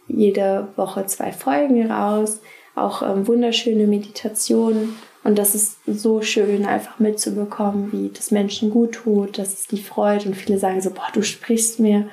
jede 0.08 0.70
Woche 0.78 1.06
zwei 1.08 1.34
Folgen 1.34 1.92
raus, 1.92 2.40
auch 2.74 3.02
ähm, 3.02 3.28
wunderschöne 3.28 3.86
Meditationen. 3.86 4.96
Und 5.26 5.38
das 5.38 5.54
ist 5.54 5.80
so 5.86 6.22
schön, 6.22 6.66
einfach 6.66 7.00
mitzubekommen, 7.00 7.92
wie 7.92 8.12
das 8.16 8.32
Menschen 8.32 8.70
gut 8.70 8.94
tut, 8.94 9.38
dass 9.38 9.54
es 9.54 9.68
die 9.68 9.82
freut. 9.82 10.26
Und 10.26 10.36
viele 10.36 10.58
sagen 10.58 10.80
so, 10.80 10.92
boah, 10.92 11.10
du 11.14 11.22
sprichst 11.22 11.82
mir 11.82 12.08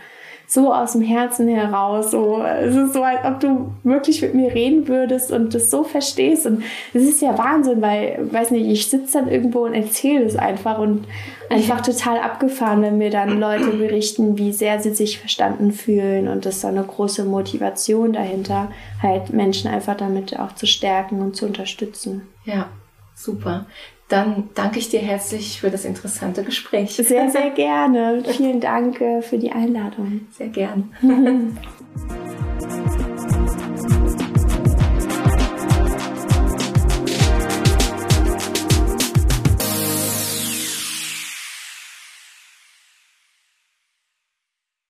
so 0.49 0.73
aus 0.73 0.93
dem 0.93 1.03
Herzen 1.03 1.47
heraus. 1.47 2.11
So, 2.11 2.43
es 2.43 2.75
ist 2.75 2.95
so, 2.95 3.03
als 3.03 3.23
ob 3.23 3.39
du 3.39 3.71
wirklich 3.85 4.23
mit 4.23 4.35
mir 4.35 4.55
reden 4.55 4.89
würdest 4.89 5.31
und 5.31 5.55
das 5.55 5.71
so 5.71 5.85
verstehst. 5.85 6.47
Und 6.47 6.63
es 6.95 7.03
ist 7.03 7.21
ja 7.21 7.37
Wahnsinn, 7.37 7.83
weil, 7.83 8.19
weiß 8.33 8.51
nicht, 8.53 8.67
ich 8.67 8.89
sitze 8.89 9.19
dann 9.19 9.29
irgendwo 9.29 9.67
und 9.67 9.75
erzähle 9.75 10.25
es 10.25 10.37
einfach 10.37 10.79
und 10.79 11.07
einfach 11.51 11.83
total 11.83 12.19
abgefahren, 12.19 12.81
wenn 12.81 12.97
mir 12.97 13.11
dann 13.11 13.39
Leute 13.39 13.71
berichten, 13.73 14.39
wie 14.39 14.53
sehr 14.53 14.81
sie 14.81 14.95
sich 14.95 15.19
verstanden 15.19 15.71
fühlen 15.71 16.29
und 16.29 16.47
das 16.47 16.57
ist 16.57 16.65
eine 16.65 16.83
große 16.83 17.25
Motivation 17.25 18.15
dahinter, 18.15 18.71
halt 19.03 19.31
Menschen 19.33 19.71
einfach 19.71 19.97
damit 19.97 20.39
auch 20.39 20.55
zu 20.55 20.67
stärken 20.67 21.21
und 21.21 21.37
zu 21.37 21.45
unterstützen. 21.45 22.23
Ja, 22.45 22.69
super. 23.15 23.67
Dann 24.09 24.49
danke 24.55 24.79
ich 24.79 24.89
dir 24.89 25.01
herzlich 25.01 25.61
für 25.61 25.71
das 25.71 25.85
interessante 25.85 26.43
Gespräch. 26.43 26.97
Sehr, 26.97 27.31
sehr 27.31 27.51
gerne. 27.55 28.23
Vielen 28.27 28.61
Dank 28.61 29.01
äh, 29.01 29.21
für 29.23 29.39
die 29.39 29.53
Einladung. 29.53 30.23
Sehr 30.31 30.49
gern. 30.49 30.93